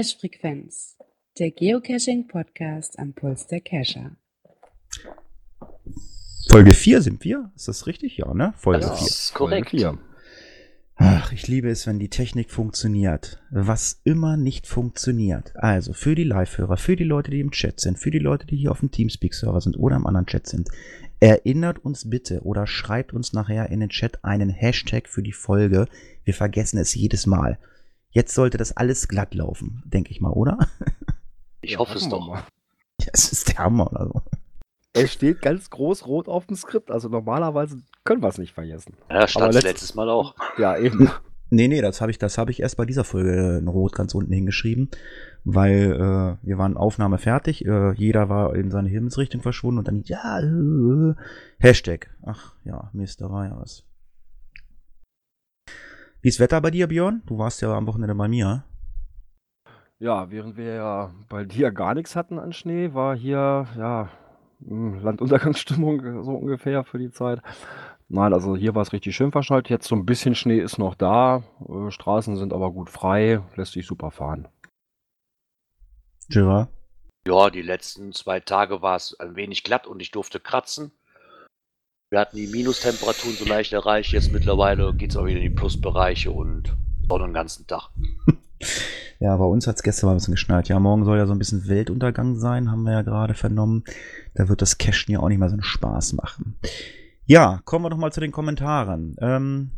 Cache-Frequenz, 0.00 0.96
der 1.38 1.50
Geocaching-Podcast 1.50 2.98
am 2.98 3.12
Puls 3.12 3.46
der 3.48 3.60
Cacher. 3.60 4.16
Folge 6.48 6.72
4 6.72 7.02
sind 7.02 7.22
wir. 7.22 7.52
Ist 7.54 7.68
das 7.68 7.86
richtig? 7.86 8.16
Ja, 8.16 8.32
ne? 8.32 8.54
Folge 8.56 8.80
Das 8.80 8.98
4. 8.98 9.08
ist 9.08 9.34
korrekt. 9.34 9.70
Folge 9.72 9.98
Ach, 10.94 11.32
ich 11.32 11.48
liebe 11.48 11.68
es, 11.68 11.86
wenn 11.86 11.98
die 11.98 12.08
Technik 12.08 12.50
funktioniert. 12.50 13.42
Was 13.50 14.00
immer 14.04 14.38
nicht 14.38 14.66
funktioniert. 14.66 15.52
Also 15.56 15.92
für 15.92 16.14
die 16.14 16.24
Live-Hörer, 16.24 16.78
für 16.78 16.96
die 16.96 17.04
Leute, 17.04 17.30
die 17.30 17.40
im 17.40 17.50
Chat 17.50 17.78
sind, 17.78 17.98
für 17.98 18.10
die 18.10 18.18
Leute, 18.18 18.46
die 18.46 18.56
hier 18.56 18.70
auf 18.70 18.80
dem 18.80 18.90
Teamspeak-Server 18.90 19.60
sind 19.60 19.76
oder 19.76 19.96
im 19.96 20.06
anderen 20.06 20.26
Chat 20.26 20.46
sind. 20.46 20.70
Erinnert 21.20 21.84
uns 21.84 22.08
bitte 22.08 22.40
oder 22.40 22.66
schreibt 22.66 23.12
uns 23.12 23.34
nachher 23.34 23.68
in 23.68 23.80
den 23.80 23.90
Chat 23.90 24.24
einen 24.24 24.48
Hashtag 24.48 25.10
für 25.10 25.22
die 25.22 25.32
Folge. 25.32 25.88
Wir 26.24 26.32
vergessen 26.32 26.78
es 26.78 26.94
jedes 26.94 27.26
Mal. 27.26 27.58
Jetzt 28.10 28.34
sollte 28.34 28.58
das 28.58 28.76
alles 28.76 29.08
glatt 29.08 29.34
laufen, 29.34 29.82
denke 29.86 30.10
ich 30.10 30.20
mal, 30.20 30.30
oder? 30.32 30.58
Ich 31.62 31.72
Ja, 31.72 31.78
hoffe 31.78 31.98
es 31.98 32.08
doch. 32.08 32.26
mal. 32.26 32.42
Ja, 33.02 33.08
es 33.12 33.30
ist 33.32 33.48
der 33.48 33.58
Hammer 33.58 33.90
oder 33.92 34.06
so. 34.06 34.22
Es 34.94 35.12
steht 35.12 35.42
ganz 35.42 35.68
groß 35.68 36.06
rot 36.06 36.26
auf 36.26 36.46
dem 36.46 36.56
Skript, 36.56 36.90
also 36.90 37.08
normalerweise 37.10 37.78
können 38.04 38.22
wir 38.22 38.28
es 38.28 38.38
nicht 38.38 38.54
vergessen. 38.54 38.94
Ja, 39.10 39.28
stand 39.28 39.44
Aber 39.44 39.52
letzt- 39.52 39.64
letztes 39.66 39.94
Mal 39.94 40.08
auch. 40.08 40.34
Ja, 40.56 40.76
eben. 40.78 41.10
Nee, 41.50 41.68
nee, 41.68 41.82
das 41.82 42.00
habe 42.00 42.10
ich, 42.12 42.18
das 42.18 42.38
habe 42.38 42.50
ich 42.50 42.60
erst 42.60 42.76
bei 42.78 42.86
dieser 42.86 43.04
Folge 43.04 43.58
in 43.58 43.68
Rot 43.68 43.92
ganz 43.94 44.14
unten 44.14 44.32
hingeschrieben, 44.32 44.88
weil 45.44 45.92
äh, 45.92 46.46
wir 46.46 46.58
waren 46.58 46.76
Aufnahme 46.78 47.18
fertig, 47.18 47.64
äh, 47.66 47.92
jeder 47.92 48.28
war 48.30 48.54
in 48.54 48.70
seine 48.70 48.88
Himmelsrichtung 48.88 49.42
verschwunden 49.42 49.78
und 49.80 49.88
dann 49.88 50.02
ja 50.04 50.40
äh, 50.40 51.14
Hashtag. 51.58 52.08
Ach 52.24 52.54
ja, 52.64 52.88
Mist, 52.94 53.20
da 53.20 53.30
war 53.30 53.46
ja 53.46 53.58
was. 53.60 53.84
Wie 56.22 56.28
ist 56.28 56.38
Wetter 56.38 56.60
bei 56.60 56.70
dir, 56.70 56.86
Björn? 56.86 57.22
Du 57.24 57.38
warst 57.38 57.62
ja 57.62 57.72
am 57.72 57.86
Wochenende 57.86 58.14
bei 58.14 58.28
mir. 58.28 58.62
Ja, 59.98 60.30
während 60.30 60.58
wir 60.58 60.74
ja 60.74 61.10
bei 61.30 61.44
dir 61.44 61.70
gar 61.70 61.94
nichts 61.94 62.14
hatten 62.14 62.38
an 62.38 62.52
Schnee, 62.52 62.92
war 62.92 63.16
hier, 63.16 63.66
ja, 63.78 64.10
hm, 64.62 65.02
Landuntergangsstimmung 65.02 66.22
so 66.24 66.32
ungefähr 66.32 66.84
für 66.84 66.98
die 66.98 67.10
Zeit. 67.10 67.40
Nein, 68.08 68.34
also 68.34 68.54
hier 68.54 68.74
war 68.74 68.82
es 68.82 68.92
richtig 68.92 69.16
schön 69.16 69.32
verschneit. 69.32 69.70
Jetzt 69.70 69.88
so 69.88 69.94
ein 69.94 70.04
bisschen 70.04 70.34
Schnee 70.34 70.58
ist 70.58 70.76
noch 70.76 70.94
da. 70.94 71.42
Äh, 71.66 71.90
Straßen 71.90 72.36
sind 72.36 72.52
aber 72.52 72.70
gut 72.70 72.90
frei, 72.90 73.40
lässt 73.56 73.72
sich 73.72 73.86
super 73.86 74.10
fahren. 74.10 74.46
Gerard? 76.28 76.68
Ja, 77.26 77.48
die 77.48 77.62
letzten 77.62 78.12
zwei 78.12 78.40
Tage 78.40 78.82
war 78.82 78.96
es 78.96 79.18
ein 79.20 79.36
wenig 79.36 79.64
glatt 79.64 79.86
und 79.86 80.00
ich 80.00 80.10
durfte 80.10 80.38
kratzen. 80.38 80.92
Wir 82.10 82.18
hatten 82.18 82.36
die 82.36 82.48
Minustemperaturen 82.48 83.36
so 83.36 83.44
leicht 83.44 83.72
erreicht. 83.72 84.12
Jetzt 84.12 84.32
mittlerweile 84.32 84.92
geht 84.94 85.10
es 85.10 85.16
auch 85.16 85.26
wieder 85.26 85.36
in 85.36 85.44
die 85.44 85.50
Plusbereiche 85.50 86.32
und 86.32 86.76
Sonne 87.08 87.26
den 87.26 87.34
ganzen 87.34 87.66
Tag. 87.66 87.90
Ja, 89.22 89.36
bei 89.36 89.44
uns 89.44 89.66
hat 89.66 89.76
es 89.76 89.82
gestern 89.82 90.06
mal 90.06 90.14
ein 90.14 90.16
bisschen 90.16 90.32
geschneit. 90.32 90.68
Ja, 90.68 90.80
morgen 90.80 91.04
soll 91.04 91.18
ja 91.18 91.26
so 91.26 91.32
ein 91.32 91.38
bisschen 91.38 91.68
Weltuntergang 91.68 92.36
sein, 92.36 92.70
haben 92.70 92.84
wir 92.84 92.92
ja 92.92 93.02
gerade 93.02 93.34
vernommen. 93.34 93.84
Da 94.32 94.48
wird 94.48 94.62
das 94.62 94.78
Cashen 94.78 95.12
ja 95.12 95.20
auch 95.20 95.28
nicht 95.28 95.36
mehr 95.36 95.50
so 95.50 95.56
einen 95.56 95.62
Spaß 95.62 96.14
machen. 96.14 96.56
Ja, 97.26 97.60
kommen 97.66 97.84
wir 97.84 97.90
doch 97.90 97.98
mal 97.98 98.12
zu 98.12 98.20
den 98.20 98.32
Kommentaren. 98.32 99.16
Ähm, 99.20 99.72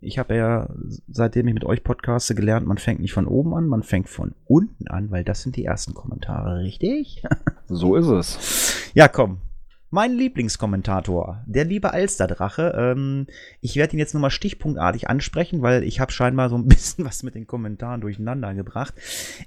ich 0.00 0.18
habe 0.18 0.34
ja, 0.34 0.68
seitdem 1.06 1.46
ich 1.46 1.54
mit 1.54 1.64
euch 1.64 1.84
podcaste, 1.84 2.34
gelernt, 2.34 2.66
man 2.66 2.78
fängt 2.78 2.98
nicht 2.98 3.12
von 3.12 3.28
oben 3.28 3.54
an, 3.54 3.68
man 3.68 3.84
fängt 3.84 4.08
von 4.08 4.34
unten 4.46 4.88
an, 4.88 5.12
weil 5.12 5.22
das 5.22 5.42
sind 5.42 5.54
die 5.54 5.64
ersten 5.64 5.94
Kommentare, 5.94 6.58
richtig? 6.58 7.22
So 7.68 7.94
ist 7.94 8.06
es. 8.06 8.90
Ja, 8.94 9.06
komm. 9.06 9.42
Mein 9.90 10.12
Lieblingskommentator, 10.12 11.42
der 11.46 11.64
liebe 11.64 11.94
Alsterdrache. 11.94 12.74
Ähm, 12.76 13.26
ich 13.62 13.76
werde 13.76 13.94
ihn 13.94 13.98
jetzt 13.98 14.12
nur 14.12 14.20
mal 14.20 14.28
stichpunktartig 14.28 15.08
ansprechen, 15.08 15.62
weil 15.62 15.82
ich 15.82 15.98
habe 15.98 16.12
scheinbar 16.12 16.50
so 16.50 16.58
ein 16.58 16.66
bisschen 16.68 17.06
was 17.06 17.22
mit 17.22 17.34
den 17.34 17.46
Kommentaren 17.46 18.02
durcheinander 18.02 18.52
gebracht. 18.52 18.92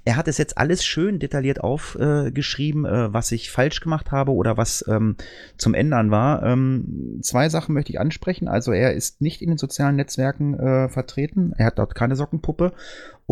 Er 0.04 0.16
hat 0.16 0.26
es 0.26 0.38
jetzt 0.38 0.58
alles 0.58 0.84
schön 0.84 1.20
detailliert 1.20 1.60
aufgeschrieben, 1.60 2.84
äh, 2.84 3.12
was 3.12 3.30
ich 3.30 3.52
falsch 3.52 3.80
gemacht 3.80 4.10
habe 4.10 4.32
oder 4.32 4.56
was 4.56 4.84
ähm, 4.88 5.14
zum 5.58 5.74
Ändern 5.74 6.10
war. 6.10 6.42
Ähm, 6.42 7.20
zwei 7.22 7.48
Sachen 7.48 7.72
möchte 7.72 7.92
ich 7.92 8.00
ansprechen. 8.00 8.48
Also 8.48 8.72
er 8.72 8.94
ist 8.94 9.20
nicht 9.20 9.42
in 9.42 9.48
den 9.48 9.58
sozialen 9.58 9.94
Netzwerken 9.94 10.58
äh, 10.58 10.88
vertreten. 10.88 11.52
Er 11.56 11.66
hat 11.66 11.78
dort 11.78 11.94
keine 11.94 12.16
Sockenpuppe. 12.16 12.72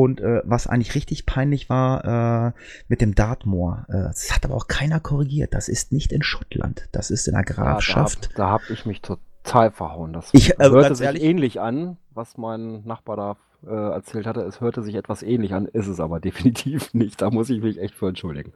Und 0.00 0.22
äh, 0.22 0.40
was 0.46 0.66
eigentlich 0.66 0.94
richtig 0.94 1.26
peinlich 1.26 1.68
war, 1.68 2.46
äh, 2.46 2.52
mit 2.88 3.02
dem 3.02 3.14
Dartmoor. 3.14 3.84
Äh, 3.90 3.92
das 4.04 4.34
hat 4.34 4.46
aber 4.46 4.54
auch 4.54 4.66
keiner 4.66 4.98
korrigiert. 4.98 5.52
Das 5.52 5.68
ist 5.68 5.92
nicht 5.92 6.10
in 6.10 6.22
Schottland. 6.22 6.88
Das 6.92 7.10
ist 7.10 7.28
in 7.28 7.34
der 7.34 7.42
Grafschaft. 7.44 8.28
Ja, 8.30 8.36
da 8.38 8.48
habe 8.48 8.64
hab 8.64 8.70
ich 8.70 8.86
mich 8.86 9.02
total 9.02 9.70
verhauen. 9.70 10.14
Das 10.14 10.30
Ich, 10.32 10.58
also 10.58 10.76
hörte 10.76 10.94
sich 10.94 11.04
ehrlich- 11.04 11.22
ähnlich 11.22 11.60
an, 11.60 11.98
was 12.14 12.38
mein 12.38 12.82
Nachbar 12.84 13.16
da 13.18 13.36
äh, 13.62 13.74
erzählt 13.92 14.26
hatte. 14.26 14.40
Es 14.40 14.62
hörte 14.62 14.82
sich 14.82 14.94
etwas 14.94 15.22
ähnlich 15.22 15.52
an, 15.52 15.66
ist 15.66 15.86
es 15.86 16.00
aber 16.00 16.18
definitiv 16.28 16.94
nicht. 16.94 17.20
Da 17.20 17.28
muss 17.30 17.50
ich 17.50 17.60
mich 17.60 17.78
echt 17.78 17.94
für 17.94 18.08
entschuldigen. 18.08 18.54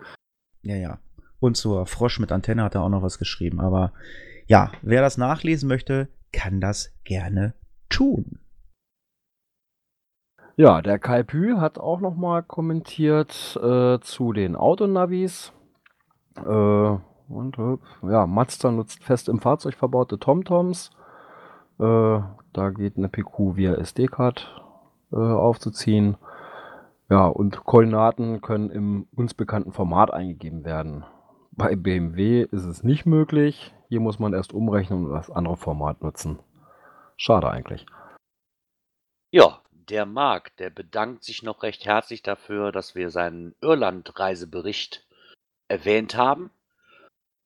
Ja, 0.62 0.76
ja. 0.76 0.98
Und 1.40 1.58
zur 1.58 1.84
Frosch 1.84 2.20
mit 2.20 2.32
Antenne 2.32 2.62
hat 2.62 2.74
er 2.74 2.80
auch 2.80 2.88
noch 2.88 3.02
was 3.02 3.18
geschrieben. 3.18 3.60
Aber 3.60 3.92
ja, 4.46 4.72
wer 4.80 5.02
das 5.02 5.18
nachlesen 5.18 5.68
möchte, 5.68 6.08
kann 6.32 6.62
das 6.62 6.90
gerne 7.04 7.52
tun. 7.90 8.38
Ja, 10.56 10.82
der 10.82 11.00
Kai 11.00 11.24
Pü 11.24 11.56
hat 11.56 11.78
auch 11.78 12.00
nochmal 12.00 12.44
kommentiert 12.44 13.58
äh, 13.60 13.98
zu 14.00 14.32
den 14.32 14.54
Autonavis. 14.54 15.52
Äh, 16.36 16.96
und 17.28 17.56
ja, 18.02 18.26
Mazda 18.26 18.70
nutzt 18.70 19.02
fest 19.02 19.28
im 19.28 19.40
Fahrzeug 19.40 19.74
verbaute 19.74 20.18
TomToms. 20.18 20.90
Äh, 21.80 22.20
da 22.52 22.70
geht 22.70 22.96
eine 22.96 23.08
PQ 23.08 23.56
via 23.56 23.74
SD-Card 23.74 24.62
äh, 25.12 25.16
aufzuziehen. 25.16 26.16
Ja, 27.10 27.26
und 27.26 27.64
Koordinaten 27.64 28.40
können 28.40 28.70
im 28.70 29.08
uns 29.16 29.34
bekannten 29.34 29.72
Format 29.72 30.12
eingegeben 30.12 30.64
werden. 30.64 31.04
Bei 31.50 31.74
BMW 31.74 32.42
ist 32.42 32.64
es 32.64 32.84
nicht 32.84 33.06
möglich. 33.06 33.74
Hier 33.88 34.00
muss 34.00 34.20
man 34.20 34.32
erst 34.32 34.52
umrechnen 34.52 35.06
und 35.06 35.12
das 35.12 35.30
andere 35.30 35.56
Format 35.56 36.02
nutzen. 36.02 36.38
Schade 37.16 37.50
eigentlich. 37.50 37.86
Ja, 39.30 39.58
der 39.88 40.06
Marc, 40.06 40.56
der 40.56 40.70
bedankt 40.70 41.24
sich 41.24 41.42
noch 41.42 41.62
recht 41.62 41.84
herzlich 41.84 42.22
dafür, 42.22 42.72
dass 42.72 42.94
wir 42.94 43.10
seinen 43.10 43.54
Irland-Reisebericht 43.60 45.04
erwähnt 45.68 46.14
haben. 46.14 46.50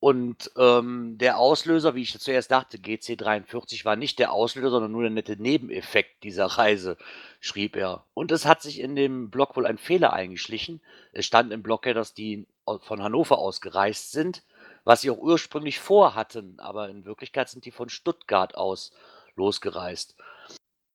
Und 0.01 0.49
ähm, 0.55 1.17
der 1.17 1.37
Auslöser, 1.37 1.93
wie 1.93 2.03
ich 2.03 2.17
zuerst 2.17 2.51
dachte, 2.51 2.77
GC43 2.77 3.83
war 3.83 3.97
nicht 3.97 4.17
der 4.17 4.31
Auslöser, 4.31 4.69
sondern 4.69 4.93
nur 4.93 5.01
der 5.01 5.11
nette 5.11 5.35
Nebeneffekt 5.35 6.23
dieser 6.23 6.45
Reise, 6.45 6.97
schrieb 7.41 7.75
er. 7.75 8.05
Und 8.13 8.31
es 8.31 8.45
hat 8.45 8.61
sich 8.61 8.79
in 8.79 8.95
dem 8.95 9.29
Blog 9.29 9.57
wohl 9.57 9.65
ein 9.65 9.77
Fehler 9.77 10.13
eingeschlichen. 10.13 10.79
Es 11.11 11.25
stand 11.25 11.51
im 11.51 11.63
Blog 11.63 11.85
ja, 11.85 11.93
dass 11.93 12.13
die 12.13 12.47
von 12.81 13.03
Hannover 13.03 13.39
aus 13.39 13.59
gereist 13.59 14.11
sind, 14.11 14.43
was 14.85 15.01
sie 15.01 15.09
auch 15.09 15.17
ursprünglich 15.17 15.79
vorhatten, 15.79 16.59
aber 16.59 16.87
in 16.87 17.03
Wirklichkeit 17.03 17.49
sind 17.49 17.65
die 17.65 17.71
von 17.71 17.89
Stuttgart 17.89 18.55
aus 18.55 18.93
losgereist 19.35 20.15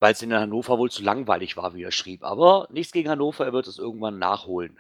weil 0.05 0.13
es 0.13 0.21
in 0.21 0.35
Hannover 0.35 0.77
wohl 0.79 0.91
zu 0.91 1.03
langweilig 1.03 1.57
war, 1.57 1.73
wie 1.73 1.83
er 1.83 1.91
schrieb. 1.91 2.25
Aber 2.25 2.69
nichts 2.71 2.93
gegen 2.93 3.09
Hannover, 3.09 3.47
er 3.47 3.55
wird 3.55 3.67
es 3.67 3.79
irgendwann 3.79 4.19
nachholen. 4.19 4.77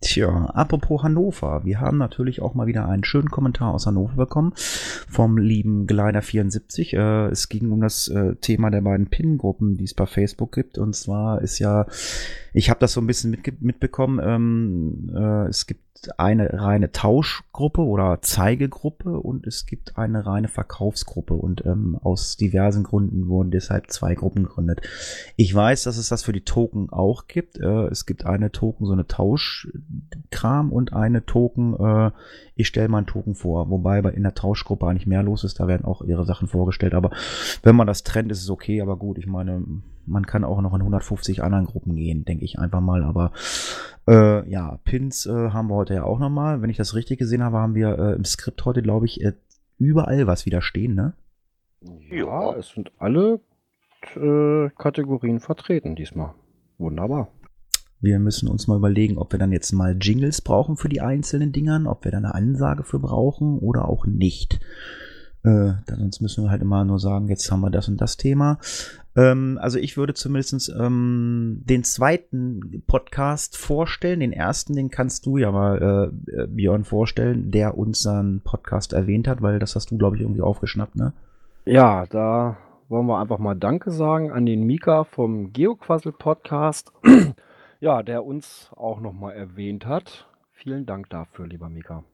Tja, 0.00 0.46
apropos 0.46 1.04
Hannover. 1.04 1.64
Wir 1.64 1.78
haben 1.78 1.98
natürlich 1.98 2.42
auch 2.42 2.54
mal 2.54 2.66
wieder 2.66 2.88
einen 2.88 3.04
schönen 3.04 3.30
Kommentar 3.30 3.72
aus 3.72 3.86
Hannover 3.86 4.16
bekommen 4.16 4.54
vom 4.56 5.38
lieben 5.38 5.86
Gleiter74. 5.86 6.96
Äh, 6.96 7.30
es 7.30 7.48
ging 7.48 7.70
um 7.70 7.80
das 7.80 8.08
äh, 8.08 8.34
Thema 8.34 8.70
der 8.70 8.80
beiden 8.80 9.06
Pin-Gruppen, 9.06 9.76
die 9.76 9.84
es 9.84 9.94
bei 9.94 10.06
Facebook 10.06 10.50
gibt. 10.50 10.78
Und 10.78 10.96
zwar 10.96 11.40
ist 11.40 11.60
ja, 11.60 11.86
ich 12.52 12.70
habe 12.70 12.80
das 12.80 12.94
so 12.94 13.00
ein 13.00 13.06
bisschen 13.06 13.40
mitbekommen, 13.60 14.20
ähm, 14.20 15.12
äh, 15.14 15.46
es 15.46 15.68
gibt 15.68 15.91
eine 16.16 16.52
reine 16.52 16.90
Tauschgruppe 16.90 17.82
oder 17.82 18.20
Zeigegruppe 18.22 19.18
und 19.18 19.46
es 19.46 19.66
gibt 19.66 19.96
eine 19.96 20.26
reine 20.26 20.48
Verkaufsgruppe. 20.48 21.34
Und 21.34 21.64
ähm, 21.64 21.98
aus 22.02 22.36
diversen 22.36 22.82
Gründen 22.82 23.28
wurden 23.28 23.50
deshalb 23.50 23.90
zwei 23.90 24.14
Gruppen 24.14 24.44
gegründet. 24.44 24.80
Ich 25.36 25.54
weiß, 25.54 25.84
dass 25.84 25.96
es 25.96 26.08
das 26.08 26.24
für 26.24 26.32
die 26.32 26.44
Token 26.44 26.90
auch 26.90 27.26
gibt. 27.28 27.58
Äh, 27.58 27.86
es 27.86 28.06
gibt 28.06 28.26
eine 28.26 28.50
Token, 28.50 28.86
so 28.86 28.92
eine 28.92 29.06
Tauschkram 29.06 30.72
und 30.72 30.92
eine 30.92 31.24
Token, 31.24 31.74
äh, 31.78 32.10
ich 32.54 32.68
stelle 32.68 32.88
meinen 32.88 33.06
Token 33.06 33.34
vor. 33.34 33.70
Wobei 33.70 34.02
bei 34.02 34.10
in 34.10 34.22
der 34.22 34.34
Tauschgruppe 34.34 34.86
eigentlich 34.86 35.06
mehr 35.06 35.22
los 35.22 35.44
ist, 35.44 35.60
da 35.60 35.68
werden 35.68 35.84
auch 35.84 36.02
ihre 36.02 36.24
Sachen 36.24 36.48
vorgestellt. 36.48 36.94
Aber 36.94 37.10
wenn 37.62 37.76
man 37.76 37.86
das 37.86 38.02
trennt, 38.02 38.32
ist 38.32 38.42
es 38.42 38.50
okay. 38.50 38.80
Aber 38.82 38.96
gut, 38.96 39.18
ich 39.18 39.26
meine, 39.26 39.64
man 40.06 40.26
kann 40.26 40.44
auch 40.44 40.60
noch 40.60 40.74
in 40.74 40.80
150 40.80 41.42
anderen 41.42 41.66
Gruppen 41.66 41.96
gehen, 41.96 42.24
denke 42.24 42.44
ich 42.44 42.58
einfach 42.58 42.80
mal. 42.80 43.04
Aber 43.04 43.32
äh, 44.08 44.48
ja, 44.48 44.78
Pins 44.84 45.26
äh, 45.26 45.50
haben 45.50 45.68
wir 45.68 45.74
heute 45.74 45.94
ja 45.94 46.04
auch 46.04 46.18
nochmal. 46.18 46.62
Wenn 46.62 46.70
ich 46.70 46.76
das 46.76 46.94
richtig 46.94 47.18
gesehen 47.18 47.42
habe, 47.42 47.58
haben 47.58 47.74
wir 47.74 47.98
äh, 47.98 48.14
im 48.14 48.24
Skript 48.24 48.64
heute, 48.64 48.82
glaube 48.82 49.06
ich, 49.06 49.22
äh, 49.22 49.32
überall 49.78 50.26
was 50.26 50.46
wieder 50.46 50.62
stehen, 50.62 50.94
ne? 50.94 51.14
Ja, 52.10 52.54
es 52.54 52.68
sind 52.70 52.92
alle 52.98 53.40
äh, 54.16 54.70
Kategorien 54.78 55.40
vertreten 55.40 55.96
diesmal. 55.96 56.34
Wunderbar. 56.78 57.28
Wir 58.00 58.18
müssen 58.18 58.48
uns 58.48 58.66
mal 58.66 58.76
überlegen, 58.76 59.16
ob 59.16 59.32
wir 59.32 59.38
dann 59.38 59.52
jetzt 59.52 59.72
mal 59.72 59.96
Jingles 60.00 60.40
brauchen 60.40 60.76
für 60.76 60.88
die 60.88 61.00
einzelnen 61.00 61.52
Dingern, 61.52 61.86
ob 61.86 62.04
wir 62.04 62.10
da 62.10 62.18
eine 62.18 62.34
Ansage 62.34 62.82
für 62.82 62.98
brauchen 62.98 63.58
oder 63.60 63.88
auch 63.88 64.06
nicht. 64.06 64.58
Äh, 65.44 65.72
sonst 65.88 66.20
müssen 66.20 66.44
wir 66.44 66.50
halt 66.50 66.62
immer 66.62 66.84
nur 66.84 67.00
sagen, 67.00 67.28
jetzt 67.28 67.50
haben 67.50 67.60
wir 67.60 67.70
das 67.70 67.88
und 67.88 68.00
das 68.00 68.16
Thema. 68.16 68.58
Ähm, 69.16 69.58
also 69.60 69.78
ich 69.78 69.96
würde 69.96 70.14
zumindest 70.14 70.72
ähm, 70.78 71.62
den 71.64 71.84
zweiten 71.84 72.82
Podcast 72.86 73.56
vorstellen. 73.56 74.20
Den 74.20 74.32
ersten, 74.32 74.74
den 74.74 74.90
kannst 74.90 75.26
du 75.26 75.38
ja 75.38 75.50
mal, 75.50 76.12
äh, 76.28 76.46
Björn, 76.46 76.84
vorstellen, 76.84 77.50
der 77.50 77.76
unseren 77.76 78.40
Podcast 78.42 78.92
erwähnt 78.92 79.26
hat, 79.28 79.42
weil 79.42 79.58
das 79.58 79.74
hast 79.74 79.90
du, 79.90 79.98
glaube 79.98 80.16
ich, 80.16 80.22
irgendwie 80.22 80.42
aufgeschnappt, 80.42 80.96
ne? 80.96 81.12
Ja, 81.64 82.06
da 82.06 82.56
wollen 82.88 83.06
wir 83.06 83.18
einfach 83.18 83.38
mal 83.38 83.54
Danke 83.54 83.90
sagen 83.90 84.32
an 84.32 84.46
den 84.46 84.64
Mika 84.64 85.04
vom 85.04 85.52
Geoquassel 85.52 86.12
Podcast, 86.12 86.92
ja, 87.80 88.02
der 88.02 88.24
uns 88.24 88.70
auch 88.76 89.00
nochmal 89.00 89.34
erwähnt 89.34 89.86
hat. 89.86 90.28
Vielen 90.52 90.86
Dank 90.86 91.10
dafür, 91.10 91.46
lieber 91.46 91.68
Mika. 91.68 92.04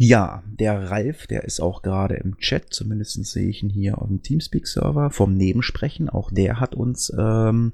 Ja, 0.00 0.44
der 0.46 0.90
Ralf, 0.90 1.26
der 1.26 1.42
ist 1.42 1.60
auch 1.60 1.82
gerade 1.82 2.14
im 2.14 2.38
Chat, 2.38 2.72
zumindest 2.72 3.24
sehe 3.24 3.48
ich 3.48 3.64
ihn 3.64 3.68
hier 3.68 4.00
auf 4.00 4.06
dem 4.06 4.22
Teamspeak-Server 4.22 5.10
vom 5.10 5.34
Nebensprechen. 5.34 6.08
Auch 6.08 6.30
der 6.30 6.60
hat 6.60 6.76
uns 6.76 7.12
ähm, 7.18 7.72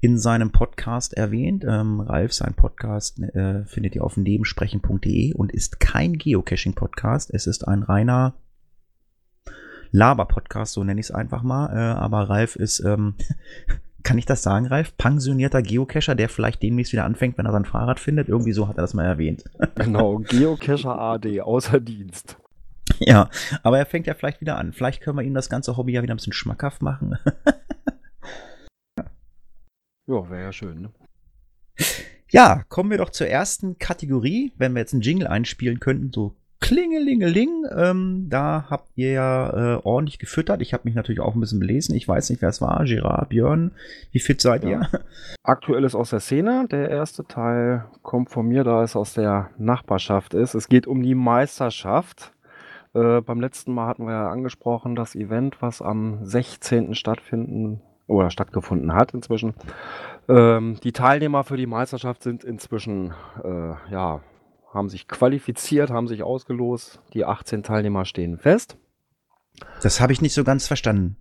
in 0.00 0.18
seinem 0.18 0.50
Podcast 0.50 1.12
erwähnt. 1.12 1.66
Ähm, 1.68 2.00
Ralf, 2.00 2.32
sein 2.32 2.54
Podcast 2.54 3.20
äh, 3.20 3.66
findet 3.66 3.96
ihr 3.96 4.04
auf 4.04 4.16
nebensprechen.de 4.16 5.34
und 5.34 5.52
ist 5.52 5.78
kein 5.78 6.16
Geocaching-Podcast. 6.16 7.34
Es 7.34 7.46
ist 7.46 7.68
ein 7.68 7.82
reiner 7.82 8.34
Laber-Podcast, 9.90 10.72
so 10.72 10.84
nenne 10.84 11.00
ich 11.00 11.08
es 11.08 11.14
einfach 11.14 11.42
mal. 11.42 11.70
Äh, 11.70 11.98
aber 11.98 12.30
Ralf 12.30 12.56
ist, 12.56 12.80
ähm, 12.80 13.14
kann 14.08 14.16
ich 14.16 14.24
das 14.24 14.42
sagen, 14.42 14.66
Ralf? 14.66 14.96
Pensionierter 14.96 15.60
Geocacher, 15.60 16.14
der 16.14 16.30
vielleicht 16.30 16.62
demnächst 16.62 16.94
wieder 16.94 17.04
anfängt, 17.04 17.36
wenn 17.36 17.44
er 17.44 17.52
sein 17.52 17.66
Fahrrad 17.66 18.00
findet. 18.00 18.30
Irgendwie 18.30 18.52
so 18.52 18.66
hat 18.66 18.78
er 18.78 18.80
das 18.80 18.94
mal 18.94 19.04
erwähnt. 19.04 19.44
Genau, 19.74 20.16
Geocacher 20.20 20.98
AD, 20.98 21.42
außer 21.42 21.78
Dienst. 21.78 22.38
Ja, 23.00 23.28
aber 23.62 23.78
er 23.78 23.84
fängt 23.84 24.06
ja 24.06 24.14
vielleicht 24.14 24.40
wieder 24.40 24.56
an. 24.56 24.72
Vielleicht 24.72 25.02
können 25.02 25.18
wir 25.18 25.24
ihm 25.24 25.34
das 25.34 25.50
ganze 25.50 25.76
Hobby 25.76 25.92
ja 25.92 26.02
wieder 26.02 26.14
ein 26.14 26.16
bisschen 26.16 26.32
schmackhaft 26.32 26.80
machen. 26.80 27.18
ja, 30.06 30.30
wäre 30.30 30.42
ja 30.42 30.52
schön, 30.54 30.80
ne? 30.80 30.90
Ja, 32.30 32.62
kommen 32.70 32.90
wir 32.90 32.98
doch 32.98 33.10
zur 33.10 33.26
ersten 33.26 33.78
Kategorie. 33.78 34.54
Wenn 34.56 34.72
wir 34.72 34.80
jetzt 34.80 34.94
einen 34.94 35.02
Jingle 35.02 35.26
einspielen 35.26 35.80
könnten, 35.80 36.12
so 36.14 36.34
Klingelingeling, 36.60 37.66
ähm, 37.76 38.26
da 38.28 38.66
habt 38.68 38.90
ihr 38.96 39.12
ja 39.12 39.76
äh, 39.76 39.80
ordentlich 39.84 40.18
gefüttert. 40.18 40.60
Ich 40.60 40.74
habe 40.74 40.82
mich 40.84 40.94
natürlich 40.94 41.20
auch 41.20 41.34
ein 41.34 41.40
bisschen 41.40 41.60
belesen. 41.60 41.94
Ich 41.94 42.08
weiß 42.08 42.30
nicht, 42.30 42.42
wer 42.42 42.48
es 42.48 42.60
war. 42.60 42.84
Gerard, 42.84 43.28
Björn, 43.28 43.70
wie 44.10 44.18
fit 44.18 44.40
seid 44.40 44.64
ja. 44.64 44.82
ihr? 45.46 45.84
Ist 45.84 45.94
aus 45.94 46.10
der 46.10 46.20
Szene. 46.20 46.66
Der 46.70 46.90
erste 46.90 47.24
Teil 47.24 47.84
kommt 48.02 48.30
von 48.30 48.46
mir, 48.46 48.64
da 48.64 48.82
es 48.82 48.96
aus 48.96 49.14
der 49.14 49.50
Nachbarschaft 49.56 50.34
ist. 50.34 50.54
Es 50.54 50.68
geht 50.68 50.86
um 50.86 51.02
die 51.02 51.14
Meisterschaft. 51.14 52.32
Äh, 52.92 53.20
beim 53.20 53.40
letzten 53.40 53.72
Mal 53.72 53.86
hatten 53.86 54.04
wir 54.04 54.12
ja 54.12 54.30
angesprochen, 54.30 54.96
das 54.96 55.14
Event, 55.14 55.62
was 55.62 55.80
am 55.80 56.24
16. 56.24 56.94
stattfinden 56.94 57.80
oder 58.08 58.30
stattgefunden 58.30 58.94
hat 58.94 59.14
inzwischen. 59.14 59.54
Ähm, 60.28 60.78
die 60.82 60.92
Teilnehmer 60.92 61.44
für 61.44 61.56
die 61.56 61.66
Meisterschaft 61.66 62.22
sind 62.22 62.42
inzwischen 62.42 63.12
äh, 63.44 63.92
ja 63.92 64.20
haben 64.72 64.88
sich 64.88 65.08
qualifiziert, 65.08 65.90
haben 65.90 66.08
sich 66.08 66.22
ausgelost. 66.22 67.00
Die 67.14 67.24
18 67.24 67.62
Teilnehmer 67.62 68.04
stehen 68.04 68.38
fest. 68.38 68.76
Das 69.82 70.00
habe 70.00 70.12
ich 70.12 70.20
nicht 70.20 70.34
so 70.34 70.44
ganz 70.44 70.66
verstanden. 70.66 71.16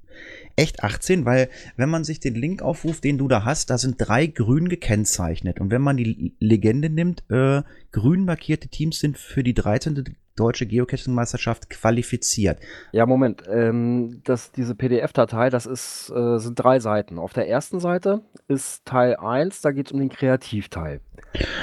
Echt 0.56 0.84
18, 0.84 1.26
weil 1.26 1.50
wenn 1.76 1.90
man 1.90 2.04
sich 2.04 2.20
den 2.20 2.36
Link 2.36 2.62
aufruft, 2.62 3.04
den 3.04 3.18
du 3.18 3.28
da 3.28 3.46
hast, 3.46 3.70
da 3.70 3.78
sind 3.78 3.96
drei 3.98 4.28
grün 4.28 4.70
gekennzeichnet. 4.70 5.60
Und 5.60 5.72
wenn 5.72 5.82
man 5.82 5.98
die 5.98 6.36
Legende 6.40 6.90
nimmt, 6.90 7.24
äh, 7.30 7.64
grün 7.92 8.26
markierte 8.26 8.68
Teams 8.68 9.00
sind 9.00 9.18
für 9.18 9.44
die 9.44 9.54
13. 9.54 10.16
deutsche 10.40 10.66
Geocaching-Meisterschaft 10.66 11.70
qualifiziert. 11.70 12.60
Ja, 12.92 13.06
Moment. 13.06 13.44
Ähm, 13.52 14.22
das, 14.24 14.52
diese 14.52 14.76
PDF-Datei, 14.76 15.50
das 15.50 15.66
ist, 15.66 16.12
äh, 16.16 16.38
sind 16.38 16.56
drei 16.56 16.80
Seiten. 16.80 17.20
Auf 17.20 17.34
der 17.34 17.50
ersten 17.50 17.80
Seite 17.80 18.22
ist 18.48 18.86
Teil 18.86 19.18
1, 19.18 19.62
da 19.62 19.72
geht 19.72 19.88
es 19.88 19.92
um 19.92 20.00
den 20.00 20.10
Kreativteil. 20.10 21.02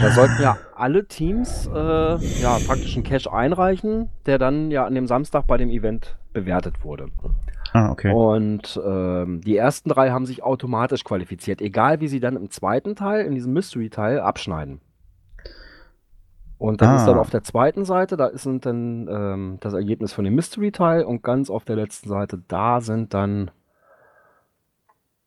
Da 0.00 0.10
sollten 0.10 0.42
ja 0.42 0.58
alle 0.74 1.06
Teams 1.06 1.66
äh, 1.66 2.16
ja, 2.42 2.58
praktisch 2.66 2.94
einen 2.94 3.04
Cache 3.04 3.32
einreichen, 3.32 4.10
der 4.26 4.38
dann 4.38 4.70
ja 4.70 4.84
an 4.84 4.94
dem 4.94 5.06
Samstag 5.06 5.46
bei 5.46 5.56
dem 5.56 5.70
Event 5.70 6.16
bewertet 6.32 6.84
wurde. 6.84 7.08
Ah, 7.72 7.90
okay. 7.90 8.12
Und 8.12 8.80
ähm, 8.86 9.40
die 9.40 9.56
ersten 9.56 9.88
drei 9.88 10.10
haben 10.10 10.26
sich 10.26 10.44
automatisch 10.44 11.02
qualifiziert, 11.02 11.60
egal 11.60 12.00
wie 12.00 12.08
sie 12.08 12.20
dann 12.20 12.36
im 12.36 12.50
zweiten 12.50 12.94
Teil, 12.94 13.26
in 13.26 13.34
diesem 13.34 13.52
Mystery-Teil, 13.52 14.20
abschneiden. 14.20 14.80
Und 16.58 16.80
das 16.80 16.88
ah. 16.88 16.96
ist 16.96 17.04
dann 17.06 17.16
ah. 17.16 17.20
auf 17.20 17.30
der 17.30 17.42
zweiten 17.42 17.84
Seite, 17.84 18.16
da 18.16 18.26
ist 18.26 18.46
dann 18.46 19.08
ähm, 19.10 19.58
das 19.60 19.74
Ergebnis 19.74 20.12
von 20.12 20.24
dem 20.24 20.34
Mystery-Teil 20.34 21.04
und 21.04 21.22
ganz 21.22 21.50
auf 21.50 21.64
der 21.64 21.76
letzten 21.76 22.08
Seite, 22.08 22.42
da 22.48 22.80
sind 22.80 23.12
dann 23.12 23.50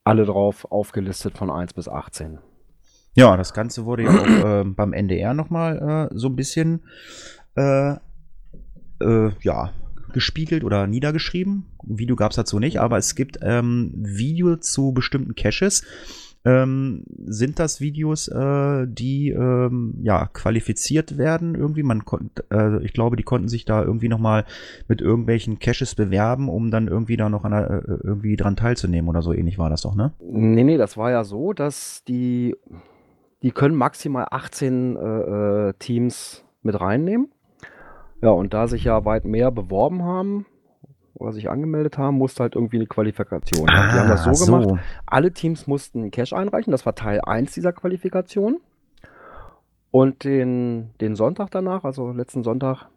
alle 0.03 0.25
drauf 0.25 0.65
aufgelistet 0.71 1.37
von 1.37 1.49
1 1.49 1.73
bis 1.73 1.89
18. 1.89 2.39
Ja, 3.13 3.35
das 3.35 3.53
Ganze 3.53 3.85
wurde 3.85 4.03
ja 4.03 4.11
auch 4.11 4.61
äh, 4.61 4.63
beim 4.63 4.93
NDR 4.93 5.33
nochmal 5.33 6.09
äh, 6.11 6.15
so 6.15 6.27
ein 6.27 6.35
bisschen 6.35 6.83
äh, 7.55 7.95
äh, 9.01 9.31
ja, 9.41 9.71
gespiegelt 10.13 10.63
oder 10.63 10.87
niedergeschrieben. 10.87 11.65
Video 11.83 12.15
gab 12.15 12.31
es 12.31 12.37
dazu 12.37 12.59
nicht, 12.59 12.79
aber 12.79 12.97
es 12.97 13.15
gibt 13.15 13.39
ähm, 13.41 13.91
Video 13.95 14.55
zu 14.57 14.93
bestimmten 14.93 15.35
Caches. 15.35 15.83
Ähm, 16.47 17.03
sind 17.25 17.59
das 17.59 17.81
Videos, 17.81 18.29
äh, 18.29 18.87
die 18.87 19.31
ähm, 19.31 19.95
ja 20.01 20.27
qualifiziert 20.31 21.17
werden 21.17 21.55
irgendwie? 21.55 21.83
Man 21.83 22.05
konnte, 22.05 22.45
äh, 22.49 22.81
ich 22.85 22.93
glaube, 22.93 23.17
die 23.17 23.23
konnten 23.23 23.49
sich 23.49 23.65
da 23.65 23.83
irgendwie 23.83 24.07
noch 24.07 24.19
mal 24.19 24.45
mit 24.87 25.01
irgendwelchen 25.01 25.59
Caches 25.59 25.93
bewerben, 25.95 26.47
um 26.47 26.71
dann 26.71 26.87
irgendwie 26.87 27.17
da 27.17 27.27
noch 27.27 27.43
an, 27.43 27.51
äh, 27.51 27.81
irgendwie 28.01 28.37
dran 28.37 28.55
teilzunehmen 28.55 29.09
oder 29.09 29.21
so 29.21 29.33
ähnlich 29.33 29.57
war 29.57 29.69
das 29.69 29.81
doch, 29.81 29.95
ne? 29.95 30.13
Nee, 30.21 30.63
nee, 30.63 30.77
das 30.77 30.95
war 30.95 31.11
ja 31.11 31.25
so, 31.25 31.51
dass 31.51 32.05
die 32.07 32.55
die 33.43 33.51
können 33.51 33.75
maximal 33.75 34.27
18 34.31 34.95
äh, 34.95 34.99
äh, 34.99 35.73
Teams 35.79 36.45
mit 36.61 36.79
reinnehmen. 36.79 37.29
Ja, 38.21 38.29
und 38.29 38.53
da 38.53 38.67
sich 38.67 38.85
ja 38.85 39.03
weit 39.03 39.25
mehr 39.25 39.51
beworben 39.51 40.03
haben 40.03 40.45
oder 41.19 41.33
sich 41.33 41.49
angemeldet 41.49 41.97
haben, 41.97 42.17
musste 42.17 42.43
halt 42.43 42.55
irgendwie 42.55 42.77
eine 42.77 42.87
Qualifikation. 42.87 43.69
Ah, 43.69 43.91
die 43.91 43.99
haben 43.99 44.09
das 44.09 44.23
so, 44.23 44.33
so, 44.33 44.45
gemacht. 44.45 44.79
Alle 45.05 45.31
Teams 45.31 45.67
mussten 45.67 46.01
einen 46.01 46.11
Cash 46.11 46.33
einreichen. 46.33 46.71
Das 46.71 46.85
war 46.85 46.95
Teil 46.95 47.21
1 47.21 47.53
dieser 47.53 47.73
Qualifikation. 47.73 48.59
Und 49.91 50.23
den, 50.23 50.91
den 51.01 51.15
Sonntag 51.15 51.49
danach, 51.51 51.83
also 51.83 52.11
letzten 52.11 52.43
Sonntag, 52.43 52.89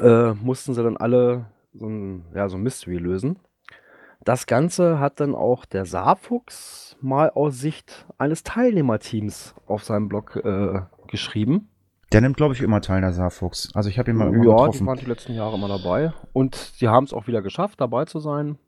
äh, 0.00 0.32
mussten 0.32 0.74
sie 0.74 0.82
dann 0.82 0.96
alle 0.96 1.46
so 1.72 1.86
ein, 1.86 2.24
ja, 2.34 2.48
so 2.48 2.56
ein 2.56 2.62
Mystery 2.62 2.96
lösen. 2.96 3.38
Das 4.24 4.46
Ganze 4.46 4.98
hat 4.98 5.20
dann 5.20 5.34
auch 5.34 5.66
der 5.66 5.84
Saarfuchs 5.84 6.96
mal 7.02 7.30
aus 7.30 7.58
Sicht 7.58 8.06
eines 8.16 8.42
Teilnehmerteams 8.42 9.54
auf 9.66 9.84
seinem 9.84 10.08
Blog 10.08 10.36
äh, 10.36 10.80
geschrieben. 11.08 11.68
Der 12.12 12.20
nimmt, 12.20 12.36
glaube 12.36 12.54
ich, 12.54 12.60
immer 12.60 12.80
teil, 12.80 13.00
der 13.00 13.12
Saarfuchs. 13.12 13.70
Also 13.74 13.88
ich 13.88 13.98
habe 13.98 14.10
ihn 14.10 14.16
mal 14.16 14.32
ja, 14.32 14.38
getroffen. 14.38 14.72
Ja, 14.72 14.78
die 14.78 14.86
waren 14.86 14.98
die 14.98 15.06
letzten 15.06 15.34
Jahre 15.34 15.56
immer 15.56 15.68
dabei. 15.68 16.12
Und 16.32 16.54
sie 16.54 16.88
haben 16.88 17.04
es 17.04 17.12
auch 17.12 17.26
wieder 17.26 17.42
geschafft, 17.42 17.80
dabei 17.80 18.04
zu 18.04 18.20
sein. 18.20 18.58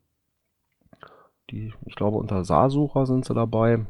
Die, 1.49 1.73
ich 1.85 1.95
glaube, 1.95 2.17
unter 2.17 2.43
Saarsucher 2.43 3.05
sind 3.05 3.25
sie 3.25 3.33
dabei. 3.33 3.85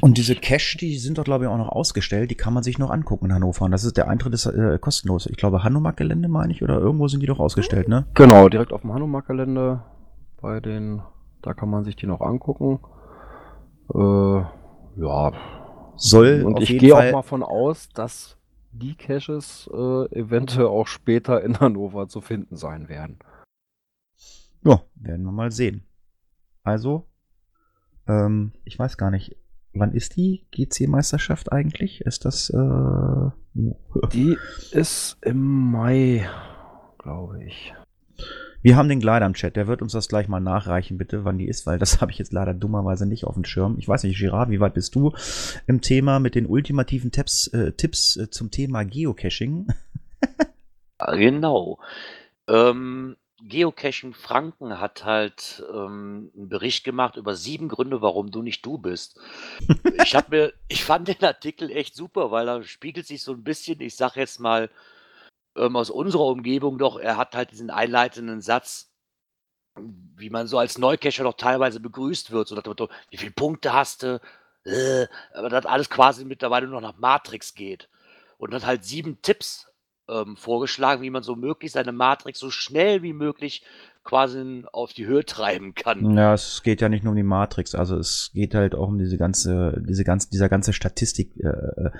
Und 0.00 0.16
diese 0.16 0.36
Cache, 0.36 0.78
die 0.78 0.96
sind 0.98 1.18
doch, 1.18 1.24
glaube 1.24 1.44
ich, 1.44 1.50
auch 1.50 1.58
noch 1.58 1.70
ausgestellt. 1.70 2.30
Die 2.30 2.36
kann 2.36 2.54
man 2.54 2.62
sich 2.62 2.78
noch 2.78 2.90
angucken 2.90 3.26
in 3.26 3.34
Hannover. 3.34 3.64
Und 3.64 3.72
das 3.72 3.84
ist 3.84 3.96
der 3.96 4.08
Eintritt 4.08 4.32
ist 4.32 4.46
äh, 4.46 4.78
kostenlos. 4.80 5.26
Ich 5.26 5.36
glaube, 5.36 5.64
Hanomag-Gelände 5.64 6.28
meine 6.28 6.52
ich, 6.52 6.62
oder 6.62 6.78
irgendwo 6.78 7.08
sind 7.08 7.20
die 7.20 7.26
doch 7.26 7.40
ausgestellt, 7.40 7.88
ne? 7.88 8.06
Genau, 8.14 8.48
direkt 8.48 8.72
auf 8.72 8.82
dem 8.82 8.92
Hanomag-Gelände 8.92 9.82
bei 10.40 10.60
den, 10.60 11.02
da 11.42 11.54
kann 11.54 11.70
man 11.70 11.82
sich 11.82 11.96
die 11.96 12.06
noch 12.06 12.20
angucken. 12.20 12.78
Äh, 13.92 14.42
ja. 15.00 15.32
Soll 15.96 16.44
und 16.44 16.60
ich 16.60 16.78
gehe 16.78 16.94
auch 16.94 17.12
mal 17.12 17.22
von 17.22 17.42
aus, 17.42 17.88
dass 17.88 18.37
die 18.72 18.94
Caches 18.94 19.68
äh, 19.72 20.18
eventuell 20.18 20.66
auch 20.66 20.86
später 20.86 21.42
in 21.42 21.58
Hannover 21.60 22.08
zu 22.08 22.20
finden 22.20 22.56
sein 22.56 22.88
werden. 22.88 23.18
Ja, 24.64 24.82
werden 24.96 25.24
wir 25.24 25.32
mal 25.32 25.52
sehen. 25.52 25.82
Also, 26.62 27.08
ähm, 28.06 28.52
ich 28.64 28.78
weiß 28.78 28.96
gar 28.96 29.10
nicht, 29.10 29.36
wann 29.72 29.92
ist 29.92 30.16
die 30.16 30.46
GC-Meisterschaft 30.50 31.52
eigentlich? 31.52 32.00
Ist 32.02 32.24
das. 32.24 32.50
Äh, 32.50 33.30
die 34.12 34.36
ist 34.72 35.16
im 35.22 35.70
Mai, 35.70 36.28
glaube 36.98 37.44
ich. 37.44 37.74
Wir 38.60 38.76
haben 38.76 38.88
den 38.88 38.98
Gleiter 38.98 39.26
im 39.26 39.34
Chat, 39.34 39.54
der 39.54 39.68
wird 39.68 39.82
uns 39.82 39.92
das 39.92 40.08
gleich 40.08 40.26
mal 40.26 40.40
nachreichen, 40.40 40.98
bitte, 40.98 41.24
wann 41.24 41.38
die 41.38 41.46
ist, 41.46 41.66
weil 41.66 41.78
das 41.78 42.00
habe 42.00 42.10
ich 42.10 42.18
jetzt 42.18 42.32
leider 42.32 42.54
dummerweise 42.54 43.06
nicht 43.06 43.24
auf 43.24 43.34
dem 43.34 43.44
Schirm. 43.44 43.76
Ich 43.78 43.86
weiß 43.86 44.02
nicht, 44.02 44.18
Girard, 44.18 44.50
wie 44.50 44.60
weit 44.60 44.74
bist 44.74 44.94
du 44.94 45.12
im 45.66 45.80
Thema 45.80 46.18
mit 46.18 46.34
den 46.34 46.46
ultimativen 46.46 47.12
Tipps, 47.12 47.46
äh, 47.48 47.72
Tipps 47.72 48.16
äh, 48.16 48.30
zum 48.30 48.50
Thema 48.50 48.84
Geocaching? 48.84 49.68
genau. 51.12 51.78
Ähm, 52.48 53.16
Geocaching 53.40 54.14
Franken 54.14 54.80
hat 54.80 55.04
halt 55.04 55.62
ähm, 55.72 56.32
einen 56.36 56.48
Bericht 56.48 56.82
gemacht 56.82 57.16
über 57.16 57.36
sieben 57.36 57.68
Gründe, 57.68 58.02
warum 58.02 58.32
du 58.32 58.42
nicht 58.42 58.66
du 58.66 58.78
bist. 58.78 59.20
ich 60.02 60.16
habe 60.16 60.36
mir, 60.36 60.52
ich 60.68 60.84
fand 60.84 61.06
den 61.06 61.22
Artikel 61.22 61.70
echt 61.70 61.94
super, 61.94 62.32
weil 62.32 62.46
da 62.46 62.62
spiegelt 62.64 63.06
sich 63.06 63.22
so 63.22 63.32
ein 63.32 63.44
bisschen, 63.44 63.80
ich 63.80 63.94
sag 63.94 64.16
jetzt 64.16 64.40
mal, 64.40 64.68
ähm, 65.56 65.76
aus 65.76 65.90
unserer 65.90 66.26
Umgebung 66.26 66.78
doch, 66.78 66.98
er 66.98 67.16
hat 67.16 67.34
halt 67.34 67.50
diesen 67.50 67.70
einleitenden 67.70 68.40
Satz, 68.40 68.92
wie 69.76 70.30
man 70.30 70.46
so 70.46 70.58
als 70.58 70.78
Neucacher 70.78 71.24
doch 71.24 71.36
teilweise 71.36 71.80
begrüßt 71.80 72.30
wird, 72.30 72.48
so 72.48 72.54
nach 72.54 72.62
dem 72.62 72.70
Motto, 72.70 72.88
wie 73.10 73.16
viele 73.16 73.32
Punkte 73.32 73.72
hast 73.72 74.02
du? 74.02 74.20
Äh, 74.64 75.06
aber 75.32 75.48
das 75.48 75.66
alles 75.66 75.88
quasi 75.90 76.24
mittlerweile 76.24 76.66
nur 76.66 76.80
noch 76.80 76.92
nach 76.92 76.98
Matrix 76.98 77.54
geht. 77.54 77.88
Und 78.38 78.54
hat 78.54 78.66
halt 78.66 78.84
sieben 78.84 79.22
Tipps 79.22 79.68
ähm, 80.08 80.36
vorgeschlagen, 80.36 81.02
wie 81.02 81.10
man 81.10 81.22
so 81.22 81.36
möglich 81.36 81.72
seine 81.72 81.92
Matrix 81.92 82.38
so 82.38 82.50
schnell 82.50 83.02
wie 83.02 83.12
möglich 83.12 83.62
quasi 84.08 84.62
auf 84.72 84.94
die 84.94 85.06
Höhe 85.06 85.22
treiben 85.26 85.74
kann. 85.74 86.16
Ja, 86.16 86.32
es 86.32 86.62
geht 86.62 86.80
ja 86.80 86.88
nicht 86.88 87.04
nur 87.04 87.10
um 87.10 87.16
die 87.16 87.22
Matrix, 87.22 87.74
also 87.74 87.98
es 87.98 88.30
geht 88.32 88.54
halt 88.54 88.74
auch 88.74 88.88
um 88.88 88.98
diese 88.98 89.18
ganze, 89.18 89.82
diese 89.86 90.02
ganze, 90.02 90.30
dieser 90.30 90.48
ganze 90.48 90.72
Statistik 90.72 91.32
äh, 91.36 91.90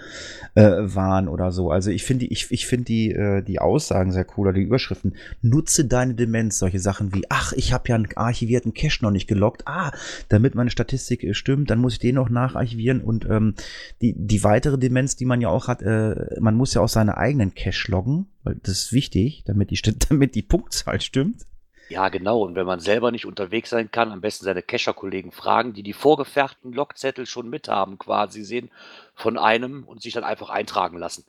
äh, 0.54 0.94
Wahn 0.94 1.28
oder 1.28 1.52
so. 1.52 1.70
Also 1.70 1.90
ich 1.90 2.04
finde, 2.04 2.24
ich, 2.24 2.50
ich 2.50 2.66
finde 2.66 2.84
die, 2.84 3.10
äh, 3.10 3.42
die 3.42 3.58
Aussagen 3.58 4.10
sehr 4.10 4.24
cool 4.36 4.48
oder 4.48 4.54
die 4.54 4.62
Überschriften. 4.62 5.16
Nutze 5.42 5.84
deine 5.84 6.14
Demenz, 6.14 6.58
solche 6.58 6.80
Sachen 6.80 7.14
wie, 7.14 7.24
ach, 7.28 7.52
ich 7.52 7.74
habe 7.74 7.90
ja 7.90 7.96
einen 7.96 8.08
archivierten 8.16 8.72
Cache 8.72 9.02
noch 9.02 9.10
nicht 9.10 9.28
gelockt. 9.28 9.64
Ah, 9.66 9.92
damit 10.30 10.54
meine 10.54 10.70
Statistik 10.70 11.22
äh, 11.24 11.34
stimmt, 11.34 11.68
dann 11.68 11.78
muss 11.78 11.94
ich 11.94 11.98
den 11.98 12.14
noch 12.14 12.30
nacharchivieren 12.30 13.02
und 13.02 13.26
ähm, 13.26 13.54
die, 14.00 14.14
die 14.16 14.42
weitere 14.44 14.78
Demenz, 14.78 15.16
die 15.16 15.26
man 15.26 15.42
ja 15.42 15.50
auch 15.50 15.68
hat, 15.68 15.82
äh, 15.82 16.40
man 16.40 16.54
muss 16.54 16.72
ja 16.72 16.80
auch 16.80 16.88
seine 16.88 17.18
eigenen 17.18 17.54
Cache 17.54 17.90
loggen, 17.90 18.28
weil 18.44 18.56
das 18.62 18.84
ist 18.84 18.92
wichtig, 18.94 19.42
damit 19.44 19.70
die, 19.70 19.78
damit 20.08 20.34
die 20.34 20.42
Punktzahl 20.42 21.02
stimmt. 21.02 21.44
Ja, 21.88 22.09
genau. 22.11 22.42
Und 22.42 22.54
wenn 22.54 22.66
man 22.66 22.80
selber 22.80 23.11
nicht 23.11 23.26
unterwegs 23.26 23.71
sein 23.71 23.90
kann, 23.90 24.12
am 24.12 24.21
besten 24.21 24.45
seine 24.45 24.62
Kescher-Kollegen 24.62 25.33
fragen, 25.33 25.73
die 25.73 25.83
die 25.83 25.95
vorgefertigten 25.95 26.73
Logzettel 26.73 27.26
schon 27.26 27.49
mithaben, 27.49 27.99
quasi 27.99 28.45
sehen 28.45 28.71
von 29.14 29.38
einem 29.38 29.85
und 29.85 30.02
sich 30.02 30.12
dann 30.12 30.25
einfach 30.25 30.50
eintragen 30.50 30.99
lassen. 30.99 31.25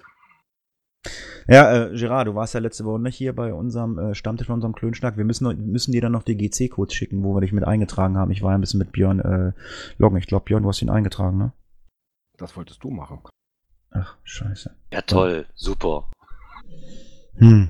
Ja, 1.47 1.87
äh, 1.87 1.97
Gerard, 1.97 2.27
du 2.27 2.35
warst 2.35 2.53
ja 2.53 2.59
letzte 2.59 2.85
Woche 2.85 2.99
nicht 2.99 3.15
hier 3.15 3.33
bei 3.33 3.53
unserem 3.53 3.97
äh, 3.97 4.15
Stammtisch, 4.15 4.47
bei 4.47 4.53
unserem 4.53 4.75
Klönschnack. 4.75 5.17
Wir 5.17 5.23
müssen, 5.23 5.71
müssen 5.71 5.93
dir 5.93 6.01
dann 6.01 6.11
noch 6.11 6.23
die 6.23 6.37
GC-Codes 6.37 6.93
schicken, 6.93 7.23
wo 7.23 7.33
wir 7.33 7.41
dich 7.41 7.53
mit 7.53 7.63
eingetragen 7.63 8.17
haben. 8.17 8.31
Ich 8.31 8.43
war 8.43 8.53
ein 8.53 8.61
bisschen 8.61 8.79
mit 8.79 8.91
Björn 8.91 9.19
äh, 9.19 9.53
loggen. 9.97 10.17
Ich 10.17 10.27
glaube, 10.27 10.45
Björn, 10.45 10.63
du 10.63 10.69
hast 10.69 10.81
ihn 10.81 10.89
eingetragen, 10.89 11.37
ne? 11.37 11.53
Das 12.37 12.55
wolltest 12.55 12.83
du 12.83 12.89
machen. 12.89 13.21
Ach, 13.91 14.17
scheiße. 14.23 14.75
Ja, 14.91 15.01
toll. 15.01 15.47
Super. 15.55 16.11
Hm. 17.37 17.69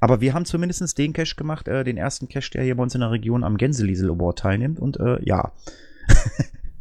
Aber 0.00 0.20
wir 0.20 0.34
haben 0.34 0.44
zumindest 0.44 0.98
den 0.98 1.12
Cache 1.12 1.36
gemacht, 1.36 1.68
äh, 1.68 1.84
den 1.84 1.96
ersten 1.96 2.28
Cache, 2.28 2.50
der 2.52 2.64
hier 2.64 2.76
bei 2.76 2.82
uns 2.82 2.94
in 2.94 3.00
der 3.00 3.10
Region 3.10 3.44
am 3.44 3.56
Gänseliesel 3.56 4.10
Award 4.10 4.38
teilnimmt. 4.38 4.78
Und 4.78 4.98
äh, 5.00 5.18
ja. 5.22 5.52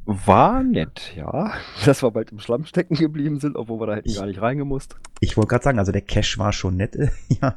War 0.05 0.63
nett, 0.63 1.13
ja. 1.15 1.53
Dass 1.86 2.03
wir 2.03 2.12
bald 2.12 2.31
im 2.31 2.39
Schlamm 2.39 2.65
stecken 2.65 2.95
geblieben 2.95 3.39
sind, 3.39 3.55
obwohl 3.55 3.79
wir 3.79 3.88
da 3.88 3.95
hätten 3.95 4.13
gar 4.13 4.25
nicht 4.25 4.41
reingemusst. 4.41 4.98
Ich 5.22 5.38
wollte 5.38 5.50
gerade 5.50 5.63
sagen, 5.63 5.79
also 5.79 5.93
der 5.93 6.01
Cache 6.01 6.38
war 6.39 6.51
schon 6.51 6.75
nett. 6.75 6.98
ja. 7.41 7.55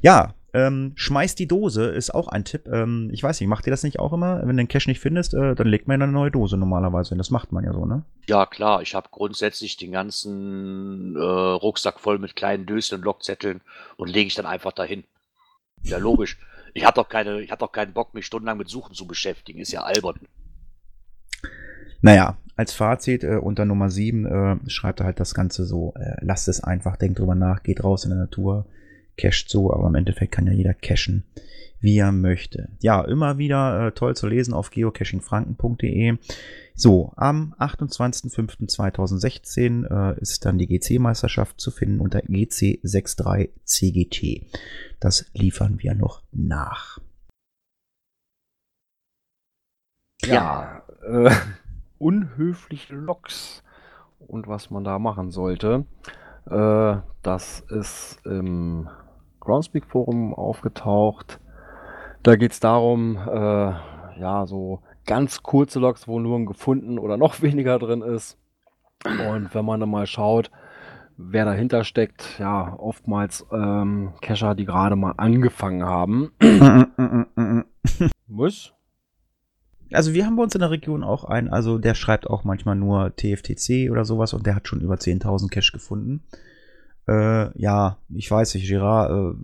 Ja, 0.00 0.34
ähm, 0.52 0.92
schmeiß 0.96 1.34
die 1.34 1.46
Dose 1.46 1.86
ist 1.86 2.14
auch 2.14 2.28
ein 2.28 2.44
Tipp. 2.44 2.66
Ähm, 2.66 3.10
ich 3.12 3.22
weiß 3.22 3.40
nicht, 3.40 3.48
macht 3.48 3.66
ihr 3.66 3.70
das 3.70 3.82
nicht 3.82 3.98
auch 3.98 4.12
immer? 4.12 4.40
Wenn 4.40 4.56
du 4.56 4.62
den 4.62 4.68
Cache 4.68 4.88
nicht 4.88 5.00
findest, 5.00 5.34
äh, 5.34 5.54
dann 5.54 5.68
legt 5.68 5.88
man 5.88 6.02
eine 6.02 6.10
neue 6.10 6.30
Dose 6.30 6.56
normalerweise. 6.56 7.16
Das 7.16 7.30
macht 7.30 7.52
man 7.52 7.64
ja 7.64 7.72
so, 7.72 7.86
ne? 7.86 8.02
Ja, 8.26 8.46
klar. 8.46 8.82
Ich 8.82 8.94
habe 8.94 9.08
grundsätzlich 9.10 9.76
den 9.76 9.92
ganzen 9.92 11.16
äh, 11.16 11.20
Rucksack 11.20 12.00
voll 12.00 12.18
mit 12.18 12.36
kleinen 12.36 12.66
Döschen 12.66 12.98
und 12.98 13.04
Lockzetteln 13.04 13.60
und 13.96 14.08
lege 14.08 14.26
ich 14.28 14.34
dann 14.34 14.46
einfach 14.46 14.72
dahin. 14.72 15.04
Ja, 15.82 15.98
logisch. 15.98 16.38
Ich 16.74 16.84
habe 16.84 16.94
doch, 16.94 17.08
keine, 17.08 17.46
hab 17.48 17.58
doch 17.58 17.72
keinen 17.72 17.92
Bock, 17.92 18.14
mich 18.14 18.26
stundenlang 18.26 18.58
mit 18.58 18.68
Suchen 18.68 18.94
zu 18.94 19.06
beschäftigen. 19.06 19.60
Ist 19.60 19.72
ja 19.72 19.82
albern. 19.82 20.20
Naja, 22.02 22.38
als 22.56 22.72
Fazit 22.72 23.24
äh, 23.24 23.36
unter 23.36 23.64
Nummer 23.64 23.90
7 23.90 24.26
äh, 24.26 24.70
schreibt 24.70 25.00
er 25.00 25.06
halt 25.06 25.20
das 25.20 25.34
Ganze 25.34 25.64
so, 25.64 25.94
äh, 25.96 26.16
lasst 26.20 26.48
es 26.48 26.62
einfach, 26.62 26.96
denkt 26.96 27.18
drüber 27.18 27.34
nach, 27.34 27.62
geht 27.62 27.84
raus 27.84 28.04
in 28.04 28.10
der 28.10 28.18
Natur, 28.18 28.66
cached 29.16 29.48
so, 29.48 29.72
aber 29.72 29.86
im 29.88 29.94
Endeffekt 29.94 30.32
kann 30.32 30.46
ja 30.46 30.52
jeder 30.52 30.74
cachen, 30.74 31.24
wie 31.80 31.96
er 31.98 32.12
möchte. 32.12 32.68
Ja, 32.80 33.02
immer 33.04 33.38
wieder 33.38 33.86
äh, 33.86 33.92
toll 33.92 34.14
zu 34.16 34.26
lesen 34.26 34.52
auf 34.54 34.70
geocachingfranken.de. 34.70 36.16
So, 36.74 37.12
am 37.16 37.54
28.05.2016 37.58 40.14
äh, 40.14 40.20
ist 40.20 40.46
dann 40.46 40.58
die 40.58 40.66
GC-Meisterschaft 40.66 41.60
zu 41.60 41.70
finden 41.70 42.00
unter 42.00 42.18
GC63CGT. 42.20 44.46
Das 44.98 45.26
liefern 45.34 45.78
wir 45.80 45.94
noch 45.94 46.22
nach. 46.32 46.98
Ja, 50.22 50.32
ja 50.32 50.82
äh, 51.06 51.30
unhöfliche 51.98 52.94
Loks 52.94 53.62
und 54.26 54.46
was 54.46 54.70
man 54.70 54.84
da 54.84 54.98
machen 54.98 55.30
sollte. 55.30 55.84
Äh, 56.48 56.96
das 57.22 57.60
ist 57.68 58.20
im 58.24 58.88
Groundspeak 59.40 59.86
Forum 59.86 60.34
aufgetaucht. 60.34 61.40
Da 62.22 62.36
geht 62.36 62.52
es 62.52 62.60
darum, 62.60 63.16
äh, 63.16 63.72
ja, 64.20 64.46
so 64.46 64.80
ganz 65.06 65.42
kurze 65.42 65.80
Logs, 65.80 66.06
wo 66.06 66.20
nur 66.20 66.38
ein 66.38 66.46
gefunden 66.46 66.98
oder 66.98 67.16
noch 67.16 67.42
weniger 67.42 67.78
drin 67.78 68.02
ist. 68.02 68.38
Und 69.04 69.54
wenn 69.54 69.64
man 69.64 69.80
dann 69.80 69.90
mal 69.90 70.06
schaut, 70.06 70.50
wer 71.16 71.44
dahinter 71.44 71.84
steckt, 71.84 72.38
ja, 72.38 72.74
oftmals 72.78 73.46
ähm, 73.52 74.12
Cacher, 74.20 74.54
die 74.54 74.66
gerade 74.66 74.96
mal 74.96 75.14
angefangen 75.16 75.84
haben. 75.84 76.32
Muss? 78.26 78.74
Also 79.92 80.14
wir 80.14 80.24
haben 80.24 80.36
bei 80.36 80.42
uns 80.42 80.54
in 80.54 80.60
der 80.60 80.70
Region 80.70 81.02
auch 81.02 81.24
einen, 81.24 81.48
also 81.48 81.78
der 81.78 81.94
schreibt 81.94 82.28
auch 82.28 82.44
manchmal 82.44 82.76
nur 82.76 83.14
TFTC 83.16 83.90
oder 83.90 84.04
sowas 84.04 84.32
und 84.32 84.46
der 84.46 84.54
hat 84.54 84.68
schon 84.68 84.80
über 84.80 84.94
10.000 84.94 85.50
Cache 85.50 85.72
gefunden. 85.72 86.22
Äh, 87.08 87.58
ja, 87.58 87.98
ich 88.08 88.30
weiß 88.30 88.54
nicht, 88.54 88.68
Gerard, 88.68 89.10
äh, 89.10 89.36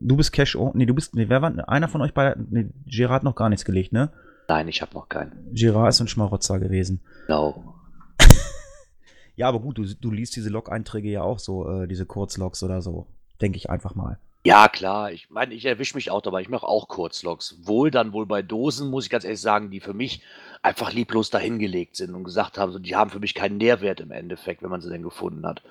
du 0.00 0.16
bist 0.16 0.32
Cash, 0.32 0.56
oh, 0.56 0.72
nee, 0.74 0.86
du 0.86 0.94
bist, 0.94 1.14
nee, 1.14 1.28
wer 1.28 1.42
war, 1.42 1.68
einer 1.68 1.88
von 1.88 2.00
euch 2.00 2.14
beiden, 2.14 2.46
nee, 2.50 2.70
Gerard 2.86 3.16
hat 3.16 3.24
noch 3.24 3.34
gar 3.34 3.50
nichts 3.50 3.64
gelegt, 3.64 3.92
ne? 3.92 4.10
Nein, 4.48 4.68
ich 4.68 4.80
habe 4.80 4.94
noch 4.94 5.08
keinen. 5.08 5.32
Gerard 5.52 5.90
ist 5.90 6.00
ein 6.00 6.08
Schmarotzer 6.08 6.58
gewesen. 6.58 7.00
Genau. 7.26 7.74
ja, 9.36 9.48
aber 9.48 9.60
gut, 9.60 9.76
du, 9.76 9.84
du 9.84 10.10
liest 10.10 10.34
diese 10.36 10.48
Log-Einträge 10.48 11.10
ja 11.10 11.22
auch 11.22 11.38
so, 11.38 11.68
äh, 11.68 11.86
diese 11.86 12.06
Kurzlogs 12.06 12.62
oder 12.62 12.80
so. 12.80 13.06
Denke 13.42 13.58
ich 13.58 13.68
einfach 13.68 13.94
mal. 13.94 14.18
Ja, 14.44 14.68
klar. 14.68 15.12
Ich 15.12 15.30
meine, 15.30 15.54
ich 15.54 15.64
erwische 15.64 15.96
mich 15.96 16.10
auch 16.10 16.22
dabei. 16.22 16.40
Ich 16.40 16.48
mache 16.48 16.66
auch 16.66 16.88
Kurzlogs. 16.88 17.56
Wohl 17.66 17.90
dann 17.90 18.12
wohl 18.12 18.24
bei 18.26 18.40
Dosen, 18.42 18.88
muss 18.90 19.04
ich 19.04 19.10
ganz 19.10 19.24
ehrlich 19.24 19.40
sagen, 19.40 19.70
die 19.70 19.80
für 19.80 19.94
mich 19.94 20.22
einfach 20.62 20.92
lieblos 20.92 21.30
dahingelegt 21.30 21.96
sind 21.96 22.14
und 22.14 22.24
gesagt 22.24 22.56
haben, 22.56 22.82
die 22.82 22.96
haben 22.96 23.10
für 23.10 23.20
mich 23.20 23.34
keinen 23.34 23.58
Nährwert 23.58 24.00
im 24.00 24.10
Endeffekt, 24.10 24.62
wenn 24.62 24.70
man 24.70 24.80
sie 24.80 24.90
denn 24.90 25.02
gefunden 25.02 25.46
hat. 25.46 25.62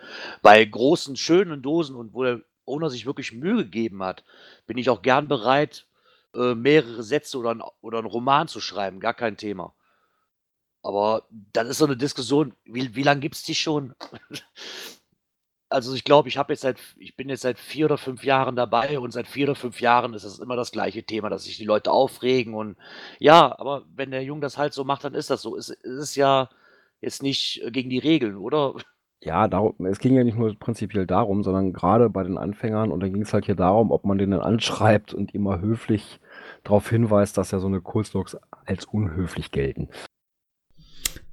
Bei 0.41 0.63
großen, 0.63 1.15
schönen 1.15 1.61
Dosen 1.61 1.95
und 1.95 2.13
wo 2.13 2.23
der 2.23 2.41
Owner 2.65 2.89
sich 2.89 3.05
wirklich 3.05 3.31
Mühe 3.31 3.57
gegeben 3.63 4.03
hat, 4.03 4.23
bin 4.67 4.77
ich 4.77 4.89
auch 4.89 5.01
gern 5.01 5.27
bereit, 5.27 5.85
äh, 6.35 6.53
mehrere 6.53 7.03
Sätze 7.03 7.37
oder, 7.37 7.51
ein, 7.51 7.63
oder 7.81 7.99
einen 7.99 8.07
Roman 8.07 8.47
zu 8.47 8.59
schreiben. 8.59 8.99
Gar 8.99 9.13
kein 9.13 9.37
Thema. 9.37 9.73
Aber 10.83 11.23
das 11.53 11.67
ist 11.69 11.77
so 11.79 11.85
eine 11.85 11.97
Diskussion, 11.97 12.53
wie, 12.65 12.95
wie 12.95 13.03
lange 13.03 13.21
gibt 13.21 13.35
es 13.35 13.43
die 13.43 13.55
schon? 13.55 13.95
also 15.69 15.93
ich 15.93 16.03
glaube, 16.03 16.29
ich 16.29 16.37
habe 16.37 16.53
jetzt 16.53 16.61
seit, 16.61 16.77
ich 16.97 17.15
bin 17.15 17.29
jetzt 17.29 17.41
seit 17.41 17.59
vier 17.59 17.85
oder 17.85 17.97
fünf 17.97 18.23
Jahren 18.23 18.55
dabei 18.55 18.99
und 18.99 19.11
seit 19.11 19.27
vier 19.27 19.47
oder 19.47 19.55
fünf 19.55 19.81
Jahren 19.81 20.13
ist 20.13 20.23
es 20.23 20.39
immer 20.39 20.55
das 20.55 20.71
gleiche 20.71 21.03
Thema, 21.03 21.29
dass 21.29 21.43
sich 21.43 21.57
die 21.57 21.65
Leute 21.65 21.91
aufregen 21.91 22.53
und 22.53 22.77
ja, 23.19 23.57
aber 23.59 23.83
wenn 23.95 24.11
der 24.11 24.23
Junge 24.23 24.41
das 24.41 24.57
halt 24.57 24.73
so 24.73 24.83
macht, 24.83 25.03
dann 25.03 25.13
ist 25.13 25.29
das 25.29 25.41
so. 25.41 25.57
Es, 25.57 25.69
es 25.69 25.79
ist 25.83 26.15
ja 26.15 26.49
jetzt 27.01 27.21
nicht 27.23 27.61
gegen 27.71 27.89
die 27.89 27.99
Regeln, 27.99 28.37
oder? 28.37 28.75
Ja, 29.21 29.47
darum, 29.47 29.73
es 29.85 29.99
ging 29.99 30.15
ja 30.15 30.23
nicht 30.23 30.37
nur 30.37 30.57
prinzipiell 30.57 31.07
darum, 31.07 31.43
sondern 31.43 31.73
gerade 31.73 32.09
bei 32.09 32.23
den 32.23 32.37
Anfängern 32.37 32.91
und 32.91 33.01
dann 33.01 33.11
ging 33.13 33.23
es 33.23 33.33
halt 33.33 33.45
hier 33.45 33.55
darum, 33.55 33.91
ob 33.91 34.05
man 34.05 34.17
den 34.17 34.31
dann 34.31 34.41
anschreibt 34.41 35.13
und 35.13 35.33
immer 35.33 35.59
höflich 35.59 36.19
darauf 36.63 36.89
hinweist, 36.89 37.37
dass 37.37 37.51
ja 37.51 37.59
so 37.59 37.67
eine 37.67 37.81
Kurzlogs 37.81 38.37
als 38.65 38.85
unhöflich 38.85 39.51
gelten. 39.51 39.89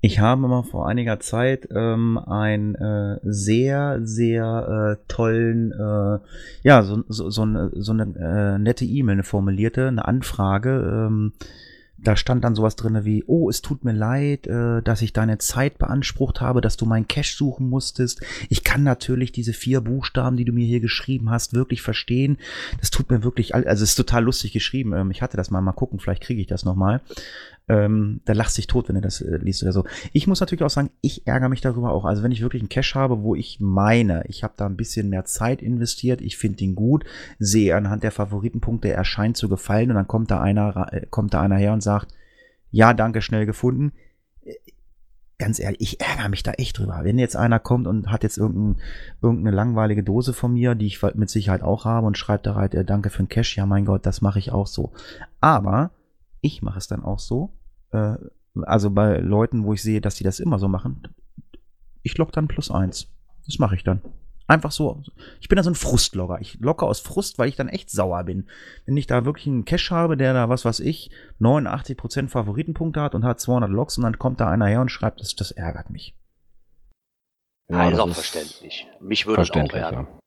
Ich 0.07 0.19
habe 0.19 0.47
mal 0.49 0.63
vor 0.65 0.87
einiger 0.87 1.19
Zeit 1.19 1.67
ähm, 1.75 2.19
einen 2.19 2.75
äh, 2.75 3.21
sehr, 3.23 4.01
sehr 4.03 4.99
äh, 5.01 5.05
tollen, 5.09 5.73
äh, 5.73 6.19
ja, 6.63 6.83
so, 6.83 7.05
so, 7.09 7.31
so 7.31 7.41
eine, 7.41 7.71
so 7.73 7.93
eine 7.93 8.03
äh, 8.19 8.59
nette 8.59 8.85
E-Mail, 8.85 9.15
eine 9.15 9.23
formulierte, 9.23 9.89
eine 9.89 10.05
Anfrage. 10.05 11.07
Ähm, 11.09 11.33
da 11.97 12.17
stand 12.17 12.45
dann 12.45 12.55
sowas 12.55 12.77
drin 12.77 13.07
wie, 13.07 13.25
oh, 13.27 13.49
es 13.49 13.63
tut 13.63 13.83
mir 13.83 13.93
leid, 13.93 14.47
äh, 14.47 14.83
dass 14.83 15.01
ich 15.01 15.15
deine 15.15 15.39
Zeit 15.39 15.79
beansprucht 15.79 16.43
habe, 16.43 16.61
dass 16.61 16.77
du 16.77 16.85
meinen 16.85 17.09
Cash 17.09 17.35
suchen 17.35 17.71
musstest. 17.71 18.21
Ich 18.51 18.63
kann 18.63 18.83
natürlich 18.83 19.33
diese 19.33 19.55
vier 19.55 19.81
Buchstaben, 19.81 20.37
die 20.37 20.45
du 20.45 20.53
mir 20.53 20.67
hier 20.67 20.81
geschrieben 20.81 21.31
hast, 21.31 21.55
wirklich 21.55 21.81
verstehen. 21.81 22.37
Das 22.79 22.91
tut 22.91 23.11
mir 23.11 23.25
wirklich, 23.25 23.55
also 23.55 23.69
es 23.71 23.81
ist 23.81 23.95
total 23.95 24.25
lustig 24.25 24.53
geschrieben. 24.53 24.93
Ähm, 24.93 25.11
ich 25.11 25.23
hatte 25.23 25.39
das 25.39 25.51
mal, 25.51 25.63
mal 25.63 25.73
gucken, 25.73 25.99
vielleicht 25.99 26.23
kriege 26.23 26.43
ich 26.43 26.47
das 26.47 26.67
nochmal. 26.67 27.01
Ähm, 27.67 28.21
da 28.27 28.35
lachst 28.35 28.59
dich 28.59 28.67
tot, 28.67 28.89
wenn 28.89 28.97
du 28.97 29.01
das 29.01 29.23
äh, 29.23 29.39
liest 29.39 29.63
oder 29.63 29.73
so. 29.73 29.85
Ich 30.13 30.27
muss 30.27 30.41
natürlich 30.41 30.63
auch 30.63 30.71
sagen, 30.71 30.91
ich 31.01 31.27
ärgere 31.27 31.49
mich 31.49 31.63
darüber 31.63 31.93
auch. 31.93 32.05
Also 32.05 32.23
wenn 32.23 32.33
ich 32.33 32.43
wirklich 32.43 32.61
einen 32.61 32.69
Cash 32.69 32.95
habe, 32.95 33.23
wo 33.23 33.35
ich 33.35 33.59
meine, 33.59 34.25
ich 34.29 34.45
habe 34.45 34.53
da 34.57 34.67
ein 34.67 34.77
bisschen 34.77 35.09
mehr 35.09 35.25
Zeit 35.25 35.63
investiert, 35.63 36.21
ich 36.21 36.37
finde 36.37 36.63
ihn 36.63 36.75
gut, 36.75 37.05
sehe 37.39 37.75
anhand 37.75 38.03
der 38.03 38.11
Favoritenpunkte, 38.11 38.91
er 38.93 39.05
scheint 39.05 39.39
zu 39.39 39.49
gefallen 39.49 39.91
und 39.91 39.97
dann 39.97 40.09
kommt 40.09 40.31
da 40.31 40.41
einer, 40.41 40.93
äh, 40.93 41.07
kommt 41.09 41.33
da 41.33 41.41
einer 41.41 41.57
her 41.57 41.73
und 41.73 41.83
sagt, 41.83 42.13
ja, 42.71 42.93
danke, 42.93 43.23
schnell 43.23 43.47
gefunden 43.47 43.93
ganz 45.39 45.59
ehrlich, 45.59 45.81
ich 45.81 46.01
ärgere 46.01 46.29
mich 46.29 46.43
da 46.43 46.53
echt 46.53 46.79
drüber. 46.79 47.01
Wenn 47.03 47.19
jetzt 47.19 47.37
einer 47.37 47.59
kommt 47.59 47.87
und 47.87 48.11
hat 48.11 48.23
jetzt 48.23 48.39
irgendein, 48.39 48.83
irgendeine 49.21 49.55
langweilige 49.55 50.03
Dose 50.03 50.33
von 50.33 50.53
mir, 50.53 50.75
die 50.75 50.87
ich 50.87 51.03
mit 51.15 51.31
Sicherheit 51.31 51.63
auch 51.63 51.85
habe 51.85 52.07
und 52.07 52.19
schreibt 52.19 52.47
da 52.47 52.55
halt, 52.55 52.75
äh, 52.75 52.85
danke 52.85 53.11
für 53.11 53.23
den 53.23 53.29
Cash, 53.29 53.57
ja 53.57 53.67
mein 53.67 53.85
Gott, 53.85 54.07
das 54.07 54.21
mache 54.21 54.39
ich 54.39 54.53
auch 54.53 54.67
so. 54.67 54.93
Aber 55.41 55.91
ich 56.45 56.63
mache 56.63 56.79
es 56.79 56.87
dann 56.87 57.03
auch 57.03 57.19
so, 57.19 57.55
äh, 57.91 58.17
also 58.63 58.91
bei 58.91 59.19
Leuten, 59.19 59.65
wo 59.65 59.73
ich 59.73 59.83
sehe, 59.83 60.01
dass 60.01 60.17
die 60.17 60.25
das 60.25 60.41
immer 60.41 60.59
so 60.59 60.69
machen, 60.69 61.09
ich 62.03 62.17
log 62.19 62.33
dann 62.33 62.49
plus 62.49 62.71
eins. 62.71 63.09
Das 63.47 63.59
mache 63.59 63.75
ich 63.75 63.83
dann. 63.83 64.03
Einfach 64.47 64.73
so. 64.73 65.03
Ich 65.41 65.49
bin 65.49 65.57
da 65.57 65.63
so 65.63 65.71
ein 65.71 65.75
Frustlogger. 65.75 66.39
Ich 66.41 66.61
locke 66.61 66.85
aus 66.85 67.01
Frust, 67.01 67.39
weil 67.39 67.49
ich 67.49 67.57
dann 67.57 67.71
echt 67.71 67.91
sauer 67.91 68.25
bin. 68.25 68.51
Wenn 68.85 68.97
ich 68.99 69.07
da 69.07 69.25
wirklich 69.25 69.47
einen 69.47 69.65
Cash 69.65 69.91
habe, 69.91 70.19
der 70.19 70.35
da, 70.35 70.51
was 70.51 70.67
weiß 70.67 70.81
ich, 70.81 71.11
89% 71.41 72.29
Favoritenpunkte 72.29 73.01
hat 73.01 73.15
und 73.15 73.25
hat 73.25 73.41
200 73.41 73.71
Logs 73.71 73.97
und 73.97 74.05
dann 74.05 74.19
kommt 74.19 74.41
da 74.41 74.51
einer 74.51 74.67
her 74.67 74.83
und 74.83 74.91
schreibt, 74.91 75.21
das, 75.21 75.35
das 75.35 75.51
ärgert 75.51 75.89
mich. 75.89 76.15
Ja, 77.71 77.89
ist 77.89 77.99
auch 77.99 78.11
verständlich. 78.11 78.87
Mich 79.01 79.27
würde 79.27 79.43
es 79.43 79.51
auch 79.51 79.57
ärgern. 79.57 80.09
Ja. 80.11 80.19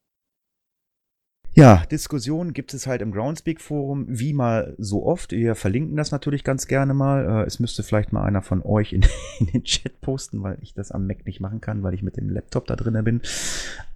Ja, 1.58 1.82
Diskussionen 1.90 2.54
gibt 2.54 2.76
es 2.76 2.86
halt 2.86 3.02
im 3.02 3.12
Groundspeak-Forum, 3.12 4.06
wie 4.08 4.32
mal 4.32 4.76
so 4.78 5.04
oft. 5.08 5.32
Wir 5.32 5.56
verlinken 5.56 5.98
das 5.98 6.12
natürlich 6.12 6.44
ganz 6.44 6.68
gerne 6.68 6.94
mal. 6.94 7.26
Äh, 7.26 7.48
es 7.48 7.60
müsste 7.60 7.82
vielleicht 7.82 8.14
mal 8.14 8.22
einer 8.22 8.44
von 8.44 8.62
euch 8.62 8.94
in, 8.94 9.04
in, 9.40 9.48
den 9.48 9.64
Chat 9.64 10.00
posten, 10.00 10.44
weil 10.44 10.60
ich 10.62 10.76
das 10.76 10.92
am 10.92 11.08
Mac 11.08 11.26
nicht 11.26 11.40
machen 11.40 11.60
kann, 11.60 11.82
weil 11.82 11.96
ich 11.96 12.04
mit 12.04 12.16
dem 12.16 12.30
Laptop 12.30 12.68
da 12.68 12.76
drin 12.76 13.04
bin. 13.04 13.22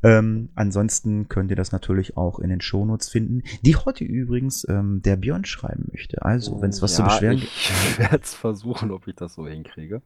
Ähm, 0.01 0.49
ansonsten 0.55 1.29
könnt 1.29 1.51
ihr 1.51 1.55
das 1.55 1.71
natürlich 1.71 2.17
auch 2.17 2.39
in 2.39 2.49
den 2.49 2.61
Shownotes 2.61 3.09
finden, 3.09 3.43
die 3.61 3.75
heute 3.75 4.05
übrigens 4.05 4.67
ähm, 4.67 5.03
der 5.03 5.17
Björn 5.17 5.45
schreiben 5.45 5.85
möchte. 5.91 6.25
Also, 6.25 6.63
wenn 6.63 6.71
es 6.71 6.81
was 6.81 6.97
ja, 6.97 7.03
zu 7.03 7.11
beschweren 7.11 7.37
gibt. 7.37 7.51
Ich 7.53 7.99
werde 7.99 8.21
es 8.23 8.33
versuchen, 8.33 8.89
ob 8.89 9.07
ich 9.07 9.13
das 9.13 9.35
so 9.35 9.45
hinkriege. 9.47 10.01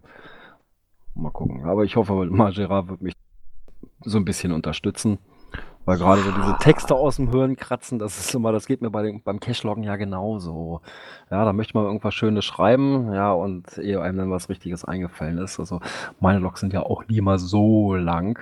Mal 1.13 1.31
gucken. 1.31 1.63
Aber 1.63 1.85
ich 1.85 1.95
hoffe, 1.95 2.11
Margera 2.29 2.89
wird 2.89 3.01
mich 3.01 3.13
so 4.03 4.17
ein 4.17 4.25
bisschen 4.25 4.51
unterstützen. 4.51 5.19
Weil 5.85 5.97
gerade 5.97 6.21
so 6.21 6.31
diese 6.31 6.57
Texte 6.59 6.95
aus 6.95 7.17
dem 7.17 7.29
Hirn 7.29 7.55
kratzen, 7.55 7.99
das 7.99 8.19
ist 8.19 8.33
immer, 8.33 8.51
das 8.51 8.65
geht 8.65 8.81
mir 8.81 8.89
bei 8.89 9.03
den, 9.03 9.21
beim 9.21 9.39
Cashloggen 9.39 9.83
ja 9.83 9.95
genauso. 9.95 10.81
Ja, 11.29 11.45
da 11.45 11.53
möchte 11.53 11.77
man 11.77 11.85
irgendwas 11.85 12.15
Schönes 12.15 12.43
schreiben, 12.43 13.13
ja, 13.13 13.31
und 13.31 13.77
ehe 13.77 14.01
einem 14.01 14.17
dann 14.17 14.31
was 14.31 14.49
Richtiges 14.49 14.83
eingefallen 14.83 15.37
ist. 15.37 15.59
Also 15.59 15.79
meine 16.19 16.39
Logs 16.39 16.59
sind 16.61 16.73
ja 16.73 16.81
auch 16.81 17.07
nie 17.07 17.21
mal 17.21 17.37
so 17.37 17.93
lang. 17.93 18.39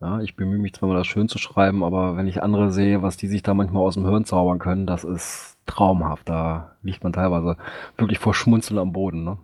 Ja, 0.00 0.20
ich 0.20 0.34
bemühe 0.34 0.58
mich 0.58 0.72
zwar 0.72 0.88
mal 0.88 0.96
das 0.96 1.06
schön 1.06 1.28
zu 1.28 1.38
schreiben, 1.38 1.84
aber 1.84 2.16
wenn 2.16 2.26
ich 2.26 2.42
andere 2.42 2.72
sehe, 2.72 3.02
was 3.02 3.16
die 3.16 3.28
sich 3.28 3.42
da 3.42 3.54
manchmal 3.54 3.84
aus 3.84 3.94
dem 3.94 4.06
Hirn 4.06 4.24
zaubern 4.24 4.58
können, 4.58 4.86
das 4.86 5.04
ist 5.04 5.58
traumhaft. 5.66 6.28
Da 6.28 6.72
liegt 6.82 7.04
man 7.04 7.12
teilweise 7.12 7.56
wirklich 7.96 8.18
vor 8.18 8.34
Schmunzeln 8.34 8.78
am 8.78 8.92
Boden, 8.92 9.24
ne? 9.24 9.38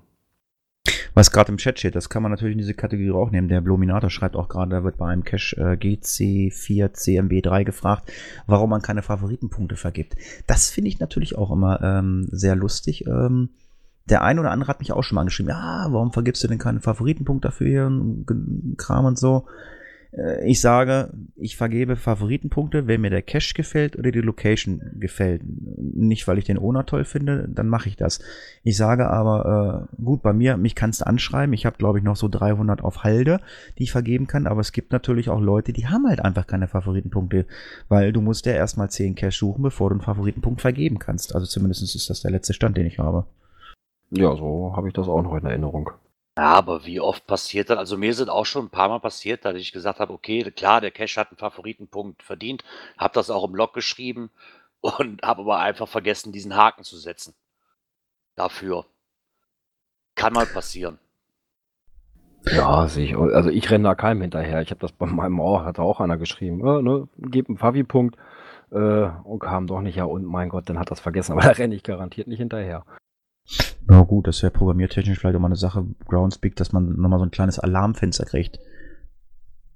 Was 1.19 1.33
gerade 1.33 1.51
im 1.51 1.59
Chat 1.59 1.81
steht, 1.81 1.97
das 1.97 2.11
kann 2.11 2.23
man 2.23 2.31
natürlich 2.31 2.53
in 2.53 2.59
diese 2.59 2.75
Kategorie 2.75 3.11
auch 3.11 3.33
nehmen. 3.33 3.49
Der 3.49 3.61
Blominator 3.61 4.09
schreibt 4.09 4.37
auch 4.37 4.49
gerade, 4.49 4.71
da 4.71 4.85
wird 4.85 4.99
bei 4.99 5.09
einem 5.09 5.25
Cache 5.25 5.57
äh, 5.57 5.75
GC4CMB3 5.75 7.65
gefragt, 7.65 8.13
warum 8.47 8.71
man 8.71 8.83
keine 8.83 9.03
Favoritenpunkte 9.03 9.75
vergibt. 9.75 10.15
Das 10.47 10.71
finde 10.71 10.91
ich 10.91 11.01
natürlich 11.01 11.37
auch 11.37 11.51
immer 11.51 11.83
ähm, 11.83 12.29
sehr 12.31 12.55
lustig. 12.55 13.05
Ähm, 13.09 13.49
der 14.09 14.23
eine 14.23 14.41
oder 14.41 14.53
andere 14.53 14.69
hat 14.69 14.79
mich 14.79 14.93
auch 14.93 15.03
schon 15.03 15.17
mal 15.17 15.23
angeschrieben, 15.23 15.51
ja, 15.51 15.89
warum 15.91 16.13
vergibst 16.13 16.45
du 16.45 16.47
denn 16.47 16.59
keine 16.59 16.81
Favoritenpunkte 16.81 17.49
dafür 17.49 17.89
und 17.89 18.77
Kram 18.79 19.05
und 19.05 19.19
so. 19.19 19.49
Äh, 20.13 20.49
ich 20.49 20.61
sage, 20.61 21.13
ich 21.37 21.57
vergebe 21.57 21.97
Favoritenpunkte, 21.97 22.87
wenn 22.87 23.01
mir 23.01 23.11
der 23.11 23.23
Cache 23.23 23.55
gefällt 23.55 23.97
oder 23.97 24.11
die 24.11 24.21
Location 24.21 24.81
gefällt. 24.95 25.43
Nicht, 25.45 26.27
weil 26.29 26.39
ich 26.39 26.45
den 26.45 26.59
Owner 26.59 26.87
toll 26.87 27.05
finde, 27.05 27.49
dann 27.49 27.69
mache 27.69 27.89
ich 27.89 27.97
das. 27.97 28.21
Ich 28.63 28.77
sage 28.77 29.09
aber, 29.09 29.89
äh, 29.99 30.03
gut, 30.03 30.23
bei 30.23 30.33
mir, 30.33 30.57
mich 30.57 30.75
kannst 30.75 31.01
du 31.01 31.07
anschreiben. 31.07 31.53
Ich 31.53 31.67
habe, 31.67 31.77
glaube 31.77 31.99
ich, 31.99 32.05
noch 32.05 32.17
so 32.17 32.29
300 32.29 32.83
auf 32.83 33.05
Halde, 33.05 33.41
die 33.79 33.85
ich 33.85 33.93
vergeben 33.93 34.27
kann. 34.27 34.47
Aber 34.47 34.61
es 34.61 34.73
gibt 34.73 34.93
natürlich 34.93 35.29
auch 35.29 35.41
Leute, 35.41 35.73
die 35.73 35.87
haben 35.87 36.07
halt 36.09 36.21
einfach 36.21 36.47
keine 36.47 36.69
Favoritenpunkte, 36.69 37.47
weil 37.89 38.13
du 38.13 38.21
musst 38.21 38.47
ja 38.47 38.53
erstmal 38.53 38.91
10 38.91 39.15
Cache 39.15 39.33
suchen, 39.33 39.63
bevor 39.63 39.91
du 39.91 39.95
einen 39.95 40.03
Favoritenpunkt 40.03 40.61
vergeben 40.61 40.99
kannst. 40.99 41.35
Also 41.35 41.47
zumindest 41.47 41.83
ist 41.83 42.11
das 42.11 42.23
der 42.23 42.31
letzte 42.31 42.55
Stand, 42.55 42.77
den 42.77 42.87
ich 42.87 42.99
habe. 42.99 43.27
Ja, 44.11 44.35
so 44.35 44.73
habe 44.75 44.89
ich 44.89 44.95
das 44.95 45.07
auch 45.07 45.23
noch 45.23 45.37
in 45.37 45.45
Erinnerung. 45.45 45.91
Ja, 46.39 46.53
aber 46.55 46.87
wie 46.87 47.01
oft 47.01 47.27
passiert 47.27 47.69
das? 47.69 47.79
Also 47.79 47.99
mir 47.99 48.15
sind 48.15 48.31
auch 48.31 48.47
schon 48.47 48.67
ein 48.67 48.71
paar 48.71 48.89
Mal 48.89 49.01
passiert, 49.01 49.45
dass 49.45 49.57
ich 49.57 49.73
gesagt 49.73 49.99
habe, 49.99 50.13
okay, 50.13 50.49
klar, 50.53 50.81
der 50.81 50.93
Cash 50.93 51.17
hat 51.17 51.31
einen 51.31 51.37
Favoritenpunkt 51.37 52.23
verdient, 52.23 52.63
habe 52.97 53.13
das 53.15 53.29
auch 53.29 53.43
im 53.43 53.57
Log 53.57 53.75
geschrieben 53.75 54.31
und 54.81 55.21
habe 55.23 55.41
aber 55.41 55.59
einfach 55.59 55.89
vergessen, 55.89 56.31
diesen 56.31 56.55
Haken 56.55 56.85
zu 56.85 56.97
setzen. 56.97 57.35
Dafür. 58.37 58.87
Kann 60.15 60.33
mal 60.33 60.47
passieren. 60.47 61.01
Ja, 62.45 62.87
sehe. 62.87 63.19
Also 63.19 63.51
ich 63.51 63.69
renne 63.69 63.89
da 63.89 63.97
keinem 63.97 64.23
hinterher. 64.23 64.63
Ich 64.63 64.71
habe 64.71 64.81
das 64.81 64.93
bei 64.93 65.07
meinem 65.07 65.41
auch, 65.41 65.65
hat 65.65 65.81
auch 65.81 65.99
einer 65.99 66.19
geschrieben, 66.19 66.65
äh, 66.65 66.83
ne, 66.83 67.09
gib 67.17 67.49
einen 67.49 67.59
Favi-Punkt 67.59 68.17
äh, 68.71 69.09
und 69.25 69.41
kam 69.41 69.67
doch 69.67 69.81
nicht, 69.81 69.97
ja 69.97 70.05
und 70.05 70.25
mein 70.25 70.51
Gott, 70.51 70.69
dann 70.69 70.79
hat 70.79 70.93
das 70.93 71.01
vergessen, 71.01 71.33
aber 71.33 71.43
da 71.43 71.51
renne 71.51 71.75
ich 71.75 71.83
garantiert 71.83 72.29
nicht 72.29 72.39
hinterher. 72.39 72.85
Na 73.87 74.03
gut, 74.03 74.27
das 74.27 74.43
wäre 74.43 74.53
programmiertechnisch 74.53 75.19
vielleicht 75.19 75.37
auch 75.37 75.41
mal 75.41 75.49
eine 75.49 75.57
Sache, 75.57 75.87
Groundspeak, 76.07 76.57
dass 76.57 76.73
man 76.73 76.97
nochmal 76.97 77.19
so 77.19 77.25
ein 77.25 77.31
kleines 77.31 77.59
Alarmfenster 77.59 78.27
kriegt. 78.27 78.59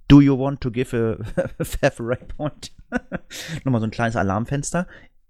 Do 0.08 0.20
you 0.20 0.38
want 0.38 0.61
to 0.61 0.70
give 0.70 0.94
a 0.94 1.64
favorite 1.64 2.26
point? 2.37 2.72
nochmal 3.64 3.80
so 3.80 3.87
ein 3.87 3.90
kleines 3.90 4.16
Alarmfenster. 4.16 4.87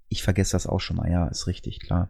Ich 0.09 0.23
vergesse 0.23 0.53
das 0.53 0.67
auch 0.67 0.81
schon 0.81 0.97
mal, 0.97 1.11
ja, 1.11 1.29
ist 1.29 1.47
richtig, 1.47 1.81
klar. 1.81 2.09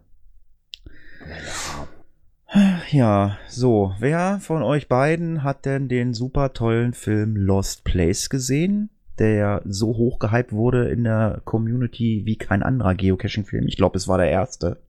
Ja, 2.90 3.38
so, 3.48 3.94
wer 3.98 4.38
von 4.40 4.62
euch 4.62 4.88
beiden 4.88 5.42
hat 5.42 5.64
denn 5.64 5.88
den 5.88 6.12
super 6.12 6.52
tollen 6.52 6.92
Film 6.92 7.36
Lost 7.36 7.84
Place 7.84 8.28
gesehen? 8.28 8.90
Der 9.18 9.62
so 9.64 9.88
hoch 9.88 10.18
gehypt 10.18 10.52
wurde 10.52 10.88
in 10.88 11.04
der 11.04 11.42
Community 11.44 12.22
wie 12.24 12.36
kein 12.36 12.62
anderer 12.62 12.94
Geocaching-Film. 12.94 13.68
Ich 13.68 13.76
glaube, 13.76 13.96
es 13.96 14.08
war 14.08 14.18
der 14.18 14.30
erste. 14.30 14.82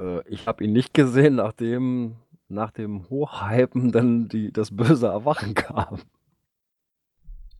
Äh, 0.00 0.26
ich 0.28 0.46
habe 0.46 0.64
ihn 0.64 0.72
nicht 0.72 0.94
gesehen, 0.94 1.36
nachdem 1.36 2.16
nach 2.48 2.70
dem 2.70 3.08
Hochhypen 3.10 3.92
dann 3.92 4.28
die, 4.28 4.52
das 4.52 4.74
böse 4.74 5.06
Erwachen 5.06 5.54
kam. 5.54 6.00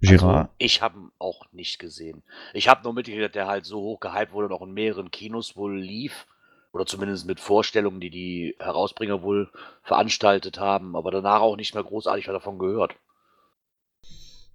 Also, 0.07 0.48
ich 0.59 0.81
habe 0.81 0.98
ihn 0.98 1.11
auch 1.18 1.51
nicht 1.53 1.79
gesehen. 1.79 2.22
Ich 2.55 2.68
habe 2.68 2.85
nur 2.85 2.94
mitgekriegt, 2.94 3.24
dass 3.24 3.33
der 3.33 3.48
halt 3.48 3.64
so 3.64 3.81
hoch 3.81 4.01
gehypt 4.01 4.33
wurde 4.33 4.46
und 4.46 4.53
auch 4.53 4.62
in 4.62 4.72
mehreren 4.72 5.11
Kinos 5.11 5.57
wohl 5.57 5.77
lief. 5.79 6.27
Oder 6.72 6.87
zumindest 6.87 7.27
mit 7.27 7.40
Vorstellungen, 7.40 7.98
die 7.98 8.11
die 8.11 8.55
Herausbringer 8.61 9.22
wohl 9.22 9.51
veranstaltet 9.83 10.61
haben. 10.61 10.94
Aber 10.96 11.11
danach 11.11 11.40
auch 11.40 11.57
nicht 11.57 11.74
mehr 11.74 11.83
großartig 11.83 12.27
davon 12.27 12.59
gehört. 12.59 12.94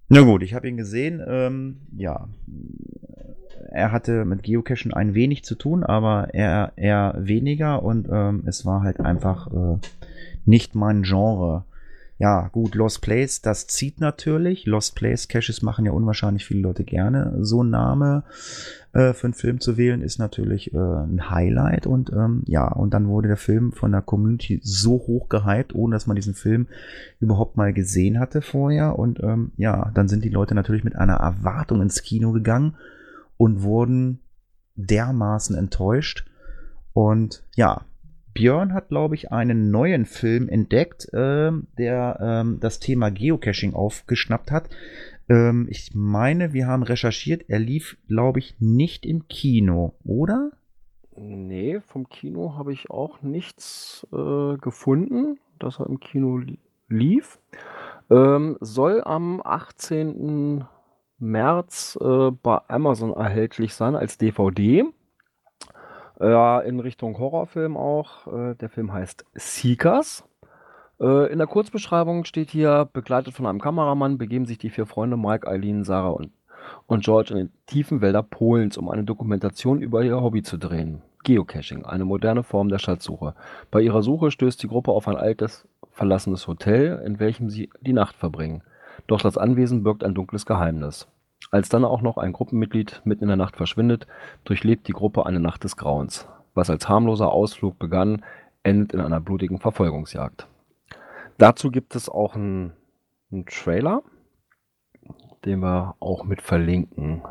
Na 0.08 0.22
gut, 0.22 0.44
ich 0.44 0.54
habe 0.54 0.68
ihn 0.68 0.78
gesehen. 0.78 1.22
Ähm, 1.28 1.88
ja, 1.98 2.30
er 3.72 3.92
hatte 3.92 4.26
mit 4.26 4.44
Geocachen 4.44 4.94
ein 4.94 5.14
wenig 5.14 5.44
zu 5.44 5.56
tun, 5.56 5.84
aber 5.84 6.34
er 6.34 6.74
eher 6.76 7.16
weniger 7.18 7.84
und 7.84 8.08
ähm, 8.12 8.44
es 8.46 8.66
war 8.66 8.84
halt 8.84 9.00
einfach 9.00 9.48
äh, 9.48 9.78
nicht 10.46 10.76
mein 10.76 11.04
Genre. 11.04 11.66
Ja, 12.20 12.48
gut, 12.50 12.76
Lost 12.76 13.02
Place, 13.02 13.42
das 13.42 13.68
zieht 13.68 14.00
natürlich. 14.00 14.66
Lost 14.66 14.96
Place 14.96 15.28
Caches 15.28 15.62
machen 15.62 15.86
ja 15.86 15.92
unwahrscheinlich 15.92 16.46
viele 16.46 16.62
Leute 16.62 16.84
gerne. 16.84 17.34
So 17.42 17.64
ein 17.64 17.70
Name 17.72 18.24
äh, 18.94 19.14
für 19.14 19.28
einen 19.28 19.34
Film 19.34 19.60
zu 19.60 19.78
wählen 19.78 20.02
ist 20.02 20.20
natürlich 20.20 20.74
äh, 20.74 20.78
ein 20.78 21.32
Highlight 21.32 21.88
und 21.88 22.12
ähm, 22.14 22.44
ja, 22.46 22.68
und 22.68 22.94
dann 22.94 23.08
wurde 23.08 23.28
der 23.28 23.38
Film 23.38 23.72
von 23.72 23.92
der 23.92 24.02
Community 24.02 24.62
so 24.64 24.92
hoch 24.92 25.28
gehypt, 25.28 25.74
ohne 25.74 25.96
dass 25.96 26.08
man 26.08 26.16
diesen 26.16 26.36
Film 26.36 26.68
überhaupt 27.20 27.58
mal 27.58 27.74
gesehen 27.74 28.20
hatte 28.20 28.42
vorher 28.42 28.98
und 28.98 29.22
ähm, 29.22 29.52
ja, 29.58 29.92
dann 29.94 30.08
sind 30.08 30.24
die 30.24 30.30
Leute 30.30 30.54
natürlich 30.54 30.84
mit 30.84 30.96
einer 30.96 31.16
Erwartung 31.16 31.82
ins 31.82 32.04
Kino 32.04 32.32
gegangen 32.32 32.76
und 33.38 33.64
wurden 33.64 34.20
dermaßen 34.76 35.56
enttäuscht. 35.56 36.26
Und 36.94 37.44
ja, 37.56 37.82
Björn 38.34 38.74
hat, 38.74 38.90
glaube 38.90 39.16
ich, 39.16 39.32
einen 39.32 39.70
neuen 39.72 40.06
Film 40.06 40.50
entdeckt, 40.50 41.12
äh, 41.14 41.52
der 41.78 42.20
ähm, 42.22 42.60
das 42.60 42.80
Thema 42.80 43.12
Geocaching 43.12 43.74
aufgeschnappt 43.74 44.52
hat. 44.52 44.70
Ähm, 45.30 45.68
ich 45.70 45.92
meine, 45.94 46.54
wir 46.54 46.68
haben 46.68 46.84
recherchiert, 46.84 47.46
er 47.48 47.60
lief, 47.60 47.98
glaube 48.08 48.40
ich, 48.40 48.56
nicht 48.60 49.06
im 49.06 49.28
Kino, 49.28 49.94
oder? 50.04 50.52
Nee, 51.16 51.80
vom 51.82 52.10
Kino 52.10 52.56
habe 52.58 52.74
ich 52.74 52.90
auch 52.90 53.22
nichts 53.22 54.08
äh, 54.12 54.58
gefunden, 54.58 55.38
dass 55.60 55.80
er 55.80 55.88
im 55.88 56.00
Kino 56.00 56.42
lief. 56.90 57.40
Ähm, 58.10 58.58
soll 58.60 59.02
am 59.04 59.42
18. 59.44 60.66
März 61.24 61.98
äh, 62.02 62.32
bei 62.32 62.60
Amazon 62.68 63.14
erhältlich 63.14 63.74
sein 63.74 63.96
als 63.96 64.18
DVD. 64.18 64.86
Äh, 66.20 66.68
in 66.68 66.80
Richtung 66.80 67.18
Horrorfilm 67.18 67.78
auch. 67.78 68.28
Äh, 68.28 68.56
der 68.56 68.70
Film 68.70 68.94
heißt 68.94 69.26
Seekers. 69.34 70.24
Äh, 71.00 71.32
in 71.32 71.40
der 71.40 71.48
Kurzbeschreibung 71.48 72.26
steht 72.26 72.52
hier, 72.52 72.90
begleitet 72.92 73.34
von 73.34 73.46
einem 73.46 73.60
Kameramann 73.62 74.18
begeben 74.18 74.46
sich 74.46 74.58
die 74.58 74.70
vier 74.70 74.86
Freunde 74.86 75.18
Mike, 75.18 75.48
Eileen, 75.48 75.84
Sarah 75.84 76.10
und, 76.10 76.32
und 76.88 77.04
George 77.04 77.32
in 77.32 77.38
den 77.38 77.52
tiefen 77.66 78.02
Wälder 78.02 78.24
Polens, 78.24 78.78
um 78.78 78.90
eine 78.90 79.04
Dokumentation 79.04 79.82
über 79.82 80.04
ihr 80.04 80.22
Hobby 80.22 80.44
zu 80.44 80.58
drehen. 80.58 81.02
Geocaching, 81.24 81.86
eine 81.86 82.06
moderne 82.06 82.44
Form 82.44 82.68
der 82.68 82.80
Schatzsuche. 82.80 83.34
Bei 83.72 83.82
ihrer 83.82 84.04
Suche 84.04 84.30
stößt 84.30 84.62
die 84.62 84.68
Gruppe 84.68 84.92
auf 84.92 85.08
ein 85.08 85.16
altes 85.16 85.66
verlassen 85.94 86.32
das 86.32 86.48
Hotel, 86.48 87.02
in 87.06 87.20
welchem 87.20 87.50
sie 87.50 87.70
die 87.82 87.94
Nacht 87.94 88.16
verbringen. 88.16 88.64
Doch 89.08 89.22
das 89.22 89.38
Anwesen 89.38 89.84
birgt 89.84 90.04
ein 90.04 90.14
dunkles 90.14 90.46
Geheimnis. 90.46 91.08
Als 91.52 91.70
dann 91.70 91.86
auch 91.86 92.02
noch 92.02 92.18
ein 92.18 92.34
Gruppenmitglied 92.34 93.02
mitten 93.04 93.24
in 93.24 93.28
der 93.28 93.38
Nacht 93.38 93.58
verschwindet, 93.58 94.08
durchlebt 94.44 94.88
die 94.88 94.94
Gruppe 94.94 95.26
eine 95.26 95.40
Nacht 95.40 95.64
des 95.64 95.78
Grauens. 95.78 96.28
Was 96.54 96.70
als 96.70 96.88
harmloser 96.90 97.32
Ausflug 97.32 97.80
begann, 97.80 98.24
endet 98.64 98.94
in 98.94 99.02
einer 99.02 99.20
blutigen 99.20 99.60
Verfolgungsjagd. 99.60 100.48
Dazu 101.38 101.72
gibt 101.72 101.96
es 101.96 102.10
auch 102.10 102.36
einen, 102.36 102.74
einen 103.32 103.46
Trailer, 103.46 104.02
den 105.46 105.60
wir 105.60 105.96
auch 106.00 106.24
mit 106.24 106.42
verlinken. 106.42 107.22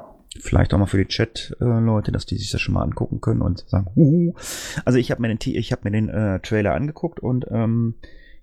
Vielleicht 0.41 0.73
auch 0.73 0.79
mal 0.79 0.87
für 0.87 0.99
die 0.99 1.09
Chat-Leute, 1.09 2.11
dass 2.11 2.27
die 2.27 2.37
sich 2.37 2.51
das 2.51 2.61
schon 2.61 2.75
mal 2.75 2.83
angucken 2.83 3.21
können 3.21 3.43
und 3.43 3.65
sagen, 3.69 3.91
huhu. 3.95 4.35
Also 4.85 4.99
ich 4.99 5.11
habe 5.11 5.23
mir 5.23 5.35
den, 5.35 5.39
ich 5.55 5.73
hab 5.73 5.85
mir 5.85 5.91
den 5.91 6.09
äh, 6.09 6.41
Trailer 6.41 6.75
angeguckt 6.75 7.21
und 7.21 7.47
ähm, 7.51 7.95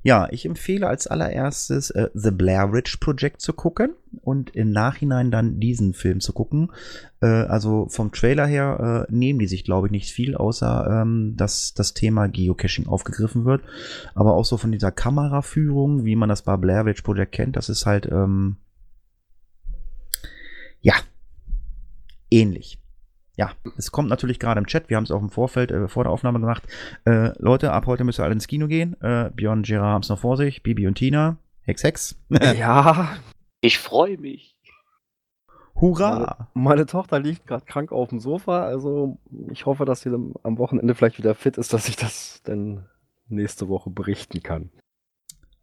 ja, 0.02 0.28
ich 0.32 0.46
empfehle 0.46 0.88
als 0.88 1.08
allererstes 1.08 1.90
äh, 1.90 2.10
The 2.14 2.32
Blair 2.32 2.72
Witch 2.72 2.98
Project 2.98 3.42
zu 3.42 3.52
gucken 3.52 3.96
und 4.22 4.56
im 4.56 4.72
Nachhinein 4.72 5.30
dann 5.30 5.60
diesen 5.60 5.94
Film 5.94 6.22
zu 6.22 6.32
gucken. 6.32 6.72
Äh, 7.22 7.28
also 7.28 7.88
vom 7.90 8.14
Trailer 8.14 8.46
her 8.46 9.08
äh, 9.10 9.14
nehmen 9.14 9.40
die 9.40 9.48
sich, 9.48 9.66
glaube 9.66 9.88
ich, 9.88 9.92
nicht 9.92 10.12
viel, 10.12 10.36
außer 10.36 11.02
ähm, 11.02 11.36
dass 11.36 11.74
das 11.74 11.94
Thema 11.94 12.28
Geocaching 12.28 12.88
aufgegriffen 12.88 13.44
wird. 13.44 13.62
Aber 14.16 14.36
auch 14.36 14.46
so 14.46 14.56
von 14.56 14.72
dieser 14.72 14.92
Kameraführung, 14.92 16.06
wie 16.06 16.16
man 16.16 16.30
das 16.30 16.44
bei 16.44 16.56
Blair 16.56 16.86
Witch 16.86 17.02
Project 17.02 17.34
kennt, 17.34 17.58
das 17.58 17.68
ist 17.68 17.86
halt 17.86 18.08
ähm, 18.10 18.56
ja 20.80 20.94
ähnlich. 22.32 22.80
Ja, 23.39 23.54
es 23.78 23.93
kommt 23.93 24.10
natürlich 24.10 24.38
gerade 24.38 24.60
im 24.60 24.67
Chat. 24.67 24.89
Wir 24.89 24.97
haben 24.97 25.06
es 25.06 25.12
auch 25.12 25.21
im 25.21 25.30
Vorfeld 25.30 25.71
äh, 25.71 25.88
vor 25.88 26.04
der 26.04 26.12
Aufnahme 26.12 26.41
gemacht. 26.41 26.63
Äh, 27.06 27.32
Leute, 27.41 27.71
ab 27.71 27.86
heute 27.86 28.04
müsst 28.04 28.19
ihr 28.19 28.25
alle 28.25 28.34
ins 28.34 28.47
Kino 28.47 28.67
gehen. 28.67 28.99
Äh, 28.99 29.32
Björn 29.34 29.60
und 29.60 29.65
Gerard 29.65 29.93
haben 29.93 30.02
es 30.02 30.10
noch 30.10 30.19
vor 30.19 30.36
sich. 30.36 30.62
Bibi 30.62 30.86
und 30.88 30.95
Tina. 30.95 31.38
Hex, 31.62 31.84
Hex. 31.84 32.19
ja, 32.58 33.15
Ich 33.62 33.80
freue 33.80 34.17
mich. 34.17 34.58
Hurra! 35.73 36.49
meine 36.54 36.86
Tochter 36.86 37.21
liegt 37.21 37.47
gerade 37.47 37.63
krank 37.63 37.93
auf 37.93 38.10
dem 38.10 38.19
Sofa, 38.19 38.63
also 38.63 39.17
ich 39.49 39.65
hoffe, 39.65 39.86
dass 39.86 40.02
sie 40.02 40.10
am 40.10 40.58
Wochenende 40.58 40.93
vielleicht 40.93 41.17
wieder 41.17 41.34
fit 41.34 41.58
ist, 41.58 41.71
dass 41.71 41.88
ich 41.88 41.95
das 41.95 42.41
dann 42.43 42.88
nächste 43.30 43.69
Woche 43.69 43.89
berichten 43.89 44.43
kann. 44.43 44.69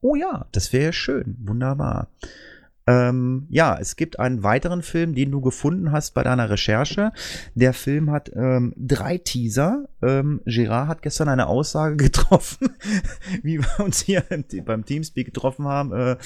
Oh 0.01 0.15
ja, 0.15 0.47
das 0.53 0.73
wäre 0.73 0.95
schön. 0.95 1.37
Wunderbar. 1.41 2.09
Ähm, 2.87 3.47
ja, 3.51 3.77
es 3.79 3.97
gibt 3.97 4.21
einen 4.21 4.45
weiteren 4.45 4.83
Film, 4.83 5.15
den 5.15 5.33
du 5.33 5.41
gefunden 5.41 5.91
hast 5.91 6.15
bei 6.15 6.23
deiner 6.23 6.51
Recherche. 6.51 7.13
Der 7.55 7.73
Film 7.73 8.13
hat 8.13 8.31
ähm, 8.35 8.75
drei 8.77 9.19
Teaser. 9.19 9.89
Ähm, 10.03 10.41
Gerard 10.45 10.89
hat 10.89 11.03
gestern 11.03 11.29
eine 11.29 11.49
Aussage 11.49 11.97
getroffen, 12.05 12.77
wie 13.43 13.59
wir 13.59 13.85
uns 13.85 14.03
hier 14.03 14.23
beim 14.65 14.85
Teamspeak 14.85 15.27
getroffen 15.27 15.67
haben. 15.67 15.93
Äh, 15.93 16.17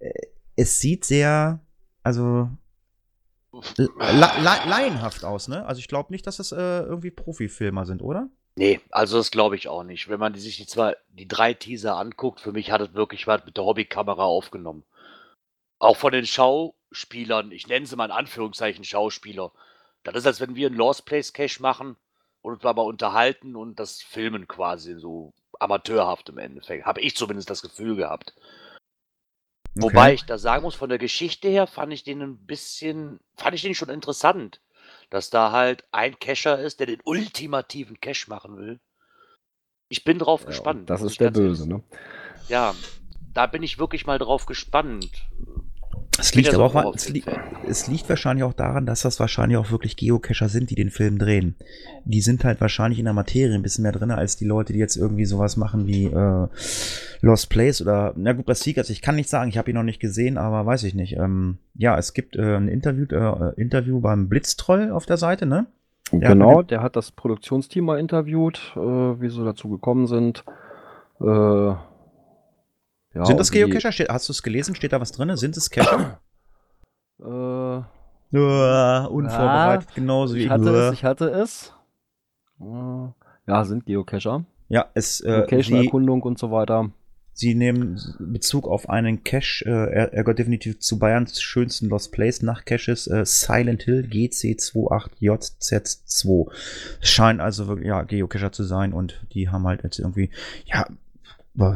äh, 0.00 0.12
es 0.56 0.80
sieht 0.80 1.04
sehr, 1.04 1.60
also 2.02 2.50
la 3.52 4.32
la 4.42 4.64
laienhaft 4.68 5.24
aus, 5.24 5.48
ne? 5.48 5.64
Also 5.64 5.78
ich 5.78 5.88
glaube 5.88 6.12
nicht, 6.12 6.26
dass 6.26 6.36
das 6.36 6.52
äh, 6.52 6.56
irgendwie 6.82 7.10
Profifilmer 7.10 7.86
sind, 7.86 8.02
oder? 8.02 8.28
Nee, 8.56 8.80
also 8.90 9.16
das 9.16 9.30
glaube 9.30 9.56
ich 9.56 9.68
auch 9.68 9.84
nicht. 9.84 10.08
Wenn 10.08 10.20
man 10.20 10.34
sich 10.34 10.56
die 10.56 10.66
zwei, 10.66 10.96
die 11.12 11.28
drei 11.28 11.54
Teaser 11.54 11.96
anguckt, 11.96 12.40
für 12.40 12.52
mich 12.52 12.72
hat 12.72 12.80
es 12.80 12.94
wirklich 12.94 13.26
was 13.26 13.44
mit 13.46 13.56
der 13.56 13.64
Hobbykamera 13.64 14.24
aufgenommen. 14.24 14.84
Auch 15.80 15.96
von 15.96 16.12
den 16.12 16.26
Schauspielern, 16.26 17.50
ich 17.50 17.66
nenne 17.66 17.86
sie 17.86 17.96
mal 17.96 18.04
in 18.04 18.10
Anführungszeichen 18.10 18.84
Schauspieler. 18.84 19.50
Das 20.04 20.14
ist, 20.14 20.26
als 20.26 20.40
wenn 20.40 20.54
wir 20.54 20.68
einen 20.68 20.76
Lost 20.76 21.06
Place 21.06 21.32
Cache 21.32 21.60
machen 21.60 21.96
und 22.42 22.54
uns 22.54 22.64
aber 22.64 22.84
unterhalten 22.84 23.56
und 23.56 23.80
das 23.80 24.00
filmen 24.02 24.46
quasi 24.46 24.94
so 24.98 25.32
amateurhaft 25.58 26.28
im 26.28 26.38
Endeffekt. 26.38 26.84
Habe 26.86 27.00
ich 27.00 27.16
zumindest 27.16 27.50
das 27.50 27.62
Gefühl 27.62 27.96
gehabt. 27.96 28.34
Wobei 29.74 30.14
ich 30.14 30.24
da 30.24 30.36
sagen 30.36 30.64
muss, 30.64 30.74
von 30.74 30.88
der 30.88 30.98
Geschichte 30.98 31.48
her 31.48 31.66
fand 31.66 31.92
ich 31.92 32.02
den 32.02 32.20
ein 32.22 32.38
bisschen, 32.46 33.20
fand 33.36 33.54
ich 33.54 33.62
den 33.62 33.74
schon 33.74 33.88
interessant. 33.88 34.60
Dass 35.08 35.30
da 35.30 35.52
halt 35.52 35.84
ein 35.92 36.18
Cacher 36.18 36.58
ist, 36.58 36.80
der 36.80 36.86
den 36.86 37.00
ultimativen 37.04 38.00
Cache 38.00 38.28
machen 38.28 38.56
will. 38.56 38.80
Ich 39.88 40.04
bin 40.04 40.18
drauf 40.18 40.42
Ja, 40.42 40.48
gespannt. 40.48 40.90
das 40.90 41.02
ist 41.02 41.20
der 41.20 41.30
Böse, 41.30 41.68
ne? 41.68 41.82
Ja, 42.48 42.74
da 43.32 43.46
bin 43.46 43.62
ich 43.62 43.78
wirklich 43.78 44.06
mal 44.06 44.18
drauf 44.18 44.46
gespannt. 44.46 45.26
Es 46.20 46.34
liegt 46.34 46.54
aber 46.54 46.64
auch, 46.64 46.94
es, 46.94 47.08
li 47.08 47.22
es 47.66 47.86
liegt 47.88 48.08
wahrscheinlich 48.08 48.44
auch 48.44 48.52
daran, 48.52 48.86
dass 48.86 49.02
das 49.02 49.18
wahrscheinlich 49.20 49.56
auch 49.56 49.70
wirklich 49.70 49.96
Geocacher 49.96 50.48
sind, 50.48 50.70
die 50.70 50.74
den 50.74 50.90
Film 50.90 51.18
drehen. 51.18 51.54
Die 52.04 52.20
sind 52.20 52.44
halt 52.44 52.60
wahrscheinlich 52.60 52.98
in 52.98 53.06
der 53.06 53.14
Materie 53.14 53.54
ein 53.54 53.62
bisschen 53.62 53.82
mehr 53.82 53.92
drin, 53.92 54.10
als 54.10 54.36
die 54.36 54.44
Leute, 54.44 54.72
die 54.72 54.78
jetzt 54.78 54.96
irgendwie 54.96 55.24
sowas 55.24 55.56
machen 55.56 55.86
wie 55.86 56.06
äh, 56.06 56.48
Lost 57.20 57.50
Place 57.50 57.80
oder, 57.80 58.12
na 58.16 58.32
gut, 58.32 58.46
bei 58.46 58.54
Seekers, 58.54 58.90
ich 58.90 59.02
kann 59.02 59.16
nicht 59.16 59.28
sagen, 59.28 59.50
ich 59.50 59.58
habe 59.58 59.70
ihn 59.70 59.76
noch 59.76 59.82
nicht 59.82 60.00
gesehen, 60.00 60.38
aber 60.38 60.66
weiß 60.66 60.84
ich 60.84 60.94
nicht. 60.94 61.16
Ähm, 61.16 61.58
ja, 61.74 61.96
es 61.96 62.12
gibt 62.12 62.36
äh, 62.36 62.56
ein 62.56 62.68
Interview, 62.68 63.06
äh, 63.10 63.60
Interview 63.60 64.00
beim 64.00 64.28
Blitztroll 64.28 64.90
auf 64.90 65.06
der 65.06 65.16
Seite, 65.16 65.46
ne? 65.46 65.66
Ja, 66.12 66.30
genau, 66.30 66.58
mit 66.58 66.70
der 66.70 66.82
hat 66.82 66.96
das 66.96 67.12
Produktionsteam 67.12 67.84
mal 67.84 67.98
interviewt, 67.98 68.72
äh, 68.76 68.80
wie 68.80 69.28
sie 69.28 69.44
dazu 69.44 69.68
gekommen 69.68 70.06
sind. 70.06 70.44
Äh, 71.20 71.74
ja, 73.14 73.24
sind 73.24 73.40
das 73.40 73.50
Geocacher? 73.50 73.92
Steht, 73.92 74.08
hast 74.08 74.28
du 74.28 74.32
es 74.32 74.42
gelesen? 74.42 74.74
Steht 74.74 74.92
da 74.92 75.00
was 75.00 75.12
drin? 75.12 75.34
Sind 75.36 75.56
es 75.56 75.70
Cacher? 75.70 76.20
Äh, 77.22 77.82
Ja, 78.30 79.04
unvorbereitet, 79.04 79.88
genauso 79.94 80.34
wie 80.36 80.44
ich 80.44 80.48
hatte 80.48 80.70
es, 80.70 80.94
ich 80.94 81.04
hatte 81.04 81.28
es. 81.28 81.70
Äh, 82.58 82.64
ja, 83.46 83.64
sind 83.66 83.84
Geocacher. 83.84 84.46
Ja, 84.68 84.86
es, 84.94 85.20
äh, 85.20 85.40
Location-Erkundung 85.40 86.22
und 86.22 86.38
so 86.38 86.50
weiter. 86.50 86.88
Sie 87.34 87.54
nehmen 87.54 88.00
Bezug 88.18 88.66
auf 88.68 88.88
einen 88.88 89.22
Cache, 89.24 89.64
äh, 89.66 89.70
er, 89.70 90.12
er 90.14 90.24
gehört 90.24 90.38
definitiv 90.38 90.78
zu 90.78 90.98
Bayerns 90.98 91.42
schönsten 91.42 91.88
Lost 91.88 92.12
Place 92.12 92.40
nach 92.42 92.64
Caches, 92.64 93.06
äh, 93.06 93.24
Silent 93.26 93.82
Hill 93.82 94.08
GC28JZ2. 94.10 96.50
Scheint 97.00 97.40
also 97.40 97.66
wirklich, 97.66 97.88
ja, 97.88 98.02
Geocacher 98.02 98.52
zu 98.52 98.64
sein 98.64 98.92
und 98.92 99.20
die 99.32 99.48
haben 99.48 99.66
halt 99.66 99.82
jetzt 99.84 99.98
irgendwie, 99.98 100.28
ja, 100.66 100.86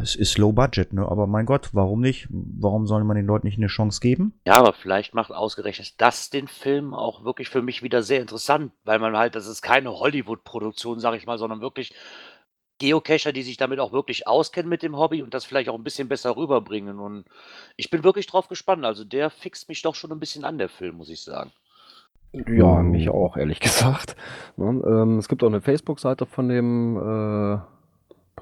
es 0.02 0.14
ist 0.16 0.38
low 0.38 0.52
budget, 0.52 0.92
ne? 0.92 1.06
Aber 1.06 1.26
mein 1.26 1.46
Gott, 1.46 1.70
warum 1.72 2.00
nicht? 2.00 2.26
Warum 2.30 2.86
soll 2.86 3.04
man 3.04 3.16
den 3.16 3.26
Leuten 3.26 3.46
nicht 3.46 3.58
eine 3.58 3.66
Chance 3.66 4.00
geben? 4.00 4.38
Ja, 4.46 4.54
aber 4.54 4.72
vielleicht 4.72 5.14
macht 5.14 5.30
ausgerechnet 5.30 5.94
das 5.98 6.30
den 6.30 6.48
Film 6.48 6.94
auch 6.94 7.24
wirklich 7.24 7.48
für 7.48 7.62
mich 7.62 7.82
wieder 7.82 8.02
sehr 8.02 8.20
interessant, 8.20 8.72
weil 8.84 8.98
man 8.98 9.16
halt, 9.16 9.34
das 9.34 9.46
ist 9.46 9.62
keine 9.62 9.90
Hollywood-Produktion, 9.90 11.00
sag 11.00 11.14
ich 11.14 11.26
mal, 11.26 11.38
sondern 11.38 11.60
wirklich 11.60 11.94
Geocacher, 12.78 13.32
die 13.32 13.42
sich 13.42 13.56
damit 13.56 13.78
auch 13.78 13.92
wirklich 13.92 14.26
auskennen 14.26 14.68
mit 14.68 14.82
dem 14.82 14.96
Hobby 14.96 15.22
und 15.22 15.32
das 15.32 15.44
vielleicht 15.44 15.68
auch 15.68 15.76
ein 15.76 15.84
bisschen 15.84 16.08
besser 16.08 16.36
rüberbringen. 16.36 16.98
Und 16.98 17.24
ich 17.76 17.90
bin 17.90 18.02
wirklich 18.02 18.26
drauf 18.26 18.48
gespannt. 18.48 18.84
Also 18.84 19.04
der 19.04 19.30
fixt 19.30 19.68
mich 19.68 19.82
doch 19.82 19.94
schon 19.94 20.10
ein 20.10 20.20
bisschen 20.20 20.44
an, 20.44 20.58
der 20.58 20.68
Film, 20.68 20.96
muss 20.96 21.08
ich 21.08 21.22
sagen. 21.22 21.52
Ja, 22.32 22.82
mich 22.82 23.08
auch, 23.08 23.36
ehrlich 23.36 23.60
gesagt. 23.60 24.16
Ne, 24.56 24.82
ähm, 24.86 25.18
es 25.18 25.28
gibt 25.28 25.44
auch 25.44 25.48
eine 25.48 25.60
Facebook-Seite 25.60 26.26
von 26.26 26.48
dem 26.48 26.96
äh, 26.96 27.73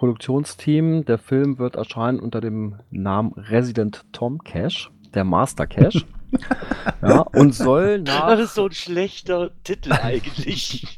Produktionsteam. 0.02 1.04
Der 1.04 1.16
Film 1.16 1.58
wird 1.60 1.76
erscheinen 1.76 2.18
unter 2.18 2.40
dem 2.40 2.74
Namen 2.90 3.34
Resident 3.36 4.04
Tom 4.10 4.42
Cash, 4.42 4.90
der 5.14 5.22
Master 5.22 5.68
Cash. 5.68 6.04
ja, 7.02 7.20
und 7.20 7.54
soll 7.54 8.00
nach. 8.00 8.26
Das 8.26 8.40
ist 8.40 8.54
so 8.56 8.64
ein 8.66 8.72
schlechter 8.72 9.52
Titel 9.62 9.92
eigentlich. 10.02 10.96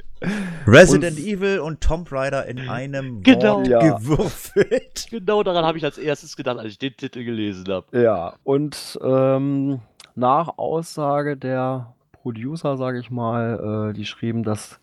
Resident 0.67 1.19
Und- 1.19 1.27
Evil 1.27 1.59
und 1.59 1.83
Tomb 1.83 2.11
Raider 2.13 2.47
in 2.47 2.67
einem 2.67 3.23
Genau. 3.23 3.59
Wort 3.59 3.69
Ja. 3.69 3.81
gewürfelt. 3.99 5.07
genau 5.11 5.43
daran 5.43 5.67
habe 5.67 5.77
ich 5.77 5.85
als 5.85 5.99
erstes 5.99 6.35
gedacht, 6.35 6.57
als 6.59 6.69
ich 6.73 6.79
den 6.79 6.97
Titel 6.97 7.25
gelesen 7.25 7.67
habe. 7.69 8.01
Ja, 8.01 8.37
und 8.43 8.99
ähm, 9.05 9.81
nach 10.15 10.57
Aussage 10.57 11.37
der 11.37 11.93
Producer, 12.13 12.79
sage 12.79 13.01
ich 13.01 13.11
mal, 13.11 13.91
äh, 13.91 13.93
die 13.93 14.07
schrieben, 14.07 14.45
dass 14.45 14.81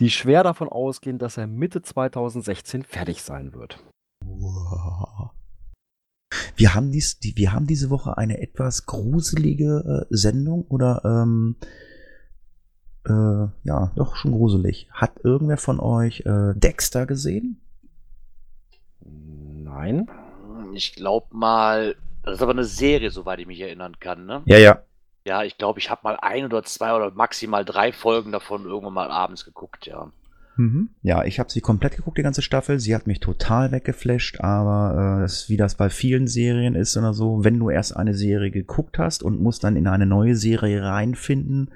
die 0.00 0.10
schwer 0.10 0.42
davon 0.42 0.68
ausgehen, 0.68 1.18
dass 1.18 1.36
er 1.36 1.46
Mitte 1.46 1.82
2016 1.82 2.82
fertig 2.82 3.22
sein 3.22 3.54
wird. 3.54 3.78
Wow. 4.24 5.30
Wir 6.56 6.74
haben, 6.74 6.90
dies, 6.92 7.18
die, 7.18 7.36
wir 7.36 7.52
haben 7.52 7.66
diese 7.66 7.90
Woche 7.90 8.16
eine 8.16 8.40
etwas 8.40 8.86
gruselige 8.86 10.06
äh, 10.10 10.14
Sendung 10.14 10.64
oder 10.68 11.02
ähm, 11.04 11.56
äh, 13.06 13.12
ja, 13.64 13.92
doch 13.96 14.16
schon 14.16 14.32
gruselig. 14.32 14.88
Hat 14.92 15.20
irgendwer 15.24 15.56
von 15.56 15.80
euch 15.80 16.20
äh, 16.26 16.54
Dexter 16.54 17.06
gesehen? 17.06 17.60
Nein. 19.00 20.08
Ich 20.74 20.94
glaube 20.94 21.26
mal, 21.30 21.96
das 22.22 22.34
ist 22.36 22.42
aber 22.42 22.52
eine 22.52 22.64
Serie, 22.64 23.10
soweit 23.10 23.40
ich 23.40 23.46
mich 23.46 23.60
erinnern 23.60 23.98
kann, 23.98 24.26
ne? 24.26 24.42
Ja, 24.44 24.58
ja. 24.58 24.82
Ja, 25.26 25.44
ich 25.44 25.58
glaube, 25.58 25.78
ich 25.78 25.90
habe 25.90 26.00
mal 26.04 26.16
ein 26.20 26.44
oder 26.44 26.62
zwei 26.62 26.94
oder 26.94 27.10
maximal 27.10 27.64
drei 27.64 27.92
Folgen 27.92 28.32
davon 28.32 28.64
irgendwann 28.64 28.94
mal 28.94 29.10
abends 29.10 29.44
geguckt, 29.44 29.86
ja. 29.86 30.10
Mhm. 30.56 30.90
Ja, 31.02 31.24
ich 31.24 31.38
habe 31.38 31.50
sie 31.50 31.60
komplett 31.60 31.96
geguckt, 31.96 32.18
die 32.18 32.22
ganze 32.22 32.42
Staffel. 32.42 32.80
Sie 32.80 32.94
hat 32.94 33.06
mich 33.06 33.20
total 33.20 33.72
weggeflasht, 33.72 34.40
aber 34.40 35.18
äh, 35.18 35.22
das, 35.22 35.48
wie 35.48 35.56
das 35.56 35.74
bei 35.74 35.88
vielen 35.88 36.26
Serien 36.26 36.74
ist 36.74 36.96
oder 36.96 37.14
so, 37.14 37.44
wenn 37.44 37.58
du 37.58 37.70
erst 37.70 37.96
eine 37.96 38.14
Serie 38.14 38.50
geguckt 38.50 38.98
hast 38.98 39.22
und 39.22 39.40
musst 39.40 39.64
dann 39.64 39.76
in 39.76 39.86
eine 39.86 40.06
neue 40.06 40.36
Serie 40.36 40.82
reinfinden, 40.82 41.70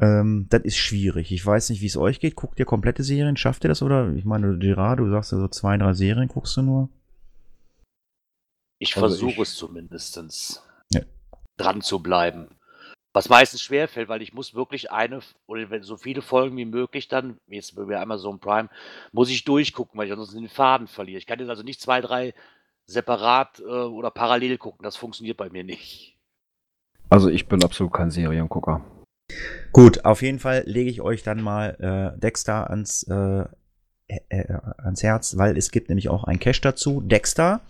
ähm, 0.00 0.46
das 0.50 0.62
ist 0.62 0.76
schwierig. 0.76 1.32
Ich 1.32 1.44
weiß 1.44 1.70
nicht, 1.70 1.80
wie 1.80 1.86
es 1.86 1.96
euch 1.96 2.20
geht. 2.20 2.34
Guckt 2.34 2.58
ihr 2.58 2.66
komplette 2.66 3.02
Serien? 3.02 3.36
Schafft 3.36 3.64
ihr 3.64 3.68
das? 3.68 3.82
Oder 3.82 4.12
ich 4.14 4.24
meine, 4.24 4.58
Gerard, 4.58 4.98
du 4.98 5.08
sagst 5.08 5.32
ja 5.32 5.38
so 5.38 5.48
zwei, 5.48 5.76
drei 5.76 5.92
Serien 5.94 6.28
guckst 6.28 6.56
du 6.56 6.62
nur. 6.62 6.88
Ich 8.78 8.96
Also 8.96 9.08
versuche 9.08 9.42
es 9.42 9.54
zumindestens 9.54 10.62
Ja. 10.92 11.00
Dran 11.56 11.80
zu 11.80 12.02
bleiben. 12.02 12.48
Was 13.12 13.28
meistens 13.28 13.62
schwerfällt, 13.62 14.08
weil 14.08 14.22
ich 14.22 14.34
muss 14.34 14.54
wirklich 14.54 14.90
eine 14.90 15.20
oder 15.46 15.70
wenn 15.70 15.84
so 15.84 15.96
viele 15.96 16.20
Folgen 16.20 16.56
wie 16.56 16.64
möglich 16.64 17.06
dann, 17.06 17.38
wie 17.46 17.56
jetzt 17.56 17.76
bei 17.76 18.00
Amazon 18.00 18.40
Prime, 18.40 18.68
muss 19.12 19.30
ich 19.30 19.44
durchgucken, 19.44 19.96
weil 19.96 20.06
ich 20.06 20.12
ansonsten 20.12 20.40
den 20.40 20.48
Faden 20.48 20.88
verliere. 20.88 21.18
Ich 21.18 21.26
kann 21.26 21.38
jetzt 21.38 21.48
also 21.48 21.62
nicht 21.62 21.80
zwei, 21.80 22.00
drei 22.00 22.34
separat 22.86 23.60
äh, 23.60 23.62
oder 23.62 24.10
parallel 24.10 24.58
gucken. 24.58 24.82
Das 24.82 24.96
funktioniert 24.96 25.36
bei 25.36 25.48
mir 25.48 25.62
nicht. 25.62 26.18
Also 27.08 27.28
ich 27.28 27.46
bin 27.46 27.62
absolut 27.62 27.92
kein 27.92 28.10
Seriengucker. 28.10 28.84
Gut, 29.72 30.04
auf 30.04 30.22
jeden 30.22 30.38
Fall 30.38 30.64
lege 30.66 30.90
ich 30.90 31.00
euch 31.00 31.22
dann 31.22 31.40
mal 31.40 32.14
äh, 32.14 32.18
Dexter 32.18 32.70
ans, 32.70 33.04
äh, 33.04 33.44
ans 34.78 35.02
Herz, 35.02 35.36
weil 35.38 35.56
es 35.56 35.70
gibt 35.70 35.88
nämlich 35.88 36.08
auch 36.08 36.24
einen 36.24 36.40
Cache 36.40 36.60
dazu, 36.60 37.00
Dexter. 37.00 37.60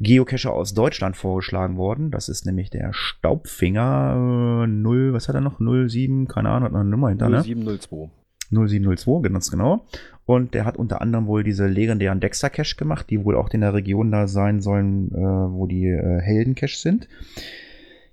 Geocacher 0.00 0.52
aus 0.52 0.74
Deutschland 0.74 1.16
vorgeschlagen 1.16 1.76
worden. 1.76 2.10
Das 2.10 2.28
ist 2.28 2.44
nämlich 2.44 2.70
der 2.70 2.92
Staubfinger 2.92 4.64
äh, 4.64 4.66
0, 4.66 5.12
was 5.12 5.28
hat 5.28 5.34
er 5.34 5.40
noch? 5.40 5.58
07, 5.58 6.28
keine 6.28 6.50
Ahnung, 6.50 6.64
hat 6.64 6.72
noch 6.72 6.80
eine 6.80 6.90
Nummer 6.90 7.08
hinter, 7.08 7.28
ne? 7.28 7.42
0702. 7.42 8.10
0702, 8.50 9.28
ganz 9.28 9.50
genau. 9.50 9.84
Und 10.24 10.54
der 10.54 10.64
hat 10.64 10.76
unter 10.76 11.00
anderem 11.00 11.26
wohl 11.26 11.44
diese 11.44 11.66
legendären 11.66 12.20
Dexter 12.20 12.50
Cache 12.50 12.76
gemacht, 12.76 13.08
die 13.10 13.24
wohl 13.24 13.36
auch 13.36 13.48
in 13.50 13.60
der 13.60 13.74
Region 13.74 14.10
da 14.10 14.26
sein 14.26 14.60
sollen, 14.60 15.12
äh, 15.12 15.18
wo 15.18 15.66
die 15.66 15.86
äh, 15.86 16.20
Helden 16.20 16.54
Cache 16.54 16.76
sind. 16.76 17.08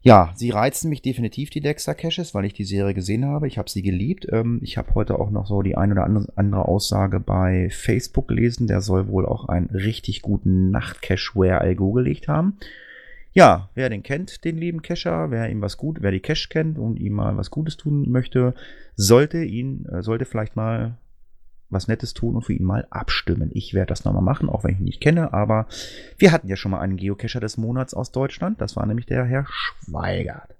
Ja, 0.06 0.34
sie 0.36 0.50
reizen 0.50 0.90
mich 0.90 1.02
definitiv, 1.02 1.50
die 1.50 1.62
Dexter 1.62 1.96
Caches, 1.96 2.36
weil 2.36 2.44
ich 2.44 2.54
die 2.54 2.66
Serie 2.66 2.94
gesehen 2.94 3.24
habe. 3.26 3.48
Ich 3.48 3.58
habe 3.58 3.70
sie 3.70 3.82
geliebt. 3.82 4.28
Ähm, 4.32 4.60
ich 4.62 4.78
habe 4.78 4.94
heute 4.96 5.18
auch 5.18 5.32
noch 5.32 5.48
so 5.48 5.62
die 5.62 5.78
ein 5.78 5.94
oder 5.94 6.04
andere, 6.04 6.68
Aussage 6.68 7.22
bei 7.22 7.70
Facebook 7.72 8.28
gelesen. 8.28 8.68
Der 8.68 8.82
soll 8.82 9.08
wohl 9.08 9.26
auch 9.26 9.48
einen 9.48 9.68
richtig 9.68 10.22
guten 10.22 10.72
Nacht-Cache 10.72 11.32
Where 11.36 11.72
I 11.72 11.76
Go 11.76 11.94
gelegt 11.94 12.28
haben. 12.28 12.58
Ja, 13.34 13.70
wer 13.74 13.90
den 13.90 14.04
kennt, 14.04 14.44
den 14.44 14.58
lieben 14.58 14.82
Cacher, 14.82 15.32
wer 15.32 15.50
ihm 15.50 15.62
was 15.62 15.78
gut, 15.78 16.02
wer 16.02 16.12
die 16.12 16.20
Cache 16.20 16.48
kennt 16.50 16.78
und 16.78 16.98
ihm 17.00 17.14
mal 17.14 17.36
was 17.36 17.50
Gutes 17.50 17.78
tun 17.78 18.10
möchte, 18.10 18.54
sollte 18.96 19.44
ihn, 19.44 19.86
äh, 19.88 20.04
sollte 20.04 20.26
vielleicht 20.26 20.56
mal 20.56 20.98
was 21.70 21.88
Nettes 21.88 22.14
tun 22.14 22.36
und 22.36 22.44
für 22.44 22.54
ihn 22.54 22.64
mal 22.64 22.88
abstimmen. 22.92 23.50
Ich 23.52 23.74
werde 23.74 23.88
das 23.88 24.06
nochmal 24.06 24.22
machen, 24.22 24.48
auch 24.48 24.64
wenn 24.64 24.74
ich 24.74 24.80
ihn 24.80 24.86
nicht 24.86 25.02
kenne, 25.02 25.34
aber 25.34 25.68
wir 26.18 26.32
hatten 26.32 26.48
ja 26.48 26.56
schon 26.56 26.72
mal 26.72 26.80
einen 26.80 26.98
Geocacher 26.98 27.40
des 27.40 27.58
Monats 27.58 27.96
aus 27.96 28.12
Deutschland. 28.12 28.62
Das 28.62 28.76
war 28.76 28.86
nämlich 28.86 29.08
der 29.08 29.26
Herr 29.26 29.48
Schweigert. 29.50 30.56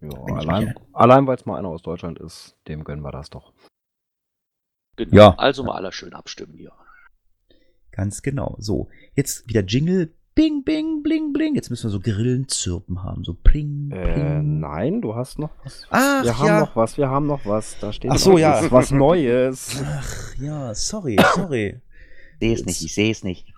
Ja, 0.00 0.10
allein 0.10 0.74
allein 0.92 1.26
weil 1.26 1.36
es 1.36 1.46
mal 1.46 1.58
einer 1.58 1.68
aus 1.68 1.82
Deutschland 1.82 2.18
ist, 2.18 2.56
dem 2.68 2.84
gönnen 2.84 3.04
wir 3.04 3.12
das 3.12 3.30
doch. 3.30 3.52
Genau. 4.96 5.14
Ja. 5.14 5.34
Also 5.38 5.62
mal 5.62 5.76
alle 5.76 5.92
schön 5.92 6.12
abstimmen 6.12 6.54
hier. 6.54 6.72
Ganz 7.92 8.22
genau. 8.22 8.56
So, 8.58 8.88
jetzt 9.14 9.48
wieder 9.48 9.62
Jingle. 9.62 10.12
Bing, 10.38 10.62
bing, 10.62 11.02
bling, 11.02 11.32
bling. 11.32 11.56
Jetzt 11.56 11.68
müssen 11.68 11.86
wir 11.86 11.90
so 11.90 11.98
Grillenzirpen 11.98 13.02
haben. 13.02 13.24
So 13.24 13.34
pling, 13.34 13.90
Äh, 13.90 14.14
pling. 14.14 14.60
nein, 14.60 15.00
du 15.02 15.16
hast 15.16 15.40
noch 15.40 15.50
was. 15.64 15.84
Ach, 15.90 16.22
wir 16.22 16.38
haben 16.38 16.46
ja. 16.46 16.60
noch 16.60 16.76
was, 16.76 16.96
wir 16.96 17.10
haben 17.10 17.26
noch 17.26 17.44
was. 17.44 17.76
Da 17.80 17.92
steht 17.92 18.12
Ach 18.12 18.18
so, 18.18 18.30
noch 18.30 18.38
ja. 18.38 18.62
was, 18.62 18.70
was 18.70 18.90
Neues. 18.92 19.82
Ach, 19.84 20.36
ja, 20.36 20.72
sorry, 20.76 21.16
sorry. 21.34 21.80
Sehe 22.38 22.54
es 22.54 22.64
nicht, 22.64 22.80
ich 22.80 22.94
sehe 22.94 23.10
es 23.10 23.24
nicht. 23.24 23.52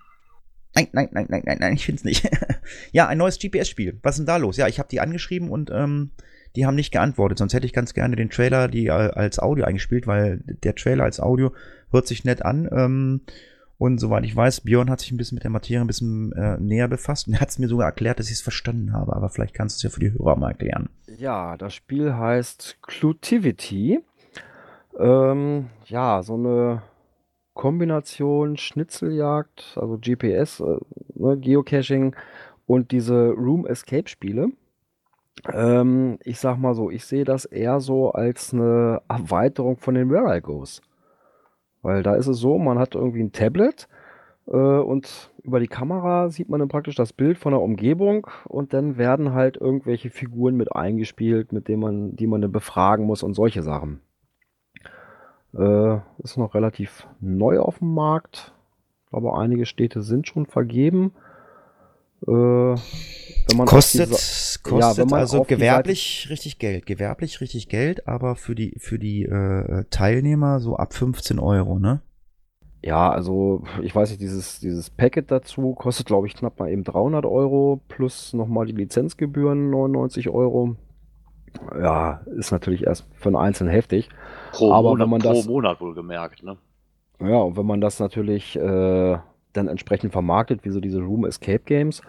Nein, 0.73 0.87
nein, 0.93 1.09
nein, 1.11 1.27
nein, 1.29 1.43
nein, 1.45 1.57
nein, 1.59 1.73
ich 1.75 1.85
find's 1.85 2.03
nicht. 2.03 2.27
ja, 2.91 3.05
ein 3.05 3.19
neues 3.19 3.37
GPS-Spiel. 3.37 3.99
Was 4.01 4.15
ist 4.15 4.21
denn 4.21 4.25
da 4.25 4.37
los? 4.37 4.57
Ja, 4.57 4.67
ich 4.67 4.79
habe 4.79 4.89
die 4.89 5.01
angeschrieben 5.01 5.51
und 5.51 5.69
ähm, 5.69 6.09
die 6.55 6.65
haben 6.65 6.73
nicht 6.73 6.91
geantwortet. 6.91 7.37
Sonst 7.37 7.53
hätte 7.53 7.67
ich 7.67 7.73
ganz 7.73 7.93
gerne 7.93 8.15
den 8.15 8.31
Trailer 8.31 8.67
die 8.67 8.87
äh, 8.87 8.89
als 8.89 9.37
Audio 9.37 9.65
eingespielt, 9.65 10.07
weil 10.07 10.41
der 10.47 10.73
Trailer 10.73 11.03
als 11.03 11.19
Audio 11.19 11.53
hört 11.91 12.07
sich 12.07 12.25
nett 12.25 12.43
an. 12.43 12.67
Ähm, 12.71 13.21
und 13.81 13.97
soweit 13.97 14.23
ich 14.25 14.35
weiß, 14.35 14.61
Björn 14.61 14.91
hat 14.91 14.99
sich 14.99 15.11
ein 15.11 15.17
bisschen 15.17 15.37
mit 15.37 15.43
der 15.43 15.49
Materie 15.49 15.81
ein 15.81 15.87
bisschen 15.87 16.31
äh, 16.33 16.55
näher 16.59 16.87
befasst 16.87 17.27
und 17.27 17.41
hat 17.41 17.49
es 17.49 17.57
mir 17.57 17.67
sogar 17.67 17.87
erklärt, 17.87 18.19
dass 18.19 18.27
ich 18.27 18.33
es 18.33 18.41
verstanden 18.41 18.93
habe. 18.93 19.15
Aber 19.15 19.29
vielleicht 19.29 19.55
kannst 19.55 19.75
du 19.75 19.77
es 19.79 19.83
ja 19.83 19.89
für 19.89 19.99
die 19.99 20.13
Hörer 20.13 20.35
mal 20.35 20.49
erklären. 20.49 20.89
Ja, 21.17 21.57
das 21.57 21.73
Spiel 21.73 22.13
heißt 22.13 22.77
Clutivity. 22.83 24.01
Ähm, 24.99 25.71
ja, 25.85 26.21
so 26.21 26.35
eine 26.35 26.83
Kombination 27.55 28.55
Schnitzeljagd, 28.55 29.75
also 29.75 29.97
GPS, 29.97 30.59
äh, 30.59 30.77
ne, 31.15 31.39
Geocaching 31.39 32.15
und 32.67 32.91
diese 32.91 33.29
Room 33.29 33.65
Escape 33.65 34.07
Spiele. 34.07 34.49
Ähm, 35.51 36.19
ich 36.23 36.39
sag 36.39 36.59
mal 36.59 36.75
so, 36.75 36.91
ich 36.91 37.03
sehe 37.03 37.23
das 37.23 37.45
eher 37.45 37.79
so 37.79 38.11
als 38.11 38.53
eine 38.53 39.01
Erweiterung 39.09 39.77
von 39.77 39.95
den 39.95 40.11
Where 40.11 40.37
I 40.37 40.39
Goes. 40.39 40.83
Weil 41.81 42.03
da 42.03 42.15
ist 42.15 42.27
es 42.27 42.37
so, 42.37 42.57
man 42.57 42.79
hat 42.79 42.95
irgendwie 42.95 43.21
ein 43.21 43.31
Tablet 43.31 43.87
äh, 44.47 44.55
und 44.55 45.31
über 45.43 45.59
die 45.59 45.67
Kamera 45.67 46.29
sieht 46.29 46.49
man 46.49 46.59
dann 46.59 46.69
praktisch 46.69 46.95
das 46.95 47.13
Bild 47.13 47.37
von 47.37 47.51
der 47.51 47.61
Umgebung 47.61 48.27
und 48.45 48.73
dann 48.73 48.97
werden 48.97 49.33
halt 49.33 49.57
irgendwelche 49.57 50.09
Figuren 50.09 50.55
mit 50.55 50.75
eingespielt, 50.75 51.51
mit 51.51 51.67
denen 51.67 51.81
man, 51.81 52.15
die 52.15 52.27
man 52.27 52.41
dann 52.41 52.51
befragen 52.51 53.05
muss 53.05 53.23
und 53.23 53.33
solche 53.33 53.63
Sachen. 53.63 54.01
Äh, 55.53 55.97
ist 56.19 56.37
noch 56.37 56.53
relativ 56.53 57.07
neu 57.19 57.59
auf 57.59 57.79
dem 57.79 57.93
Markt. 57.93 58.53
Glaube, 59.09 59.37
einige 59.37 59.65
Städte 59.65 60.01
sind 60.01 60.27
schon 60.27 60.45
vergeben. 60.45 61.07
Äh, 61.07 61.13
wenn 61.13 61.15
man 61.15 61.19
auf 61.19 62.10
Kostet, 63.65 64.09
die 64.09 64.13
Sa- 64.13 64.59
kostet 64.63 64.97
wenn 64.97 65.09
man 65.09 65.19
also 65.21 65.43
gewerblich 65.43 66.27
richtig 66.29 66.59
Geld. 66.59 66.85
Gewerblich 66.85 67.41
richtig 67.41 67.67
Geld, 67.69 68.07
aber 68.07 68.35
für 68.35 68.55
die, 68.55 68.75
für 68.79 68.99
die 68.99 69.23
äh, 69.23 69.85
Teilnehmer 69.89 70.59
so 70.59 70.75
ab 70.77 70.93
15 70.93 71.39
Euro, 71.39 71.79
ne? 71.79 72.01
Ja, 72.83 73.11
also 73.11 73.63
ich 73.83 73.95
weiß 73.95 74.09
nicht, 74.09 74.21
dieses, 74.21 74.59
dieses 74.59 74.89
Packet 74.89 75.29
dazu 75.29 75.73
kostet, 75.75 76.07
glaube 76.07 76.27
ich, 76.27 76.35
knapp 76.35 76.59
mal 76.59 76.69
eben 76.69 76.83
300 76.83 77.25
Euro 77.25 77.81
plus 77.87 78.33
nochmal 78.33 78.65
die 78.65 78.71
Lizenzgebühren 78.73 79.69
99 79.69 80.29
Euro. 80.29 80.75
Ja, 81.79 82.21
ist 82.37 82.51
natürlich 82.51 82.83
erst 82.85 83.05
für 83.13 83.29
einen 83.29 83.35
Einzelnen 83.35 83.71
heftig. 83.73 84.09
Pro, 84.51 84.71
Aber 84.71 84.89
Monat, 84.91 85.03
wenn 85.03 85.09
man 85.09 85.21
pro 85.21 85.33
das- 85.33 85.45
Monat 85.47 85.81
wohlgemerkt, 85.81 86.43
ne? 86.43 86.57
Ja, 87.19 87.37
und 87.37 87.55
wenn 87.55 87.65
man 87.67 87.81
das 87.81 87.99
natürlich 87.99 88.55
äh, 88.55 89.17
dann 89.53 89.67
entsprechend 89.67 90.11
vermarktet, 90.11 90.63
wie 90.65 90.69
so 90.69 90.79
diese 90.79 90.99
Room 91.01 91.25
Escape 91.25 91.61
Games, 91.65 92.01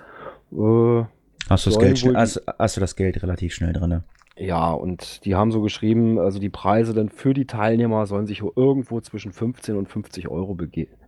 äh, 0.52 1.02
Hast 1.48 1.66
du 1.66 1.70
das 1.70 1.78
Geld, 1.78 2.04
wohl 2.04 2.12
die- 2.12 2.16
hast, 2.18 2.42
hast 2.58 2.76
du 2.76 2.80
das 2.80 2.94
Geld 2.96 3.22
relativ 3.22 3.52
schnell 3.54 3.72
drin? 3.72 4.02
ja, 4.36 4.72
und 4.72 5.24
die 5.24 5.34
haben 5.34 5.50
so 5.52 5.60
geschrieben, 5.60 6.18
also 6.18 6.38
die 6.38 6.48
Preise 6.48 6.94
dann 6.94 7.08
für 7.10 7.34
die 7.34 7.46
Teilnehmer 7.46 8.06
sollen 8.06 8.26
sich 8.26 8.42
irgendwo 8.56 9.00
zwischen 9.00 9.32
15 9.32 9.76
und 9.76 9.88
50 9.90 10.28
Euro 10.28 10.54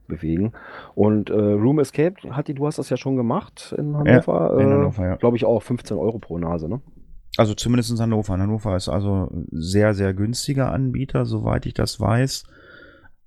bewegen. 0.06 0.52
Und 0.94 1.30
äh, 1.30 1.34
Room 1.34 1.78
Escape, 1.78 2.16
Hatti, 2.36 2.52
du 2.54 2.66
hast 2.66 2.78
das 2.78 2.90
ja 2.90 2.96
schon 2.98 3.16
gemacht 3.16 3.74
in 3.78 3.96
Hannover. 3.96 4.58
in 4.60 4.68
äh, 4.68 4.72
Hannover, 4.72 5.06
ja. 5.06 5.16
Glaube 5.16 5.36
ich 5.36 5.44
auch 5.46 5.62
15 5.62 5.96
Euro 5.96 6.18
pro 6.18 6.38
Nase, 6.38 6.68
ne? 6.68 6.80
Also 7.36 7.54
zumindest 7.54 7.90
in 7.90 7.98
Hannover. 7.98 8.34
Hannover 8.34 8.76
ist 8.76 8.88
also 8.88 9.28
sehr, 9.50 9.94
sehr 9.94 10.12
günstiger 10.14 10.70
Anbieter, 10.70 11.24
soweit 11.24 11.64
ich 11.66 11.74
das 11.74 11.98
weiß. 12.00 12.44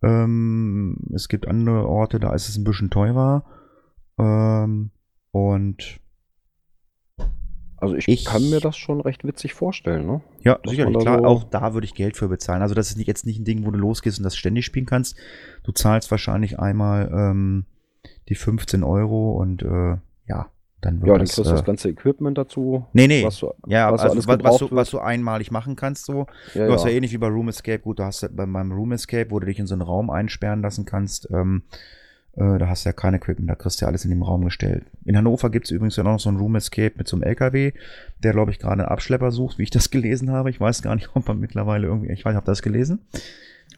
Ähm, 0.04 0.98
es 1.14 1.28
gibt 1.28 1.48
andere 1.48 1.88
Orte, 1.88 2.20
da 2.20 2.34
ist 2.34 2.50
es 2.50 2.58
ein 2.58 2.64
bisschen 2.64 2.90
teurer. 2.90 3.44
Ähm, 4.20 4.92
und 5.32 6.00
Also 7.80 7.96
ich, 7.96 8.08
Ich- 8.08 8.26
kann 8.26 8.50
mir 8.50 8.60
das 8.60 8.76
schon 8.76 9.02
recht 9.02 9.24
witzig 9.24 9.54
vorstellen, 9.54 10.08
ne? 10.08 10.22
ja, 10.44 10.58
Dass 10.64 10.72
sicherlich, 10.72 10.98
klar, 10.98 11.20
so- 11.20 11.26
auch 11.26 11.44
da 11.44 11.76
würde 11.76 11.86
ich 11.86 11.94
Geld 11.94 12.18
für 12.18 12.28
bezahlen. 12.28 12.64
Also 12.64 12.74
das 12.74 12.90
ist 12.90 12.98
jetzt 13.06 13.26
nicht 13.28 13.40
ein 13.40 13.46
Ding, 13.46 13.66
wo 13.68 13.72
du 13.72 13.78
losgehst 13.78 14.18
und 14.18 14.24
das 14.24 14.36
ständig 14.36 14.66
spielen 14.66 14.88
kannst. 14.88 15.16
Du 15.64 15.72
zahlst 15.72 16.10
wahrscheinlich 16.10 16.58
einmal 16.58 17.08
ähm, 17.14 17.66
die 18.30 18.36
15 18.36 18.84
Euro 18.84 19.34
und 19.34 19.62
äh, 19.62 19.98
dann 20.88 21.02
Ja, 21.06 21.14
dann 21.14 21.20
das, 21.20 21.36
kriegst 21.36 21.38
du 21.38 21.52
das 21.52 21.62
äh, 21.62 21.66
ganze 21.66 21.90
Equipment 21.90 22.38
dazu. 22.38 22.86
Nee, 22.94 23.08
nee. 23.08 23.24
Was, 23.24 23.40
du- 23.40 23.54
ja, 23.68 23.92
was 23.92 24.02
also 24.02 24.18
was, 24.28 24.28
was, 24.44 24.58
du, 24.58 24.68
was 24.72 24.90
du 24.90 25.00
einmalig 25.00 25.52
machen 25.52 25.76
kannst, 25.76 26.06
so. 26.06 26.26
ja, 26.56 26.66
Du 26.68 26.74
hast 26.74 26.84
ja 26.84 26.90
ja. 26.90 26.96
ähnlich 26.96 27.12
wie 27.14 27.18
bei 27.18 27.28
Room 27.28 27.50
Escape, 27.50 27.80
gut, 27.80 28.00
du 28.00 28.04
hast 28.04 28.22
ja 28.22 28.30
bei 28.32 28.46
meinem 28.46 28.72
Room 28.72 28.92
Escape, 28.94 29.30
wo 29.32 29.40
du 29.40 29.46
dich 29.46 29.60
in 29.60 29.68
so 29.68 29.76
einen 29.76 29.82
Raum 29.84 30.10
einsperren 30.10 30.62
lassen 30.62 30.86
kannst, 30.86 31.30
ähm, 31.32 31.64
äh, 32.36 32.58
da 32.60 32.68
hast 32.68 32.86
du 32.86 32.90
ja 32.90 32.94
kein 32.94 33.14
Equipment, 33.16 33.50
da 33.50 33.56
kriegst 33.56 33.82
du 33.82 33.86
ja 33.86 33.90
alles 33.90 34.04
in 34.06 34.12
dem 34.12 34.22
Raum 34.22 34.46
gestellt. 34.46 34.86
In 35.06 35.18
Hannover 35.18 35.50
gibt 35.50 35.66
es 35.66 35.72
übrigens 35.72 35.96
ja 35.96 36.04
noch 36.04 36.20
so 36.20 36.30
einen 36.30 36.38
Room 36.38 36.56
Escape 36.56 36.94
mit 36.98 37.08
so 37.08 37.16
einem 37.18 37.24
LKW, 37.24 37.72
der, 38.24 38.32
glaube 38.34 38.52
ich, 38.52 38.60
gerade 38.60 38.74
einen 38.84 38.92
Abschlepper 38.92 39.32
sucht, 39.32 39.58
wie 39.58 39.64
ich 39.64 39.72
das 39.72 39.90
gelesen 39.92 40.32
habe. 40.32 40.50
Ich 40.50 40.60
weiß 40.60 40.82
gar 40.84 40.96
nicht, 40.96 41.10
ob 41.16 41.28
man 41.28 41.40
mittlerweile 41.40 41.88
irgendwie, 41.88 42.12
ich 42.12 42.24
weiß, 42.26 42.32
ich 42.34 42.36
habe 42.38 42.46
das 42.46 42.62
gelesen. 42.62 43.00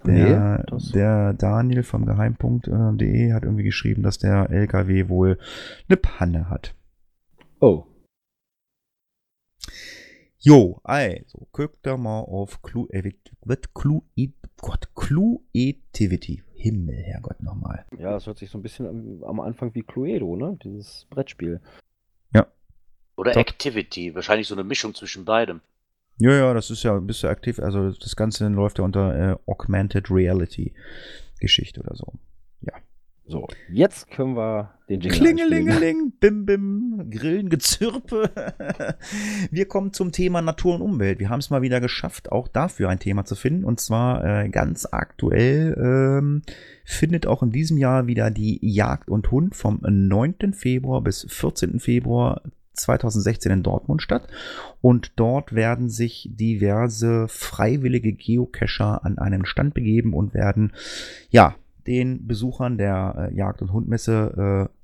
Der, 0.05 0.65
Nee, 0.71 0.77
der 0.93 1.33
Daniel 1.33 1.83
vom 1.83 2.05
Geheimpunkt.de 2.05 3.33
hat 3.33 3.43
irgendwie 3.43 3.63
geschrieben, 3.63 4.01
dass 4.03 4.17
der 4.17 4.49
LKW 4.49 5.09
wohl 5.09 5.37
eine 5.89 5.97
Panne 5.97 6.49
hat. 6.49 6.73
Oh. 7.59 7.85
Jo, 10.39 10.79
also, 10.83 11.47
guck 11.51 11.81
da 11.83 11.97
mal 11.97 12.21
auf 12.21 12.61
Clue, 12.61 12.87
äh, 12.91 13.11
wird 13.43 13.73
Clue, 13.73 14.01
Gott, 14.61 14.93
Cluetivity. 14.95 16.43
Himmel, 16.53 17.01
Herrgott, 17.03 17.41
nochmal. 17.41 17.85
Ja, 17.97 18.11
das 18.11 18.27
hört 18.27 18.37
sich 18.37 18.49
so 18.49 18.57
ein 18.57 18.61
bisschen 18.61 18.85
am, 18.85 19.23
am 19.23 19.39
Anfang 19.39 19.73
wie 19.75 19.83
Cluedo, 19.83 20.35
ne? 20.35 20.57
Dieses 20.61 21.05
Brettspiel. 21.09 21.61
Oder 23.19 23.33
Doch. 23.33 23.41
Activity, 23.41 24.15
wahrscheinlich 24.15 24.47
so 24.47 24.55
eine 24.55 24.63
Mischung 24.63 24.95
zwischen 24.95 25.25
beidem. 25.25 25.59
Ja, 26.19 26.31
ja, 26.31 26.53
das 26.53 26.71
ist 26.71 26.83
ja, 26.83 26.97
bist 26.99 27.21
du 27.21 27.27
aktiv, 27.27 27.59
also 27.59 27.91
das 27.91 28.15
Ganze 28.15 28.47
läuft 28.47 28.77
ja 28.77 28.85
unter 28.85 29.31
äh, 29.31 29.35
Augmented 29.45 30.09
Reality 30.09 30.73
Geschichte 31.41 31.81
oder 31.81 31.97
so. 31.97 32.13
So, 33.29 33.47
jetzt 33.71 34.09
können 34.09 34.35
wir 34.35 34.73
den 34.89 35.01
Jingle. 35.01 35.19
Klingelingeling, 35.19 36.13
bim 36.19 36.47
bim, 36.47 37.11
Grillen, 37.11 37.49
Gezirpe. 37.49 38.31
Wir 39.51 39.67
kommen 39.67 39.93
zum 39.93 40.11
Thema 40.11 40.41
Natur 40.41 40.73
und 40.73 40.81
Umwelt. 40.81 41.19
Wir 41.19 41.29
haben 41.29 41.37
es 41.37 41.51
mal 41.51 41.61
wieder 41.61 41.79
geschafft, 41.79 42.31
auch 42.31 42.47
dafür 42.47 42.89
ein 42.89 42.97
Thema 42.97 43.25
zu 43.25 43.35
finden. 43.35 43.65
Und 43.65 43.79
zwar 43.79 44.25
äh, 44.25 44.49
ganz 44.49 44.87
aktuell 44.89 45.77
ähm, 45.79 46.41
findet 46.85 47.27
auch 47.27 47.43
in 47.43 47.51
diesem 47.51 47.77
Jahr 47.77 48.07
wieder 48.07 48.31
die 48.31 48.57
Jagd 48.63 49.09
und 49.09 49.29
Hund 49.29 49.55
vom 49.55 49.79
9. 49.83 50.53
Februar 50.53 51.01
bis 51.01 51.27
14. 51.29 51.79
Februar 51.79 52.41
2016 52.73 53.51
in 53.51 53.61
Dortmund 53.61 54.01
statt. 54.01 54.27
Und 54.81 55.11
dort 55.17 55.53
werden 55.53 55.89
sich 55.89 56.31
diverse 56.33 57.27
freiwillige 57.27 58.11
Geocacher 58.11 59.05
an 59.05 59.19
einen 59.19 59.45
Stand 59.45 59.75
begeben 59.75 60.15
und 60.15 60.33
werden, 60.33 60.73
ja, 61.29 61.53
den 61.89 62.27
Besuchern 62.27 62.77
der 62.77 63.29
äh, 63.31 63.35
Jagd- 63.35 63.61
und 63.63 63.73
Hundmesse 63.73 64.69
äh, 64.69 64.79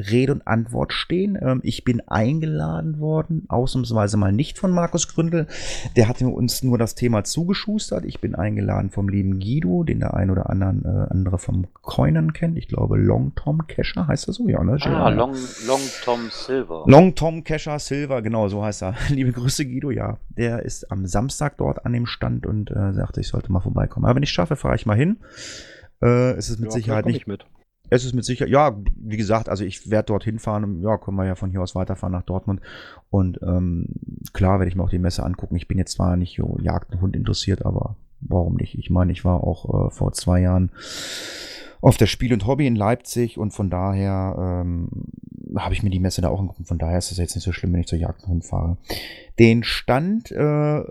Rede 0.00 0.32
und 0.32 0.46
Antwort 0.46 0.92
stehen. 0.92 1.38
Ähm, 1.40 1.60
ich 1.62 1.84
bin 1.84 2.00
eingeladen 2.08 3.00
worden, 3.00 3.44
ausnahmsweise 3.48 4.16
mal 4.16 4.32
nicht 4.32 4.58
von 4.58 4.70
Markus 4.70 5.08
Gründel. 5.08 5.46
Der 5.96 6.08
hatte 6.08 6.26
uns 6.28 6.62
nur 6.62 6.78
das 6.78 6.94
Thema 6.94 7.24
zugeschustert. 7.24 8.04
Ich 8.04 8.20
bin 8.20 8.34
eingeladen 8.34 8.90
vom 8.90 9.08
lieben 9.08 9.40
Guido, 9.40 9.82
den 9.82 10.00
der 10.00 10.14
ein 10.14 10.30
oder 10.30 10.48
anderen, 10.48 10.84
äh, 10.84 11.10
andere 11.10 11.38
vom 11.38 11.66
Coinern 11.82 12.32
kennt. 12.32 12.56
Ich 12.56 12.68
glaube, 12.68 12.96
Long 12.96 13.34
Tom 13.34 13.66
Kescher 13.66 14.06
heißt 14.06 14.28
er 14.28 14.32
so, 14.32 14.48
ja, 14.48 14.62
ne? 14.62 14.78
Ah, 14.82 15.08
Long, 15.10 15.34
Long 15.66 15.80
Tom 16.04 16.28
Silver. 16.30 16.84
Long 16.86 17.14
Tom 17.14 17.44
Kescher 17.44 17.78
Silver, 17.78 18.22
genau, 18.22 18.48
so 18.48 18.64
heißt 18.64 18.82
er. 18.82 18.94
Liebe 19.08 19.32
Grüße, 19.32 19.66
Guido, 19.66 19.90
ja. 19.90 20.18
Der 20.28 20.62
ist 20.62 20.90
am 20.90 21.06
Samstag 21.06 21.58
dort 21.58 21.84
an 21.84 21.92
dem 21.92 22.06
Stand 22.06 22.46
und 22.46 22.70
äh, 22.70 22.92
sagte, 22.92 23.20
ich 23.20 23.28
sollte 23.28 23.52
mal 23.52 23.60
vorbeikommen. 23.60 24.06
Aber 24.06 24.16
wenn 24.16 24.22
ich 24.22 24.30
schaffe, 24.30 24.56
fahre 24.56 24.76
ich 24.76 24.86
mal 24.86 24.96
hin. 24.96 25.18
Äh, 26.02 26.32
es 26.32 26.48
ist 26.50 26.58
mit 26.60 26.70
Ja, 26.70 26.76
Sicherheit 26.76 27.06
nicht 27.06 27.16
ich 27.16 27.26
mit. 27.26 27.46
es 27.90 28.04
ist 28.04 28.14
mit 28.14 28.24
Sicherheit, 28.24 28.50
ja, 28.52 28.76
wie 28.96 29.16
gesagt, 29.16 29.48
also 29.48 29.64
ich 29.64 29.90
werde 29.90 30.06
dorthin 30.06 30.38
fahren, 30.38 30.80
ja, 30.82 30.96
können 30.98 31.16
wir 31.16 31.26
ja 31.26 31.34
von 31.34 31.50
hier 31.50 31.62
aus 31.62 31.74
weiterfahren 31.74 32.12
nach 32.12 32.22
Dortmund. 32.22 32.60
Und 33.10 33.40
ähm, 33.42 33.86
klar 34.32 34.58
werde 34.58 34.68
ich 34.68 34.76
mir 34.76 34.84
auch 34.84 34.90
die 34.90 34.98
Messe 34.98 35.24
angucken. 35.24 35.56
Ich 35.56 35.68
bin 35.68 35.78
jetzt 35.78 35.92
zwar 35.92 36.16
nicht 36.16 36.36
so 36.36 36.58
Jagd 36.60 36.92
und 36.92 37.00
Hund 37.00 37.16
interessiert, 37.16 37.64
aber 37.66 37.96
warum 38.20 38.54
nicht? 38.56 38.78
Ich 38.78 38.90
meine, 38.90 39.12
ich 39.12 39.24
war 39.24 39.42
auch 39.44 39.88
äh, 39.88 39.90
vor 39.90 40.12
zwei 40.12 40.40
Jahren 40.40 40.70
auf 41.82 41.96
der 41.96 42.06
Spiel 42.06 42.32
und 42.34 42.46
Hobby 42.46 42.66
in 42.66 42.76
Leipzig 42.76 43.38
und 43.38 43.52
von 43.52 43.70
daher 43.70 44.36
ähm, 44.62 44.88
habe 45.56 45.72
ich 45.74 45.82
mir 45.82 45.88
die 45.90 45.98
Messe 45.98 46.20
da 46.20 46.28
auch 46.28 46.38
angeguckt. 46.40 46.68
Von 46.68 46.78
daher 46.78 46.98
ist 46.98 47.10
es 47.10 47.16
jetzt 47.18 47.34
nicht 47.34 47.44
so 47.44 47.52
schlimm, 47.52 47.72
wenn 47.72 47.80
ich 47.80 47.86
zur 47.86 47.98
Jagd 47.98 48.22
und 48.24 48.28
Hund 48.28 48.44
fahre. 48.44 48.76
Den 49.38 49.62
Stand 49.64 50.30
äh, 50.30 50.82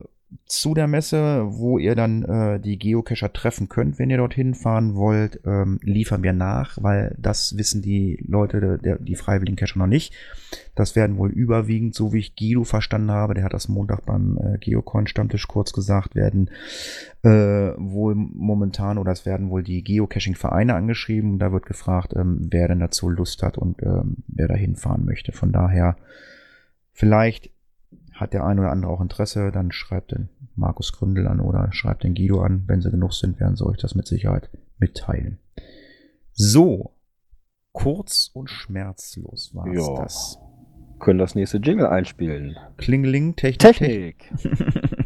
zu 0.45 0.73
der 0.73 0.87
Messe, 0.87 1.45
wo 1.47 1.77
ihr 1.79 1.95
dann 1.95 2.23
äh, 2.23 2.59
die 2.59 2.77
Geocacher 2.77 3.33
treffen 3.33 3.67
könnt, 3.67 3.97
wenn 3.97 4.09
ihr 4.09 4.17
dorthin 4.17 4.53
fahren 4.53 4.95
wollt, 4.95 5.39
ähm, 5.45 5.79
liefern 5.81 6.21
wir 6.21 6.33
nach, 6.33 6.77
weil 6.81 7.15
das 7.19 7.57
wissen 7.57 7.81
die 7.81 8.23
Leute, 8.27 8.77
der, 8.77 8.99
die 8.99 9.15
freiwilligen 9.15 9.55
Cacher 9.55 9.79
noch 9.79 9.87
nicht. 9.87 10.13
Das 10.75 10.95
werden 10.95 11.17
wohl 11.17 11.29
überwiegend, 11.31 11.95
so 11.95 12.13
wie 12.13 12.19
ich 12.19 12.35
Guido 12.35 12.63
verstanden 12.63 13.11
habe, 13.11 13.33
der 13.33 13.43
hat 13.43 13.53
das 13.53 13.69
Montag 13.69 14.05
beim 14.05 14.37
äh, 14.37 14.57
Geocoin-Stammtisch 14.59 15.47
kurz 15.47 15.73
gesagt, 15.73 16.15
werden 16.15 16.51
äh, 17.23 17.29
wohl 17.77 18.13
momentan 18.15 18.97
oder 18.97 19.11
es 19.11 19.25
werden 19.25 19.49
wohl 19.49 19.63
die 19.63 19.83
Geocaching-Vereine 19.83 20.75
angeschrieben 20.75 21.33
und 21.33 21.39
da 21.39 21.51
wird 21.51 21.65
gefragt, 21.65 22.13
ähm, 22.15 22.47
wer 22.51 22.67
denn 22.67 22.79
dazu 22.79 23.09
Lust 23.09 23.41
hat 23.41 23.57
und 23.57 23.81
ähm, 23.81 24.17
wer 24.27 24.47
da 24.47 24.55
hinfahren 24.55 25.05
möchte. 25.05 25.31
Von 25.31 25.51
daher 25.51 25.95
vielleicht 26.93 27.51
hat 28.19 28.33
der 28.33 28.45
ein 28.45 28.59
oder 28.59 28.71
andere 28.71 28.91
auch 28.91 29.01
Interesse, 29.01 29.51
dann 29.51 29.71
schreibt 29.71 30.11
den 30.11 30.29
Markus 30.55 30.91
Gründel 30.91 31.27
an 31.27 31.39
oder 31.39 31.71
schreibt 31.71 32.03
den 32.03 32.15
Guido 32.15 32.41
an. 32.41 32.63
Wenn 32.67 32.81
sie 32.81 32.91
genug 32.91 33.13
sind, 33.13 33.39
werden 33.39 33.55
sie 33.55 33.65
euch 33.65 33.77
das 33.77 33.95
mit 33.95 34.07
Sicherheit 34.07 34.49
mitteilen. 34.77 35.39
So, 36.33 36.93
kurz 37.71 38.29
und 38.33 38.49
schmerzlos 38.49 39.53
war 39.53 39.67
es 39.67 39.89
das. 39.95 40.39
Können 40.99 41.19
das 41.19 41.35
nächste 41.35 41.57
Jingle 41.57 41.87
einspielen. 41.87 42.57
Klingeling, 42.77 43.35
Technik. 43.35 43.59
Technik. 43.59 44.33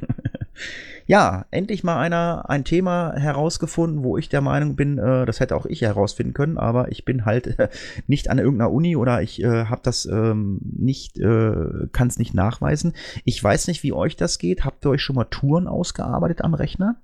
Ja, 1.06 1.46
endlich 1.52 1.84
mal 1.84 2.00
einer 2.00 2.50
ein 2.50 2.64
Thema 2.64 3.14
herausgefunden, 3.18 4.04
wo 4.04 4.18
ich 4.18 4.30
der 4.30 4.42
Meinung 4.42 4.76
bin, 4.76 4.98
äh, 4.98 5.26
das 5.26 5.40
hätte 5.40 5.56
auch 5.56 5.66
ich 5.66 5.82
herausfinden 5.82 6.34
können, 6.34 6.58
aber 6.58 6.92
ich 6.92 7.04
bin 7.06 7.26
halt 7.26 7.60
äh, 7.60 7.70
nicht 8.08 8.30
an 8.30 8.40
irgendeiner 8.40 8.72
Uni 8.72 8.96
oder 8.96 9.22
ich 9.22 9.42
äh, 9.44 9.66
habe 9.66 9.82
das 9.84 10.06
ähm, 10.06 10.60
nicht, 10.64 11.18
äh, 11.20 11.88
kann 11.92 12.08
es 12.08 12.18
nicht 12.20 12.34
nachweisen. 12.34 12.94
Ich 13.26 13.44
weiß 13.44 13.68
nicht, 13.68 13.84
wie 13.84 13.94
euch 13.94 14.16
das 14.16 14.40
geht. 14.40 14.64
Habt 14.64 14.86
ihr 14.86 14.92
euch 14.92 15.02
schon 15.02 15.16
mal 15.18 15.26
Touren 15.26 15.68
ausgearbeitet 15.68 16.42
am 16.42 16.54
Rechner? 16.54 16.96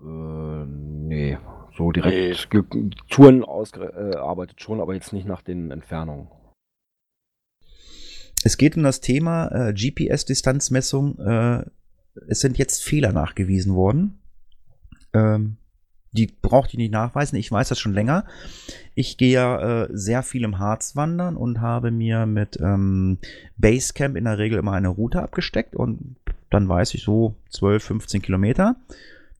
Äh, 0.00 0.64
nee. 0.66 1.38
So 1.76 1.92
direkt 1.92 2.50
ge- 2.50 2.62
Touren 3.10 3.44
ausgearbeitet 3.44 4.62
schon, 4.62 4.80
aber 4.80 4.94
jetzt 4.94 5.12
nicht 5.12 5.26
nach 5.26 5.42
den 5.42 5.70
Entfernungen. 5.70 6.28
Es 8.44 8.56
geht 8.56 8.76
um 8.76 8.82
das 8.82 9.00
Thema 9.00 9.48
äh, 9.48 9.72
GPS-Distanzmessung. 9.74 11.18
Äh, 11.18 11.64
es 12.28 12.40
sind 12.40 12.58
jetzt 12.58 12.82
Fehler 12.82 13.12
nachgewiesen 13.12 13.74
worden. 13.74 14.18
Ähm, 15.12 15.56
die 16.12 16.26
braucht 16.26 16.72
ihr 16.72 16.78
nicht 16.78 16.92
nachweisen. 16.92 17.36
Ich 17.36 17.52
weiß 17.52 17.68
das 17.68 17.78
schon 17.78 17.92
länger. 17.92 18.24
Ich 18.94 19.18
gehe 19.18 19.32
ja 19.32 19.84
äh, 19.84 19.88
sehr 19.92 20.22
viel 20.22 20.44
im 20.44 20.58
Harz 20.58 20.96
wandern 20.96 21.36
und 21.36 21.60
habe 21.60 21.90
mir 21.90 22.26
mit 22.26 22.58
ähm, 22.60 23.18
Basecamp 23.56 24.16
in 24.16 24.24
der 24.24 24.38
Regel 24.38 24.58
immer 24.58 24.72
eine 24.72 24.88
Route 24.88 25.22
abgesteckt 25.22 25.76
und 25.76 26.16
dann 26.50 26.68
weiß 26.68 26.94
ich 26.94 27.02
so 27.02 27.34
12, 27.50 27.84
15 27.84 28.22
Kilometer. 28.22 28.76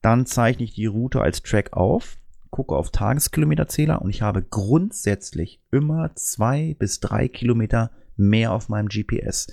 Dann 0.03 0.27
zeichne 0.27 0.65
ich 0.65 0.75
die 0.75 0.87
Route 0.87 1.21
als 1.21 1.43
Track 1.43 1.73
auf, 1.73 2.19
gucke 2.51 2.77
auf 2.77 2.91
Tageskilometerzähler 2.91 4.03
und 4.03 4.11
ich 4.11 4.23
habe 4.23 4.43
grundsätzlich 4.43 5.61
immer 5.71 6.11
zwei 6.15 6.77
bis 6.79 7.01
drei 7.01 7.29
Kilometer 7.29 7.91
mehr 8.17 8.53
auf 8.53 8.69
meinem 8.69 8.89
GPS. 8.89 9.49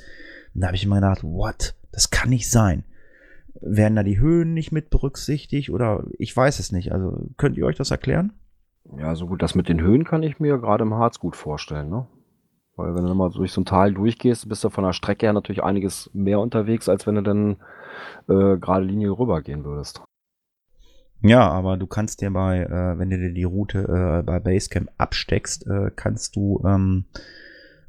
Und 0.53 0.61
da 0.61 0.67
habe 0.67 0.75
ich 0.75 0.83
immer 0.83 0.95
gedacht, 0.95 1.23
what? 1.23 1.75
Das 1.91 2.09
kann 2.09 2.29
nicht 2.29 2.49
sein. 2.49 2.83
Werden 3.61 3.95
da 3.95 4.03
die 4.03 4.19
Höhen 4.19 4.53
nicht 4.53 4.71
mit 4.71 4.89
berücksichtigt 4.89 5.69
oder 5.69 6.05
ich 6.17 6.35
weiß 6.35 6.59
es 6.59 6.71
nicht. 6.71 6.91
Also 6.91 7.29
könnt 7.37 7.57
ihr 7.57 7.65
euch 7.65 7.75
das 7.75 7.91
erklären? 7.91 8.33
Ja, 8.97 9.15
so 9.15 9.27
gut, 9.27 9.41
das 9.41 9.55
mit 9.55 9.69
den 9.69 9.81
Höhen 9.81 10.03
kann 10.03 10.23
ich 10.23 10.39
mir 10.39 10.57
gerade 10.57 10.83
im 10.83 10.93
Harz 10.93 11.19
gut 11.19 11.35
vorstellen, 11.35 11.89
ne? 11.89 12.07
Weil 12.75 12.95
wenn 12.95 13.05
du 13.05 13.13
mal 13.13 13.29
durch 13.29 13.51
so 13.51 13.61
ein 13.61 13.65
Tal 13.65 13.93
durchgehst, 13.93 14.49
bist 14.49 14.63
du 14.63 14.69
von 14.69 14.83
der 14.83 14.93
Strecke 14.93 15.27
her 15.27 15.33
natürlich 15.33 15.63
einiges 15.63 16.09
mehr 16.13 16.39
unterwegs, 16.39 16.89
als 16.89 17.05
wenn 17.05 17.15
du 17.15 17.21
dann 17.21 17.57
äh, 18.27 18.57
gerade 18.57 18.83
Linie 18.83 19.11
rübergehen 19.11 19.63
würdest. 19.63 20.01
Ja, 21.21 21.49
aber 21.49 21.77
du 21.77 21.87
kannst 21.87 22.21
dir 22.21 22.31
bei, 22.31 22.63
äh, 22.63 22.97
wenn 22.97 23.09
du 23.09 23.17
dir 23.17 23.31
die 23.31 23.43
Route 23.43 23.79
äh, 23.79 24.23
bei 24.23 24.39
Basecamp 24.39 24.89
absteckst, 24.97 25.67
äh, 25.67 25.91
kannst 25.95 26.35
du, 26.35 26.61
ähm, 26.65 27.05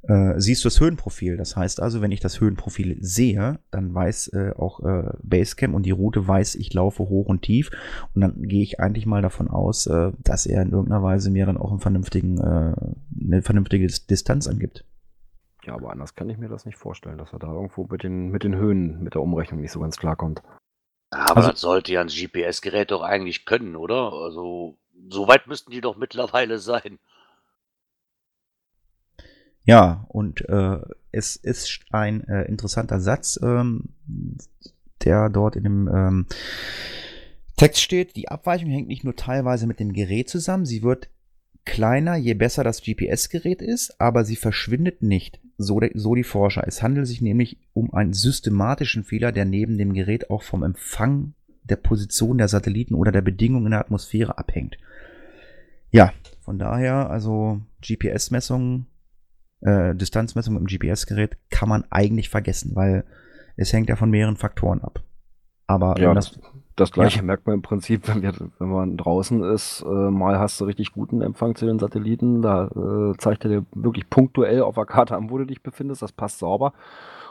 äh, 0.08 0.34
siehst 0.40 0.64
du 0.64 0.68
das 0.68 0.80
Höhenprofil. 0.80 1.36
Das 1.36 1.56
heißt 1.56 1.80
also, 1.80 2.00
wenn 2.00 2.12
ich 2.12 2.20
das 2.20 2.40
Höhenprofil 2.40 2.96
sehe, 3.00 3.58
dann 3.70 3.94
weiß 3.94 4.28
äh, 4.34 4.52
auch 4.56 4.80
äh, 4.80 5.10
Basecamp 5.22 5.74
und 5.74 5.84
die 5.84 5.90
Route 5.92 6.26
weiß, 6.26 6.54
ich 6.56 6.72
laufe 6.74 7.04
hoch 7.04 7.26
und 7.26 7.42
tief. 7.42 7.70
Und 8.14 8.20
dann 8.20 8.42
gehe 8.42 8.62
ich 8.62 8.80
eigentlich 8.80 9.06
mal 9.06 9.22
davon 9.22 9.48
aus, 9.48 9.86
äh, 9.86 10.12
dass 10.18 10.46
er 10.46 10.62
in 10.62 10.70
irgendeiner 10.72 11.02
Weise 11.02 11.30
mir 11.30 11.46
dann 11.46 11.56
auch 11.56 11.70
einen 11.70 11.80
vernünftigen, 11.80 12.38
äh, 12.38 12.74
eine 13.24 13.42
vernünftige 13.42 13.86
Dis- 13.86 14.06
Distanz 14.06 14.46
angibt. 14.48 14.84
Ja, 15.64 15.74
aber 15.74 15.90
anders 15.92 16.14
kann 16.14 16.28
ich 16.28 16.36
mir 16.36 16.48
das 16.48 16.66
nicht 16.66 16.76
vorstellen, 16.76 17.16
dass 17.16 17.32
er 17.32 17.38
da 17.38 17.50
irgendwo 17.50 17.86
mit 17.90 18.02
den, 18.02 18.28
mit 18.30 18.44
den 18.44 18.54
Höhen, 18.56 19.02
mit 19.02 19.14
der 19.14 19.22
Umrechnung 19.22 19.60
nicht 19.62 19.72
so 19.72 19.80
ganz 19.80 19.96
klar 19.96 20.14
kommt. 20.16 20.42
Aber 21.10 21.36
Also- 21.38 21.50
das 21.52 21.60
sollte 21.60 21.92
ja 21.92 22.02
ein 22.02 22.08
GPS-Gerät 22.08 22.90
doch 22.90 23.02
eigentlich 23.02 23.46
können, 23.46 23.74
oder? 23.76 24.12
Also, 24.12 24.76
so 25.08 25.26
weit 25.28 25.46
müssten 25.46 25.70
die 25.70 25.80
doch 25.80 25.96
mittlerweile 25.96 26.58
sein. 26.58 26.98
Ja, 29.64 30.04
und 30.08 30.46
äh, 30.48 30.78
es 31.10 31.36
ist 31.36 31.80
ein 31.90 32.26
äh, 32.28 32.42
interessanter 32.44 33.00
Satz, 33.00 33.38
ähm, 33.42 33.90
der 35.04 35.30
dort 35.30 35.56
in 35.56 35.64
dem 35.64 35.90
ähm, 35.92 36.26
Text 37.56 37.80
steht. 37.80 38.16
Die 38.16 38.28
Abweichung 38.28 38.70
hängt 38.70 38.88
nicht 38.88 39.04
nur 39.04 39.16
teilweise 39.16 39.66
mit 39.66 39.80
dem 39.80 39.92
Gerät 39.92 40.28
zusammen, 40.28 40.66
sie 40.66 40.82
wird 40.82 41.08
kleiner, 41.64 42.16
je 42.16 42.34
besser 42.34 42.62
das 42.62 42.82
GPS-Gerät 42.82 43.62
ist, 43.62 44.00
aber 44.00 44.24
sie 44.24 44.36
verschwindet 44.36 45.02
nicht, 45.02 45.40
so, 45.56 45.80
de, 45.80 45.92
so 45.94 46.14
die 46.14 46.24
Forscher. 46.24 46.64
Es 46.66 46.82
handelt 46.82 47.06
sich 47.06 47.22
nämlich 47.22 47.58
um 47.72 47.94
einen 47.94 48.12
systematischen 48.12 49.04
Fehler, 49.04 49.32
der 49.32 49.46
neben 49.46 49.78
dem 49.78 49.94
Gerät 49.94 50.28
auch 50.30 50.42
vom 50.42 50.62
Empfang 50.62 51.32
der 51.62 51.76
Position 51.76 52.36
der 52.36 52.48
Satelliten 52.48 52.94
oder 52.94 53.12
der 53.12 53.22
Bedingungen 53.22 53.66
in 53.66 53.70
der 53.70 53.80
Atmosphäre 53.80 54.36
abhängt. 54.36 54.76
Ja, 55.90 56.12
von 56.40 56.58
daher, 56.58 57.08
also 57.08 57.62
GPS-Messungen 57.80 58.86
äh, 59.64 59.94
Distanzmessung 59.94 60.54
mit 60.54 60.62
dem 60.62 60.66
GPS-Gerät 60.66 61.36
kann 61.50 61.68
man 61.68 61.84
eigentlich 61.90 62.28
vergessen, 62.28 62.72
weil 62.74 63.04
es 63.56 63.72
hängt 63.72 63.88
ja 63.88 63.96
von 63.96 64.10
mehreren 64.10 64.36
Faktoren 64.36 64.80
ab. 64.80 65.02
Aber 65.66 65.98
Ja, 65.98 66.12
das, 66.12 66.38
Das 66.76 66.92
gleiche 66.92 67.18
ja. 67.18 67.22
merkt 67.22 67.46
man 67.46 67.56
im 67.56 67.62
Prinzip, 67.62 68.08
wenn, 68.08 68.22
wir, 68.22 68.34
wenn 68.58 68.68
man 68.68 68.96
draußen 68.96 69.42
ist. 69.42 69.82
Äh, 69.86 70.10
mal 70.10 70.38
hast 70.38 70.60
du 70.60 70.64
richtig 70.64 70.92
guten 70.92 71.22
Empfang 71.22 71.54
zu 71.54 71.66
den 71.66 71.78
Satelliten. 71.78 72.42
Da 72.42 72.66
äh, 72.66 73.16
zeigt 73.16 73.44
er 73.44 73.50
dir 73.50 73.66
wirklich 73.74 74.10
punktuell 74.10 74.62
auf 74.62 74.74
der 74.74 74.86
Karte 74.86 75.16
an, 75.16 75.30
wo 75.30 75.38
du 75.38 75.46
dich 75.46 75.62
befindest. 75.62 76.02
Das 76.02 76.12
passt 76.12 76.40
sauber. 76.40 76.72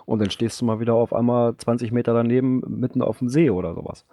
Und 0.05 0.19
dann 0.19 0.31
stehst 0.31 0.59
du 0.59 0.65
mal 0.65 0.79
wieder 0.79 0.95
auf 0.95 1.13
einmal 1.13 1.55
20 1.55 1.91
Meter 1.91 2.13
daneben, 2.13 2.61
mitten 2.67 3.01
auf 3.01 3.19
dem 3.19 3.29
See 3.29 3.49
oder 3.49 3.73
sowas. 3.75 4.05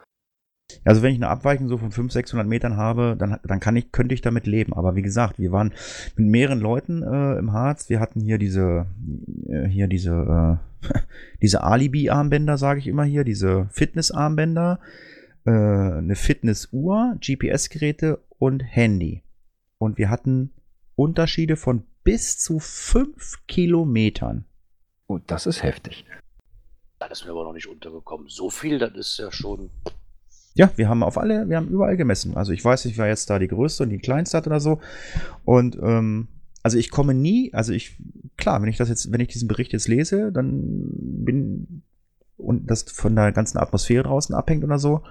Also 0.85 1.03
wenn 1.03 1.13
ich 1.13 1.19
eine 1.19 1.29
Abweichung 1.29 1.69
so 1.69 1.79
von 1.79 1.91
500, 1.91 2.13
600 2.13 2.47
Metern 2.47 2.77
habe, 2.77 3.17
dann, 3.19 3.39
dann 3.45 3.61
kann 3.61 3.77
ich, 3.77 3.93
könnte 3.93 4.15
ich 4.15 4.21
damit 4.21 4.47
leben. 4.47 4.73
Aber 4.73 4.97
wie 4.97 5.03
gesagt, 5.03 5.39
wir 5.39 5.53
waren 5.53 5.73
mit 6.17 6.27
mehreren 6.29 6.61
Leuten 6.61 7.03
äh, 7.03 7.39
im 7.39 7.53
Harz. 7.53 7.89
Wir 7.89 8.01
hatten 8.01 8.21
hier 8.21 8.39
diese, 8.39 8.87
äh, 9.49 9.67
hier 9.67 9.87
diese, 9.87 10.61
äh, 10.83 10.99
diese 11.43 11.63
Alibi-Armbänder, 11.63 12.57
sage 12.59 12.81
ich 12.81 12.87
immer 12.87 13.05
hier, 13.05 13.25
diese 13.25 13.69
Fitness-Armbänder, 13.71 14.81
äh, 15.45 15.51
eine 15.51 16.17
Fitness-Uhr, 16.17 17.17
GPS-Geräte 17.21 18.21
und 18.39 18.61
Handy. 18.61 19.23
Und 19.79 19.99
wir 19.99 20.11
hatten 20.11 20.53
Unterschiede 20.97 21.57
von 21.57 21.85
bis 22.05 22.39
zu 22.39 22.59
5 22.59 23.47
Kilometern. 23.47 24.45
Oh, 25.07 25.19
das 25.27 25.47
ist 25.47 25.63
heftig. 25.63 26.05
Das 26.99 27.13
ist 27.13 27.25
mir 27.25 27.31
aber 27.33 27.45
noch 27.45 27.55
nicht 27.55 27.67
untergekommen. 27.67 28.29
So 28.29 28.51
viel, 28.51 28.79
das 28.79 28.95
ist 28.95 29.19
ja 29.19 29.33
schon. 29.33 29.71
Ja, 30.55 30.71
wir 30.77 30.89
haben 30.89 31.03
auf 31.03 31.17
alle, 31.17 31.49
wir 31.49 31.57
haben 31.57 31.69
überall 31.69 31.97
gemessen. 31.97 32.37
Also 32.37 32.53
ich 32.53 32.65
weiß 32.65 32.85
nicht, 32.85 32.99
wer 32.99 33.07
jetzt 33.07 33.31
da 33.31 33.39
die 33.39 33.49
größte 33.49 33.85
und 33.85 33.91
die 33.91 33.99
kleinste 33.99 34.37
hat 34.37 34.47
oder 34.47 34.61
so. 34.61 34.81
Und 35.45 35.79
ähm, 35.83 36.29
also 36.63 36.77
ich 36.77 36.91
komme 36.91 37.15
nie, 37.15 37.53
also 37.55 37.73
ich, 37.73 37.97
klar, 38.37 38.61
wenn 38.61 38.69
ich 38.69 38.77
das 38.77 38.89
jetzt, 38.89 39.13
wenn 39.13 39.21
ich 39.21 39.29
diesen 39.29 39.49
Bericht 39.49 39.73
jetzt 39.73 39.89
lese, 39.89 40.33
dann 40.33 40.91
bin 41.25 41.83
und 42.37 42.71
das 42.71 42.83
von 42.83 43.15
der 43.15 43.33
ganzen 43.33 43.59
Atmosphäre 43.59 44.05
draußen 44.05 44.35
abhängt 44.35 44.65
oder 44.65 44.79
so, 44.79 45.03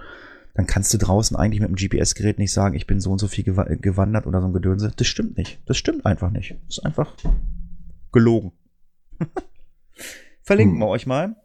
dann 0.54 0.66
kannst 0.66 0.92
du 0.92 0.98
draußen 0.98 1.36
eigentlich 1.36 1.60
mit 1.60 1.70
dem 1.70 1.76
GPS-Gerät 1.76 2.38
nicht 2.38 2.52
sagen, 2.52 2.74
ich 2.74 2.86
bin 2.86 3.00
so 3.00 3.12
und 3.12 3.18
so 3.18 3.28
viel 3.28 3.44
gewandert 3.44 4.26
oder 4.26 4.40
so 4.40 4.48
ein 4.48 4.52
Gedönse. 4.52 4.92
Das 4.96 5.06
stimmt 5.06 5.36
nicht. 5.36 5.60
Das 5.66 5.76
stimmt 5.76 6.04
einfach 6.04 6.30
nicht. 6.30 6.56
Das 6.66 6.78
ist 6.78 6.84
einfach 6.84 7.14
gelogen. 8.12 8.52
Verlinken 10.42 10.74
hm. 10.74 10.80
wir 10.80 10.88
euch 10.88 11.06
mal. 11.06 11.36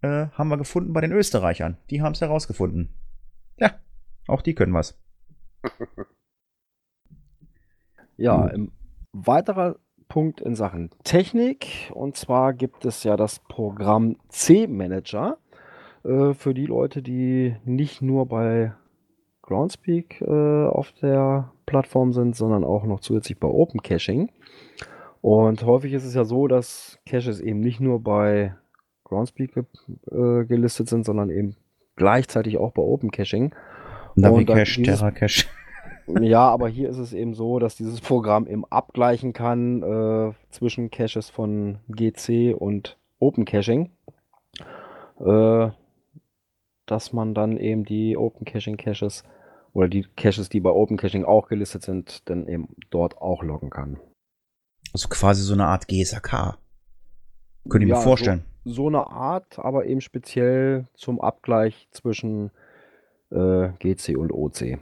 Äh, 0.00 0.28
haben 0.28 0.48
wir 0.48 0.56
gefunden 0.56 0.92
bei 0.92 1.00
den 1.00 1.12
Österreichern. 1.12 1.76
Die 1.90 2.00
haben 2.00 2.12
es 2.12 2.20
herausgefunden. 2.20 2.90
Ja, 3.58 3.72
auch 4.26 4.42
die 4.42 4.54
können 4.54 4.74
was. 4.74 4.98
Ja, 8.20 8.42
ein 8.42 8.72
weiterer 9.12 9.76
Punkt 10.08 10.40
in 10.40 10.56
Sachen 10.56 10.90
Technik. 11.04 11.92
Und 11.94 12.16
zwar 12.16 12.52
gibt 12.52 12.84
es 12.84 13.04
ja 13.04 13.16
das 13.16 13.38
Programm 13.38 14.16
C-Manager 14.28 15.38
äh, 16.02 16.34
für 16.34 16.52
die 16.52 16.66
Leute, 16.66 17.00
die 17.00 17.54
nicht 17.64 18.02
nur 18.02 18.26
bei 18.26 18.74
Groundspeak 19.42 20.20
äh, 20.20 20.66
auf 20.66 20.92
der 21.00 21.52
Plattform 21.64 22.12
sind, 22.12 22.34
sondern 22.34 22.64
auch 22.64 22.84
noch 22.84 22.98
zusätzlich 22.98 23.38
bei 23.38 23.46
Open 23.46 23.82
Caching. 23.82 24.32
Und 25.20 25.64
häufig 25.64 25.92
ist 25.92 26.04
es 26.04 26.14
ja 26.14 26.24
so, 26.24 26.48
dass 26.48 26.98
Caches 27.06 27.40
eben 27.40 27.60
nicht 27.60 27.78
nur 27.78 28.02
bei 28.02 28.56
Groundspeak 29.04 29.54
ge 29.54 29.64
äh, 30.10 30.44
gelistet 30.44 30.88
sind, 30.88 31.04
sondern 31.04 31.30
eben 31.30 31.54
gleichzeitig 31.98 32.56
auch 32.56 32.72
bei 32.72 32.82
Open 32.82 33.10
Caching. 33.10 33.54
Navi 34.14 34.46
Cache, 34.46 34.82
Terra 34.82 35.10
Cache. 35.10 35.44
Ja, 36.22 36.48
aber 36.48 36.70
hier 36.70 36.88
ist 36.88 36.96
es 36.96 37.12
eben 37.12 37.34
so, 37.34 37.58
dass 37.58 37.76
dieses 37.76 38.00
Programm 38.00 38.46
eben 38.46 38.64
abgleichen 38.64 39.34
kann 39.34 39.82
äh, 39.82 40.32
zwischen 40.48 40.90
Caches 40.90 41.28
von 41.28 41.80
GC 41.90 42.54
und 42.58 42.96
Open 43.18 43.44
Caching. 43.44 43.90
Äh, 45.20 45.68
dass 46.86 47.12
man 47.12 47.34
dann 47.34 47.58
eben 47.58 47.84
die 47.84 48.16
Open 48.16 48.46
Caching 48.46 48.78
Caches 48.78 49.22
oder 49.74 49.88
die 49.88 50.06
Caches, 50.16 50.48
die 50.48 50.60
bei 50.60 50.70
Open 50.70 50.96
Caching 50.96 51.24
auch 51.24 51.48
gelistet 51.48 51.82
sind, 51.82 52.28
dann 52.30 52.48
eben 52.48 52.74
dort 52.88 53.18
auch 53.18 53.42
loggen 53.42 53.68
kann. 53.68 54.00
Also 54.94 55.08
quasi 55.08 55.42
so 55.42 55.52
eine 55.52 55.66
Art 55.66 55.88
GSAK. 55.88 56.56
Könnt 57.68 57.84
ihr 57.84 57.88
ja, 57.88 57.96
mir 57.96 58.02
vorstellen. 58.02 58.44
So, 58.64 58.72
so, 58.72 58.86
eine 58.88 59.06
Art, 59.06 59.58
aber 59.58 59.86
eben 59.86 60.00
speziell 60.00 60.86
zum 60.94 61.20
Abgleich 61.20 61.88
zwischen 61.90 62.50
äh, 63.30 63.70
GC 63.78 64.16
und 64.16 64.32
OC. 64.32 64.78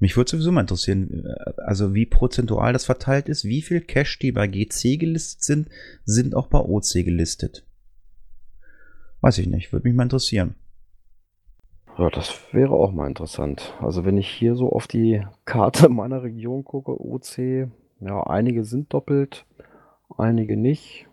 Mich 0.00 0.16
würde 0.16 0.30
sowieso 0.30 0.52
mal 0.52 0.62
interessieren, 0.62 1.24
äh, 1.24 1.52
also 1.62 1.94
wie 1.94 2.06
prozentual 2.06 2.72
das 2.72 2.84
verteilt 2.84 3.28
ist. 3.28 3.44
Wie 3.44 3.62
viel 3.62 3.80
Cache, 3.80 4.18
die 4.20 4.32
bei 4.32 4.46
GC 4.46 4.98
gelistet 4.98 5.42
sind, 5.42 5.68
sind 6.04 6.34
auch 6.34 6.48
bei 6.48 6.58
OC 6.58 7.04
gelistet? 7.04 7.64
Weiß 9.20 9.38
ich 9.38 9.46
nicht, 9.46 9.72
würde 9.72 9.88
mich 9.88 9.96
mal 9.96 10.02
interessieren. 10.02 10.54
Ja, 11.96 12.10
das 12.10 12.52
wäre 12.52 12.72
auch 12.72 12.92
mal 12.92 13.06
interessant. 13.06 13.72
Also 13.80 14.04
wenn 14.04 14.18
ich 14.18 14.28
hier 14.28 14.56
so 14.56 14.70
auf 14.70 14.88
die 14.88 15.24
Karte 15.44 15.88
meiner 15.88 16.22
Region 16.22 16.64
gucke, 16.64 17.00
OC, 17.00 17.68
ja, 18.00 18.22
einige 18.24 18.64
sind 18.64 18.92
doppelt, 18.92 19.46
einige 20.18 20.56
nicht. 20.56 21.06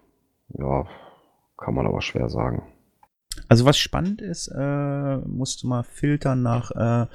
Ja, 0.57 0.85
kann 1.57 1.75
man 1.75 1.87
aber 1.87 2.01
schwer 2.01 2.29
sagen. 2.29 2.63
Also 3.47 3.65
was 3.65 3.77
spannend 3.77 4.21
ist, 4.21 4.47
äh, 4.47 5.17
musst 5.17 5.63
du 5.63 5.67
mal 5.67 5.83
filtern 5.83 6.41
nach 6.41 6.71
äh, 6.71 7.07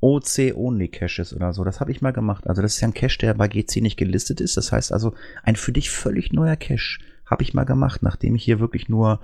OC-Only-Caches 0.00 1.34
oder 1.34 1.52
so. 1.52 1.64
Das 1.64 1.80
habe 1.80 1.90
ich 1.90 2.02
mal 2.02 2.12
gemacht. 2.12 2.46
Also 2.46 2.62
das 2.62 2.74
ist 2.74 2.80
ja 2.80 2.88
ein 2.88 2.94
Cache, 2.94 3.18
der 3.18 3.34
bei 3.34 3.48
GC 3.48 3.80
nicht 3.80 3.96
gelistet 3.96 4.40
ist. 4.40 4.56
Das 4.56 4.72
heißt 4.72 4.92
also, 4.92 5.14
ein 5.42 5.56
für 5.56 5.72
dich 5.72 5.90
völlig 5.90 6.32
neuer 6.32 6.56
Cache 6.56 6.98
habe 7.26 7.42
ich 7.42 7.54
mal 7.54 7.64
gemacht, 7.64 8.02
nachdem 8.02 8.34
ich 8.34 8.44
hier 8.44 8.60
wirklich 8.60 8.88
nur 8.88 9.20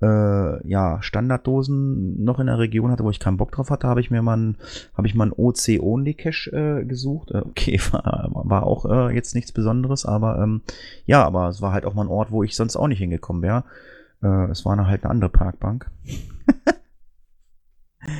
äh, 0.00 0.68
ja, 0.68 1.02
Standarddosen 1.02 2.22
noch 2.22 2.38
in 2.38 2.46
der 2.46 2.58
Region 2.58 2.90
hatte, 2.90 3.04
wo 3.04 3.10
ich 3.10 3.20
keinen 3.20 3.36
Bock 3.36 3.52
drauf 3.52 3.70
hatte, 3.70 3.88
habe 3.88 4.00
ich 4.00 4.10
mir 4.10 4.22
mal 4.22 4.36
ein, 4.36 4.56
habe 4.94 5.06
ich 5.06 5.14
mal 5.14 5.26
ein 5.26 5.32
OC-Only-Cache 5.32 6.50
äh, 6.52 6.84
gesucht. 6.84 7.30
Äh, 7.32 7.38
okay, 7.38 7.80
war, 7.90 8.30
war 8.32 8.62
auch 8.64 8.86
äh, 8.86 9.14
jetzt 9.14 9.34
nichts 9.34 9.52
Besonderes, 9.52 10.06
aber 10.06 10.38
ähm, 10.38 10.62
ja, 11.06 11.24
aber 11.24 11.48
es 11.48 11.60
war 11.60 11.72
halt 11.72 11.84
auch 11.84 11.94
mal 11.94 12.02
ein 12.02 12.08
Ort, 12.08 12.30
wo 12.30 12.42
ich 12.42 12.54
sonst 12.54 12.76
auch 12.76 12.88
nicht 12.88 12.98
hingekommen 12.98 13.42
wäre. 13.42 13.64
Äh, 14.22 14.50
es 14.50 14.64
war 14.64 14.72
eine, 14.72 14.86
halt 14.86 15.04
eine 15.04 15.10
andere 15.10 15.30
Parkbank. 15.30 15.90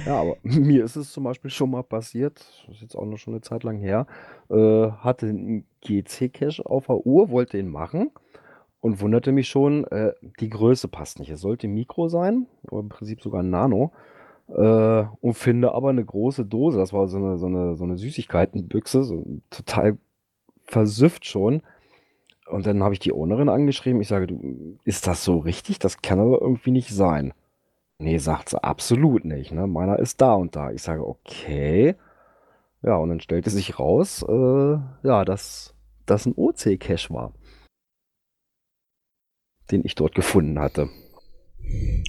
Ja, 0.04 0.20
aber 0.20 0.36
mir 0.42 0.84
ist 0.84 0.96
es 0.96 1.12
zum 1.12 1.24
Beispiel 1.24 1.50
schon 1.50 1.70
mal 1.70 1.82
passiert, 1.82 2.44
das 2.66 2.76
ist 2.76 2.82
jetzt 2.82 2.96
auch 2.96 3.06
noch 3.06 3.16
schon 3.16 3.34
eine 3.34 3.40
Zeit 3.40 3.62
lang 3.62 3.78
her, 3.78 4.06
äh, 4.50 4.90
hatte 4.90 5.26
einen 5.28 5.66
GC-Cache 5.82 6.66
auf 6.66 6.86
der 6.86 7.06
Uhr, 7.06 7.30
wollte 7.30 7.58
ihn 7.58 7.70
machen 7.70 8.10
und 8.80 9.00
wunderte 9.00 9.32
mich 9.32 9.48
schon, 9.48 9.84
äh, 9.84 10.12
die 10.40 10.50
Größe 10.50 10.88
passt 10.88 11.18
nicht. 11.18 11.30
Es 11.30 11.40
sollte 11.40 11.68
Mikro 11.68 12.08
sein, 12.08 12.46
oder 12.70 12.80
im 12.80 12.88
Prinzip 12.88 13.20
sogar 13.20 13.42
Nano. 13.42 13.92
Äh, 14.48 15.04
und 15.20 15.34
finde 15.34 15.72
aber 15.74 15.90
eine 15.90 16.04
große 16.04 16.44
Dose, 16.44 16.78
das 16.78 16.92
war 16.92 17.06
so 17.08 17.18
eine, 17.18 17.38
so 17.38 17.46
eine, 17.46 17.76
so 17.76 17.84
eine 17.84 17.98
Süßigkeitenbüchse, 17.98 19.04
so 19.04 19.24
total 19.50 19.98
versüfft 20.64 21.26
schon. 21.26 21.62
Und 22.48 22.66
dann 22.66 22.82
habe 22.82 22.94
ich 22.94 23.00
die 23.00 23.12
Ownerin 23.12 23.48
angeschrieben. 23.48 24.00
Ich 24.00 24.08
sage, 24.08 24.26
du, 24.26 24.78
ist 24.84 25.06
das 25.06 25.22
so 25.24 25.38
richtig? 25.38 25.78
Das 25.80 26.00
kann 26.00 26.18
aber 26.18 26.40
irgendwie 26.40 26.70
nicht 26.70 26.88
sein. 26.88 27.34
Nee, 27.98 28.18
sagt 28.18 28.50
sie, 28.50 28.62
absolut 28.62 29.24
nicht. 29.24 29.52
Ne? 29.52 29.66
Meiner 29.66 29.98
ist 29.98 30.20
da 30.20 30.34
und 30.34 30.56
da. 30.56 30.70
Ich 30.70 30.82
sage, 30.82 31.06
okay. 31.06 31.96
Ja, 32.82 32.96
und 32.96 33.08
dann 33.08 33.20
stellte 33.20 33.50
sich 33.50 33.78
raus, 33.78 34.24
äh, 34.26 34.78
ja, 35.02 35.24
dass 35.24 35.74
das 36.06 36.24
ein 36.24 36.34
OC-Cache 36.36 37.12
war 37.12 37.32
den 39.70 39.84
ich 39.84 39.94
dort 39.94 40.14
gefunden 40.14 40.58
hatte. 40.58 40.88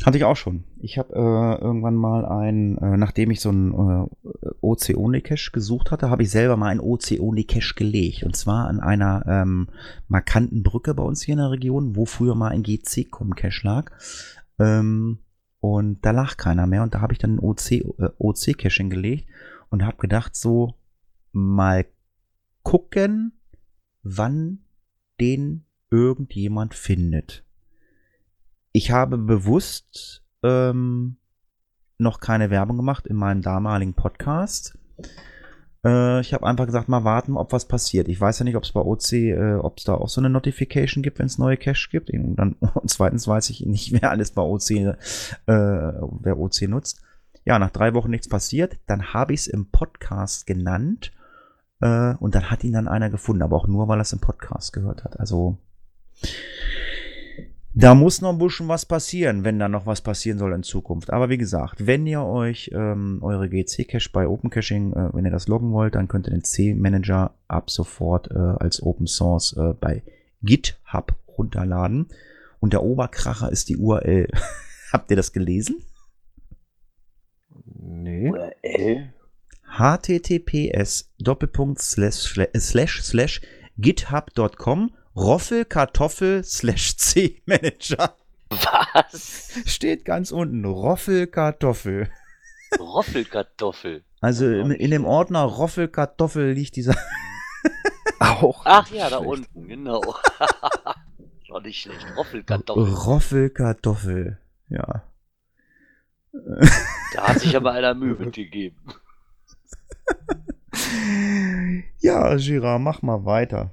Hatte 0.05 0.17
ich 0.17 0.23
auch 0.23 0.37
schon. 0.37 0.63
Ich 0.79 0.97
habe 0.97 1.13
äh, 1.13 1.61
irgendwann 1.61 1.95
mal 1.95 2.25
ein, 2.25 2.77
äh, 2.77 2.95
nachdem 2.95 3.31
ich 3.31 3.41
so 3.41 3.49
einen 3.49 3.73
äh, 3.73 4.49
OC-Only-Cache 4.61 5.51
gesucht 5.51 5.91
hatte, 5.91 6.09
habe 6.09 6.23
ich 6.23 6.29
selber 6.29 6.55
mal 6.55 6.67
einen 6.67 6.79
OC-Only-Cache 6.79 7.75
gelegt. 7.75 8.23
Und 8.23 8.37
zwar 8.37 8.67
an 8.67 8.79
einer 8.79 9.25
ähm, 9.27 9.67
markanten 10.07 10.63
Brücke 10.63 10.93
bei 10.93 11.03
uns 11.03 11.21
hier 11.21 11.33
in 11.33 11.39
der 11.39 11.51
Region, 11.51 11.97
wo 11.97 12.05
früher 12.05 12.35
mal 12.35 12.49
ein 12.49 12.63
GC-Com-Cache 12.63 13.65
lag. 13.65 13.91
Ähm, 14.59 15.19
und 15.59 16.05
da 16.05 16.11
lag 16.11 16.37
keiner 16.37 16.65
mehr. 16.65 16.83
Und 16.83 16.93
da 16.93 17.01
habe 17.01 17.11
ich 17.11 17.19
dann 17.19 17.35
ein 17.35 17.39
OC, 17.39 17.71
äh, 17.71 18.09
OC-Cache 18.17 18.77
hingelegt 18.77 19.27
und 19.69 19.85
habe 19.85 19.97
gedacht, 19.97 20.35
so 20.35 20.75
mal 21.33 21.85
gucken, 22.63 23.33
wann 24.03 24.59
den 25.19 25.65
irgendjemand 25.91 26.73
findet. 26.73 27.43
Ich 28.71 28.91
habe 28.91 29.17
bewusst 29.17 30.23
ähm, 30.43 31.17
noch 31.97 32.19
keine 32.19 32.49
Werbung 32.49 32.77
gemacht 32.77 33.07
in 33.07 33.15
meinem 33.15 33.41
damaligen 33.41 33.93
Podcast. 33.93 34.77
Äh, 35.83 36.21
ich 36.21 36.33
habe 36.33 36.45
einfach 36.45 36.65
gesagt, 36.65 36.87
mal 36.87 37.03
warten, 37.03 37.35
ob 37.35 37.51
was 37.51 37.67
passiert. 37.67 38.07
Ich 38.07 38.19
weiß 38.19 38.39
ja 38.39 38.45
nicht, 38.45 38.55
ob 38.55 38.63
es 38.63 38.71
bei 38.71 38.81
OC, 38.81 39.13
äh, 39.13 39.55
ob 39.55 39.79
es 39.79 39.85
da 39.85 39.95
auch 39.95 40.09
so 40.09 40.21
eine 40.21 40.29
Notification 40.29 41.01
gibt, 41.01 41.19
wenn 41.19 41.25
es 41.25 41.37
neue 41.37 41.57
Cache 41.57 41.89
gibt. 41.89 42.11
Und, 42.11 42.35
dann, 42.35 42.53
und 42.73 42.89
zweitens 42.89 43.27
weiß 43.27 43.49
ich 43.49 43.65
nicht, 43.65 43.91
wer 43.91 44.11
alles 44.11 44.31
bei 44.31 44.41
OC, 44.41 44.71
äh, 44.71 44.93
wer 45.47 46.37
OC 46.37 46.63
nutzt. 46.67 47.01
Ja, 47.45 47.57
nach 47.57 47.71
drei 47.71 47.93
Wochen 47.93 48.11
nichts 48.11 48.29
passiert. 48.29 48.77
Dann 48.85 49.13
habe 49.13 49.33
ich 49.33 49.41
es 49.41 49.47
im 49.47 49.71
Podcast 49.71 50.45
genannt. 50.45 51.11
Äh, 51.81 52.13
und 52.15 52.35
dann 52.35 52.51
hat 52.51 52.63
ihn 52.63 52.73
dann 52.73 52.87
einer 52.87 53.09
gefunden, 53.09 53.41
aber 53.41 53.55
auch 53.55 53.67
nur, 53.67 53.87
weil 53.87 53.99
er 53.99 54.03
es 54.03 54.13
im 54.13 54.19
Podcast 54.19 54.73
gehört 54.73 55.03
hat. 55.03 55.19
Also 55.19 55.57
Da 57.75 57.93
muss 57.93 58.21
noch 58.21 58.31
ein 58.31 58.39
bisschen 58.39 58.67
was 58.67 58.85
passieren, 58.85 59.43
wenn 59.43 59.59
da 59.59 59.69
noch 59.69 59.85
was 59.85 60.01
passieren 60.01 60.39
soll 60.39 60.53
in 60.53 60.63
Zukunft. 60.63 61.11
Aber 61.11 61.29
wie 61.29 61.37
gesagt, 61.37 61.85
wenn 61.85 62.07
ihr 62.07 62.23
euch 62.23 62.71
ähm, 62.73 63.19
eure 63.21 63.47
GC-Cache 63.47 64.09
bei 64.11 64.27
Open 64.27 64.49
Caching, 64.49 64.93
äh, 64.93 65.09
wenn 65.13 65.25
ihr 65.25 65.31
das 65.31 65.47
loggen 65.47 65.71
wollt, 65.71 65.93
dann 65.93 66.07
könnt 66.07 66.27
ihr 66.27 66.31
den 66.31 66.43
C-Manager 66.43 67.35
ab 67.47 67.69
sofort 67.69 68.31
äh, 68.31 68.37
als 68.37 68.81
Open 68.81 69.05
Source 69.05 69.53
äh, 69.53 69.73
bei 69.79 70.01
GitHub 70.41 71.15
runterladen. 71.37 72.07
Und 72.59 72.73
der 72.73 72.83
Oberkracher 72.83 73.51
ist 73.51 73.69
die 73.69 73.77
URL. 73.77 74.27
Habt 74.91 75.11
ihr 75.11 75.17
das 75.17 75.31
gelesen? 75.31 75.83
Nee. 77.65 78.31
URL? 78.31 79.13
https 79.77 81.11
doppelpunkt 85.19 86.45
slash 86.45 86.45
slash 86.45 86.45
slash 86.45 86.97
C-Manager. 86.97 88.15
Was? 88.49 89.51
Steht 89.65 90.05
ganz 90.05 90.31
unten. 90.31 90.65
Roffelkartoffel. 90.65 92.09
Roffelkartoffel. 92.79 94.03
Also 94.21 94.47
in, 94.47 94.71
in 94.71 94.91
dem 94.91 95.05
Ordner 95.05 95.43
Roffelkartoffel 95.43 96.51
liegt 96.51 96.75
dieser. 96.75 96.95
Auch. 98.19 98.63
Ach 98.65 98.89
ja, 98.91 99.09
da 99.09 99.17
schlecht. 99.17 99.29
unten, 99.55 99.67
genau. 99.67 100.01
War 101.49 101.61
nicht 101.61 101.81
schlecht. 101.81 102.05
Roffelkartoffel. 102.15 102.83
Roffelkartoffel. 102.93 104.39
Ja. 104.69 105.03
Da 107.13 107.27
hat 107.27 107.39
sich 107.39 107.55
aber 107.55 107.71
einer 107.71 107.95
Mühe 107.95 108.15
mitgegeben. 108.15 108.77
Ja, 111.99 112.35
Gira, 112.35 112.77
mach 112.77 113.01
mal 113.01 113.25
weiter. 113.25 113.71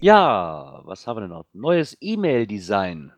Ja, 0.00 0.82
was 0.84 1.06
haben 1.06 1.16
wir 1.16 1.20
denn 1.22 1.30
noch? 1.30 1.46
Neues 1.52 1.96
E-Mail-Design. 2.00 3.12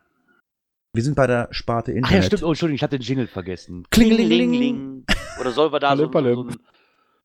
Wir 0.93 1.03
sind 1.03 1.15
bei 1.15 1.27
der 1.27 1.47
Sparte 1.51 1.91
Ach 1.91 1.95
ja, 1.95 1.97
Internet. 1.99 2.25
stimmt. 2.25 2.43
Oh, 2.43 2.49
Entschuldigung, 2.49 2.75
ich 2.75 2.83
habe 2.83 2.97
den 2.97 3.01
Jingle 3.05 3.27
vergessen. 3.27 3.85
Klingelingeling. 3.91 5.05
Oder 5.39 5.51
sollen 5.51 5.71
wir 5.71 5.79
da 5.79 5.95
so, 5.97 6.09
so, 6.11 6.17
ein, 6.19 6.57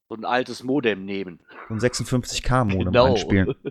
so 0.09 0.15
ein 0.17 0.25
altes 0.25 0.63
Modem 0.63 1.05
nehmen? 1.05 1.41
So 1.69 1.75
ein 1.75 1.81
56K-Modem 1.81 2.87
Genau. 2.93 3.07
einspielen. 3.07 3.55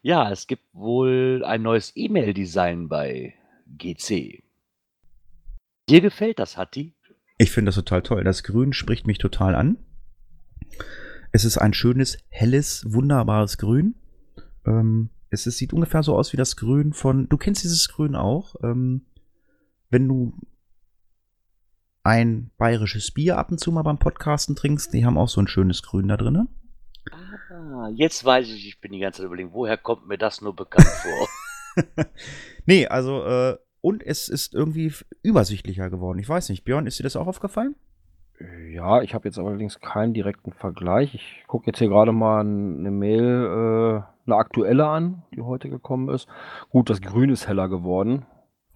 Ja, 0.00 0.30
es 0.30 0.46
gibt 0.46 0.62
wohl 0.72 1.42
ein 1.44 1.60
neues 1.62 1.92
E-Mail-Design 1.96 2.88
bei 2.88 3.34
GC. 3.76 4.44
Dir 5.88 6.00
gefällt 6.00 6.38
das, 6.38 6.56
Hatti? 6.56 6.94
Ich 7.36 7.50
finde 7.50 7.70
das 7.70 7.74
total 7.74 8.02
toll. 8.02 8.22
Das 8.22 8.44
Grün 8.44 8.72
spricht 8.72 9.08
mich 9.08 9.18
total 9.18 9.56
an. 9.56 9.76
Es 11.32 11.44
ist 11.44 11.58
ein 11.58 11.74
schönes, 11.74 12.16
helles, 12.28 12.84
wunderbares 12.88 13.58
Grün. 13.58 13.96
Ähm, 14.68 15.10
es, 15.30 15.46
ist, 15.46 15.58
sieht 15.58 15.72
ungefähr 15.72 16.02
so 16.02 16.16
aus 16.16 16.32
wie 16.32 16.36
das 16.36 16.56
Grün 16.56 16.92
von. 16.92 17.28
Du 17.28 17.36
kennst 17.36 17.64
dieses 17.64 17.88
Grün 17.88 18.14
auch. 18.14 18.54
Ähm, 18.62 19.06
wenn 19.90 20.06
du 20.06 20.34
ein 22.02 22.50
bayerisches 22.58 23.10
Bier 23.10 23.38
ab 23.38 23.50
und 23.50 23.58
zu 23.58 23.72
mal 23.72 23.82
beim 23.82 23.98
Podcasten 23.98 24.56
trinkst, 24.56 24.92
die 24.92 25.04
haben 25.04 25.18
auch 25.18 25.28
so 25.28 25.40
ein 25.40 25.48
schönes 25.48 25.82
Grün 25.82 26.08
da 26.08 26.16
drin. 26.16 26.48
Ah, 27.10 27.88
jetzt 27.94 28.24
weiß 28.24 28.48
ich, 28.48 28.68
ich 28.68 28.80
bin 28.80 28.92
die 28.92 28.98
ganze 28.98 29.18
Zeit 29.18 29.26
überlegen, 29.26 29.52
woher 29.52 29.76
kommt 29.76 30.06
mir 30.06 30.18
das 30.18 30.40
nur 30.40 30.54
bekannt 30.54 30.86
vor? 30.86 31.28
nee, 32.66 32.86
also, 32.86 33.24
äh, 33.24 33.56
und 33.80 34.04
es 34.04 34.28
ist 34.28 34.54
irgendwie 34.54 34.92
übersichtlicher 35.22 35.90
geworden. 35.90 36.18
Ich 36.18 36.28
weiß 36.28 36.48
nicht, 36.48 36.64
Björn, 36.64 36.86
ist 36.86 36.98
dir 36.98 37.04
das 37.04 37.16
auch 37.16 37.26
aufgefallen? 37.26 37.76
Ja, 38.72 39.02
ich 39.02 39.14
habe 39.14 39.26
jetzt 39.28 39.38
allerdings 39.38 39.80
keinen 39.80 40.14
direkten 40.14 40.52
Vergleich. 40.52 41.14
Ich 41.14 41.44
gucke 41.48 41.66
jetzt 41.66 41.78
hier 41.78 41.88
gerade 41.88 42.12
mal 42.12 42.42
n- 42.42 42.78
eine 42.80 42.90
Mail, 42.90 43.24
äh, 43.24 44.02
eine 44.26 44.36
aktuelle 44.36 44.86
an, 44.86 45.22
die 45.34 45.42
heute 45.42 45.68
gekommen 45.68 46.08
ist. 46.08 46.28
Gut, 46.70 46.88
das 46.88 47.00
Grün 47.00 47.30
ist 47.30 47.48
heller 47.48 47.68
geworden. 47.68 48.26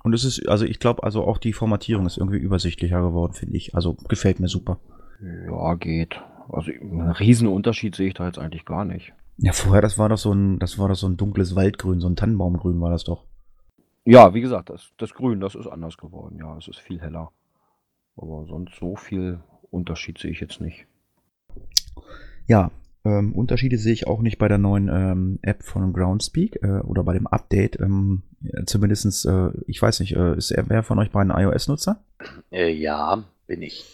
Und 0.03 0.15
es 0.15 0.25
ist, 0.25 0.49
also 0.49 0.65
ich 0.65 0.81
glaube, 0.81 1.05
also 1.05 1.25
auch 1.25 1.39
die 1.39 1.53
Formatierung 1.53 2.07
ist 2.07 2.19
irgendwie 2.19 2.39
übersichtlicher 2.39 3.01
geworden, 3.01 3.35
finde 3.35 3.57
ich. 3.57 3.77
Also 3.77 3.95
gefällt 4.09 4.41
mir 4.41 4.49
super. 4.49 4.79
Ja, 5.47 5.75
geht. 5.75 6.21
Also 6.49 6.73
einen 6.73 7.11
riesen 7.13 7.47
Unterschied 7.47 7.95
sehe 7.95 8.09
ich 8.09 8.15
da 8.15 8.27
jetzt 8.27 8.39
eigentlich 8.39 8.65
gar 8.65 8.85
nicht. 8.85 9.13
Ja, 9.37 9.53
vorher, 9.53 9.81
das 9.81 9.97
war 9.97 10.09
doch 10.09 10.19
so 10.19 10.33
ein, 10.33 10.59
das 10.59 10.77
war 10.79 10.89
doch 10.89 10.97
so 10.97 11.07
ein 11.07 11.17
dunkles 11.17 11.55
Waldgrün, 11.55 12.01
so 12.01 12.09
ein 12.09 12.17
Tannenbaumgrün 12.17 12.81
war 12.81 12.91
das 12.91 13.05
doch. 13.05 13.25
Ja, 14.05 14.35
wie 14.35 14.41
gesagt, 14.41 14.71
das, 14.71 14.91
das 14.99 15.15
Grün, 15.15 15.39
das 15.39 15.55
ist 15.55 15.69
anders 15.69 15.97
geworden. 15.97 16.37
Ja, 16.41 16.57
es 16.59 16.67
ist 16.67 16.81
viel 16.81 17.01
heller. 17.01 17.31
Aber 18.17 18.45
sonst 18.47 18.75
so 18.79 18.97
viel 18.97 19.39
Unterschied 19.73 20.19
sehe 20.19 20.31
ich 20.31 20.41
jetzt 20.41 20.61
nicht. 20.61 20.87
Ja, 22.47 22.71
ähm, 23.05 23.35
Unterschiede 23.35 23.79
sehe 23.79 23.93
ich 23.93 24.07
auch 24.07 24.21
nicht 24.21 24.39
bei 24.39 24.49
der 24.49 24.59
neuen 24.59 24.89
ähm, 24.89 25.39
App 25.43 25.65
von 25.65 25.93
Groundspeak 25.93 26.63
äh, 26.63 26.81
oder 26.81 27.03
bei 27.03 27.15
dem 27.15 27.27
Update. 27.27 27.81
Ähm, 27.81 28.23
ja, 28.41 28.65
zumindestens, 28.65 29.25
äh, 29.25 29.51
ich 29.67 29.83
weiß 29.83 30.01
nicht, 30.01 30.15
äh, 30.15 30.37
ist 30.37 30.51
er 30.53 30.69
wer 30.69 30.83
von 30.83 30.99
euch 30.99 31.11
beiden 31.11 31.33
iOS-Nutzer? 31.33 32.05
äh, 32.51 32.73
ja, 32.73 33.25
bin 33.47 33.63
ich. 33.63 33.85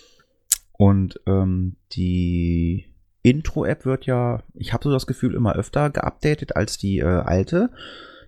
Und 0.73 1.21
ähm, 1.27 1.77
die 1.93 2.85
Intro-App 3.23 3.85
wird 3.85 4.07
ja, 4.07 4.43
ich 4.55 4.73
habe 4.73 4.85
so 4.85 4.93
das 4.93 5.07
Gefühl, 5.07 5.35
immer 5.35 5.55
öfter 5.55 5.91
geupdatet 5.91 6.57
als 6.57 6.79
die 6.79 6.99
äh, 6.99 7.05
alte. 7.05 7.71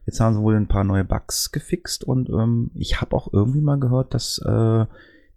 Jetzt 0.06 0.18
haben 0.18 0.34
sie 0.34 0.42
wohl 0.42 0.56
ein 0.56 0.66
paar 0.66 0.84
neue 0.84 1.04
Bugs 1.04 1.52
gefixt 1.52 2.04
und 2.04 2.30
ähm, 2.30 2.70
ich 2.74 3.00
habe 3.00 3.14
auch 3.14 3.32
irgendwie 3.32 3.60
mal 3.60 3.78
gehört, 3.78 4.14
dass 4.14 4.38
äh, 4.38 4.86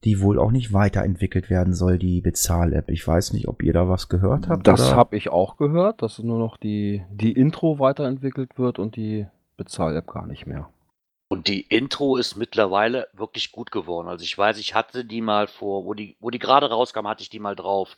die 0.04 0.22
wohl 0.22 0.40
auch 0.40 0.52
nicht 0.52 0.74
weiterentwickelt 0.74 1.50
werden 1.50 1.74
soll, 1.74 1.98
die 1.98 2.22
Bezahl-App. 2.22 2.90
Ich 2.90 3.08
weiß 3.08 3.34
nicht, 3.34 3.48
ob 3.48 3.64
ihr 3.64 3.74
da 3.74 3.88
was 3.88 4.10
gehört 4.10 4.50
habt. 4.50 4.68
Das 4.68 4.94
habe 4.94 5.16
ich 5.16 5.30
auch 5.30 5.58
gehört, 5.58 6.02
dass 6.02 6.20
nur 6.20 6.40
noch 6.40 6.58
die, 6.58 7.04
die 7.12 7.32
Intro 7.32 7.80
weiterentwickelt 7.80 8.58
wird 8.58 8.80
und 8.80 8.96
die 8.96 9.28
Bezahl-App 9.58 10.08
gar 10.08 10.28
nicht 10.28 10.46
mehr. 10.46 10.70
Und 11.30 11.48
die 11.48 11.62
Intro 11.62 12.18
ist 12.18 12.36
mittlerweile 12.36 13.08
wirklich 13.14 13.52
gut 13.52 13.72
geworden. 13.72 14.08
Also 14.08 14.24
ich 14.24 14.38
weiß, 14.38 14.60
ich 14.60 14.76
hatte 14.76 15.04
die 15.06 15.22
mal 15.22 15.48
vor, 15.48 15.86
wo 15.86 15.94
die, 15.94 16.16
wo 16.20 16.30
die 16.30 16.40
gerade 16.40 16.70
rauskam, 16.70 17.08
hatte 17.08 17.24
ich 17.24 17.30
die 17.30 17.40
mal 17.40 17.56
drauf. 17.56 17.98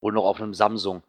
Wohl 0.00 0.12
noch 0.12 0.24
auf 0.24 0.40
einem 0.40 0.54
Samsung. 0.54 1.02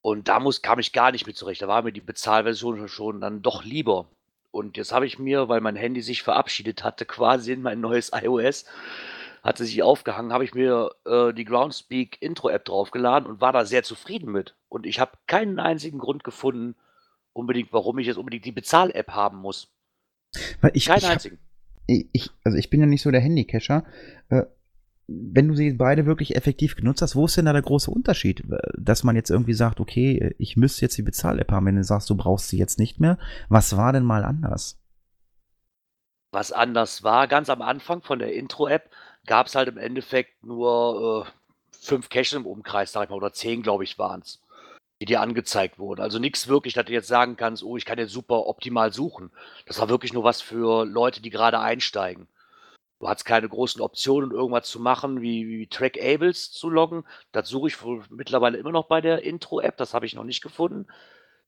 Und 0.00 0.28
da 0.28 0.40
muss, 0.40 0.62
kam 0.62 0.78
ich 0.78 0.92
gar 0.92 1.12
nicht 1.12 1.26
mit 1.26 1.36
zurecht. 1.36 1.62
Da 1.62 1.68
war 1.68 1.82
mir 1.82 1.92
die 1.92 2.00
Bezahlversion 2.00 2.88
schon 2.88 3.20
dann 3.20 3.42
doch 3.42 3.64
lieber. 3.64 4.06
Und 4.50 4.76
jetzt 4.76 4.92
habe 4.92 5.04
ich 5.04 5.18
mir, 5.18 5.48
weil 5.48 5.60
mein 5.60 5.76
Handy 5.76 6.00
sich 6.00 6.22
verabschiedet 6.22 6.84
hatte, 6.84 7.04
quasi 7.06 7.52
in 7.52 7.62
mein 7.62 7.80
neues 7.80 8.12
iOS, 8.14 8.64
hatte 9.44 9.64
sich 9.64 9.82
aufgehangen, 9.82 10.32
habe 10.32 10.44
ich 10.44 10.54
mir 10.54 10.90
äh, 11.04 11.32
die 11.34 11.44
Groundspeak 11.44 12.20
Intro-App 12.20 12.64
draufgeladen 12.64 13.28
und 13.28 13.40
war 13.42 13.52
da 13.52 13.64
sehr 13.66 13.82
zufrieden 13.82 14.32
mit. 14.32 14.56
Und 14.68 14.86
ich 14.86 14.98
habe 14.98 15.12
keinen 15.26 15.58
einzigen 15.60 15.98
Grund 15.98 16.24
gefunden, 16.24 16.74
unbedingt, 17.34 17.72
warum 17.72 17.98
ich 17.98 18.06
jetzt 18.06 18.16
unbedingt 18.16 18.46
die 18.46 18.52
Bezahl-App 18.52 19.10
haben 19.10 19.38
muss. 19.38 19.68
Weil 20.62 20.70
ich, 20.74 20.86
Keinen 20.86 20.98
ich, 20.98 21.04
hab- 21.04 21.12
einzigen. 21.12 21.38
ich, 21.86 22.30
also 22.42 22.56
ich 22.56 22.70
bin 22.70 22.80
ja 22.80 22.86
nicht 22.86 23.02
so 23.02 23.10
der 23.10 23.20
Handycacher. 23.20 23.84
Äh, 24.30 24.44
wenn 25.06 25.48
du 25.48 25.54
sie 25.54 25.74
beide 25.74 26.06
wirklich 26.06 26.34
effektiv 26.34 26.74
genutzt 26.76 27.02
hast, 27.02 27.14
wo 27.14 27.26
ist 27.26 27.36
denn 27.36 27.44
da 27.44 27.52
der 27.52 27.60
große 27.60 27.90
Unterschied? 27.90 28.42
Dass 28.78 29.04
man 29.04 29.14
jetzt 29.14 29.28
irgendwie 29.28 29.52
sagt, 29.52 29.78
okay, 29.78 30.34
ich 30.38 30.56
müsste 30.56 30.80
jetzt 30.80 30.96
die 30.96 31.02
Bezahl-App 31.02 31.52
haben, 31.52 31.66
wenn 31.66 31.76
du 31.76 31.84
sagst, 31.84 32.08
du 32.08 32.16
brauchst 32.16 32.48
sie 32.48 32.56
jetzt 32.56 32.78
nicht 32.78 32.98
mehr. 32.98 33.18
Was 33.50 33.76
war 33.76 33.92
denn 33.92 34.04
mal 34.04 34.24
anders? 34.24 34.80
was 36.34 36.50
anders 36.50 37.04
war. 37.04 37.28
Ganz 37.28 37.48
am 37.48 37.62
Anfang 37.62 38.02
von 38.02 38.18
der 38.18 38.34
Intro-App 38.34 38.90
gab 39.26 39.46
es 39.46 39.54
halt 39.54 39.68
im 39.68 39.78
Endeffekt 39.78 40.44
nur 40.44 41.26
äh, 41.26 41.30
fünf 41.80 42.08
Caches 42.08 42.34
im 42.34 42.46
Umkreis, 42.46 42.92
sag 42.92 43.04
ich 43.04 43.10
mal, 43.10 43.16
oder 43.16 43.32
zehn, 43.32 43.62
glaube 43.62 43.84
ich, 43.84 43.98
waren 43.98 44.20
es, 44.20 44.40
die 45.00 45.06
dir 45.06 45.20
angezeigt 45.20 45.78
wurden. 45.78 46.00
Also 46.00 46.18
nichts 46.18 46.48
wirklich, 46.48 46.74
dass 46.74 46.86
du 46.86 46.92
jetzt 46.92 47.08
sagen 47.08 47.36
kannst, 47.36 47.62
oh, 47.62 47.76
ich 47.76 47.84
kann 47.84 47.98
jetzt 47.98 48.12
super 48.12 48.46
optimal 48.46 48.92
suchen. 48.92 49.30
Das 49.66 49.78
war 49.78 49.88
wirklich 49.88 50.12
nur 50.12 50.24
was 50.24 50.40
für 50.40 50.84
Leute, 50.84 51.22
die 51.22 51.30
gerade 51.30 51.60
einsteigen. 51.60 52.28
Du 53.00 53.08
hattest 53.08 53.26
keine 53.26 53.48
großen 53.48 53.82
Optionen, 53.82 54.30
irgendwas 54.30 54.68
zu 54.68 54.80
machen, 54.80 55.20
wie, 55.20 55.46
wie 55.46 55.66
Track-Ables 55.66 56.52
zu 56.52 56.70
loggen. 56.70 57.04
Das 57.32 57.48
suche 57.48 57.68
ich 57.68 57.82
wohl 57.82 58.02
mittlerweile 58.08 58.56
immer 58.56 58.72
noch 58.72 58.86
bei 58.86 59.00
der 59.00 59.22
Intro-App. 59.24 59.76
Das 59.76 59.92
habe 59.92 60.06
ich 60.06 60.14
noch 60.14 60.24
nicht 60.24 60.42
gefunden. 60.42 60.86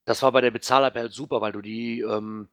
Das 0.04 0.22
war 0.22 0.32
bei 0.32 0.40
der 0.40 0.50
Bezahl-App 0.50 0.94
halt 0.94 1.12
super, 1.12 1.40
weil 1.40 1.52
du 1.52 1.62
die 1.62 2.00
ähm, 2.00 2.48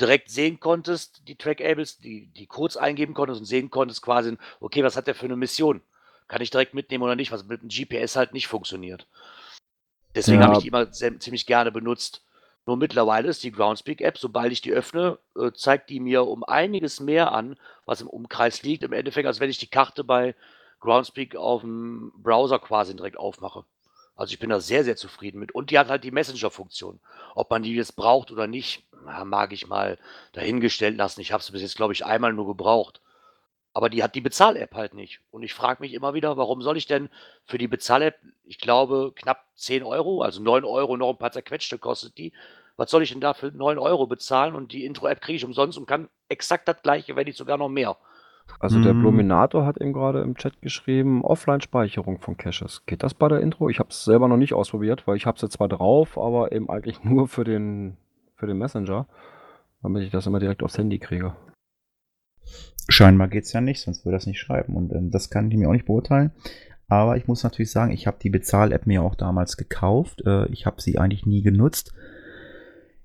direkt 0.00 0.30
sehen 0.30 0.60
konntest, 0.60 1.28
die 1.28 1.36
Track-Ables, 1.36 1.98
die, 1.98 2.26
die 2.26 2.46
Codes 2.46 2.76
eingeben 2.76 3.14
konntest 3.14 3.40
und 3.40 3.46
sehen 3.46 3.70
konntest 3.70 4.02
quasi, 4.02 4.36
okay, 4.60 4.82
was 4.82 4.96
hat 4.96 5.06
der 5.06 5.14
für 5.14 5.26
eine 5.26 5.36
Mission? 5.36 5.82
Kann 6.28 6.42
ich 6.42 6.50
direkt 6.50 6.74
mitnehmen 6.74 7.04
oder 7.04 7.16
nicht, 7.16 7.32
was 7.32 7.44
mit 7.44 7.62
dem 7.62 7.68
GPS 7.68 8.16
halt 8.16 8.32
nicht 8.32 8.48
funktioniert. 8.48 9.06
Deswegen 10.14 10.40
Ja. 10.40 10.44
habe 10.44 10.54
ich 10.54 10.60
die 10.60 10.68
immer 10.68 10.92
sehr, 10.92 11.18
ziemlich 11.20 11.46
gerne 11.46 11.70
benutzt. 11.72 12.24
Nur 12.66 12.76
mittlerweile 12.76 13.28
ist 13.28 13.42
die 13.44 13.52
Groundspeak-App, 13.52 14.16
sobald 14.18 14.50
ich 14.52 14.62
die 14.62 14.72
öffne, 14.72 15.18
äh, 15.36 15.52
zeigt 15.52 15.90
die 15.90 16.00
mir 16.00 16.24
um 16.26 16.42
einiges 16.44 17.00
mehr 17.00 17.32
an, 17.32 17.58
was 17.84 18.00
im 18.00 18.08
Umkreis 18.08 18.62
liegt. 18.62 18.82
Im 18.82 18.92
Endeffekt, 18.92 19.26
als 19.26 19.40
wenn 19.40 19.50
ich 19.50 19.58
die 19.58 19.66
Karte 19.68 20.02
bei 20.04 20.34
Groundspeak 20.80 21.36
auf 21.36 21.60
dem 21.62 22.12
Browser 22.16 22.58
quasi 22.58 22.96
direkt 22.96 23.18
aufmache. 23.18 23.64
Also 24.16 24.32
ich 24.32 24.38
bin 24.38 24.50
da 24.50 24.60
sehr, 24.60 24.84
sehr 24.84 24.96
zufrieden 24.96 25.40
mit. 25.40 25.52
Und 25.52 25.70
die 25.70 25.78
hat 25.78 25.88
halt 25.88 26.04
die 26.04 26.10
Messenger-Funktion. 26.10 27.00
Ob 27.34 27.50
man 27.50 27.62
die 27.62 27.74
jetzt 27.74 27.96
braucht 27.96 28.30
oder 28.30 28.46
nicht, 28.46 28.84
mag 29.24 29.52
ich 29.52 29.66
mal 29.66 29.98
dahingestellt 30.32 30.96
lassen. 30.96 31.20
Ich 31.20 31.32
habe 31.32 31.40
es 31.42 31.50
bis 31.50 31.62
jetzt, 31.62 31.76
glaube 31.76 31.92
ich, 31.92 32.04
einmal 32.04 32.32
nur 32.32 32.46
gebraucht. 32.46 33.00
Aber 33.72 33.90
die 33.90 34.02
hat 34.04 34.14
die 34.14 34.20
Bezahl-App 34.20 34.74
halt 34.74 34.94
nicht. 34.94 35.20
Und 35.32 35.42
ich 35.42 35.52
frage 35.52 35.82
mich 35.82 35.94
immer 35.94 36.14
wieder, 36.14 36.36
warum 36.36 36.62
soll 36.62 36.76
ich 36.76 36.86
denn 36.86 37.08
für 37.44 37.58
die 37.58 37.66
Bezahl-App, 37.68 38.16
ich 38.44 38.58
glaube, 38.58 39.12
knapp 39.16 39.46
10 39.56 39.82
Euro, 39.82 40.22
also 40.22 40.40
9 40.42 40.64
Euro 40.64 40.96
noch 40.96 41.10
ein 41.10 41.18
paar 41.18 41.32
zerquetschte 41.32 41.78
kostet 41.78 42.16
die, 42.18 42.32
Was 42.76 42.90
soll 42.90 43.02
ich 43.02 43.10
denn 43.10 43.20
da 43.20 43.34
für 43.34 43.52
9 43.52 43.78
Euro 43.78 44.06
bezahlen 44.06 44.54
und 44.54 44.72
die 44.72 44.84
Intro-App 44.84 45.20
kriege 45.20 45.36
ich 45.36 45.44
umsonst 45.44 45.78
und 45.78 45.86
kann 45.86 46.08
exakt 46.28 46.68
das 46.68 46.82
gleiche, 46.82 47.16
wenn 47.16 47.26
nicht 47.26 47.38
sogar 47.38 47.58
noch 47.58 47.68
mehr. 47.68 47.96
Also 48.60 48.82
der 48.82 48.94
Mm. 48.94 49.00
Bluminator 49.00 49.66
hat 49.66 49.80
eben 49.80 49.92
gerade 49.92 50.20
im 50.22 50.36
Chat 50.36 50.60
geschrieben, 50.62 51.22
Offline-Speicherung 51.22 52.18
von 52.18 52.36
Caches. 52.36 52.84
Geht 52.86 53.02
das 53.02 53.14
bei 53.14 53.28
der 53.28 53.40
Intro? 53.40 53.68
Ich 53.68 53.78
habe 53.78 53.90
es 53.90 54.04
selber 54.04 54.28
noch 54.28 54.36
nicht 54.36 54.54
ausprobiert, 54.54 55.06
weil 55.06 55.16
ich 55.16 55.26
habe 55.26 55.36
es 55.36 55.42
jetzt 55.42 55.54
zwar 55.54 55.68
drauf, 55.68 56.16
aber 56.18 56.52
eben 56.52 56.68
eigentlich 56.70 57.04
nur 57.04 57.28
für 57.28 57.44
den, 57.44 57.96
für 58.36 58.46
den 58.46 58.58
Messenger, 58.58 59.06
damit 59.82 60.02
ich 60.02 60.10
das 60.10 60.26
immer 60.26 60.40
direkt 60.40 60.62
aufs 60.62 60.78
Handy 60.78 60.98
kriege. 60.98 61.34
Scheinbar 62.88 63.28
geht's 63.28 63.52
ja 63.52 63.60
nicht, 63.60 63.80
sonst 63.80 64.04
würde 64.04 64.16
das 64.16 64.26
nicht 64.26 64.40
schreiben. 64.40 64.76
Und 64.76 64.92
ähm, 64.92 65.10
das 65.10 65.30
kann 65.30 65.50
ich 65.50 65.56
mir 65.56 65.68
auch 65.68 65.72
nicht 65.72 65.86
beurteilen. 65.86 66.32
Aber 66.86 67.16
ich 67.16 67.26
muss 67.26 67.42
natürlich 67.42 67.70
sagen, 67.70 67.92
ich 67.92 68.06
habe 68.06 68.18
die 68.22 68.30
Bezahl-App 68.30 68.86
mir 68.86 69.02
auch 69.02 69.14
damals 69.14 69.56
gekauft. 69.56 70.22
Äh, 70.26 70.46
ich 70.52 70.66
habe 70.66 70.82
sie 70.82 70.98
eigentlich 70.98 71.24
nie 71.24 71.42
genutzt. 71.42 71.94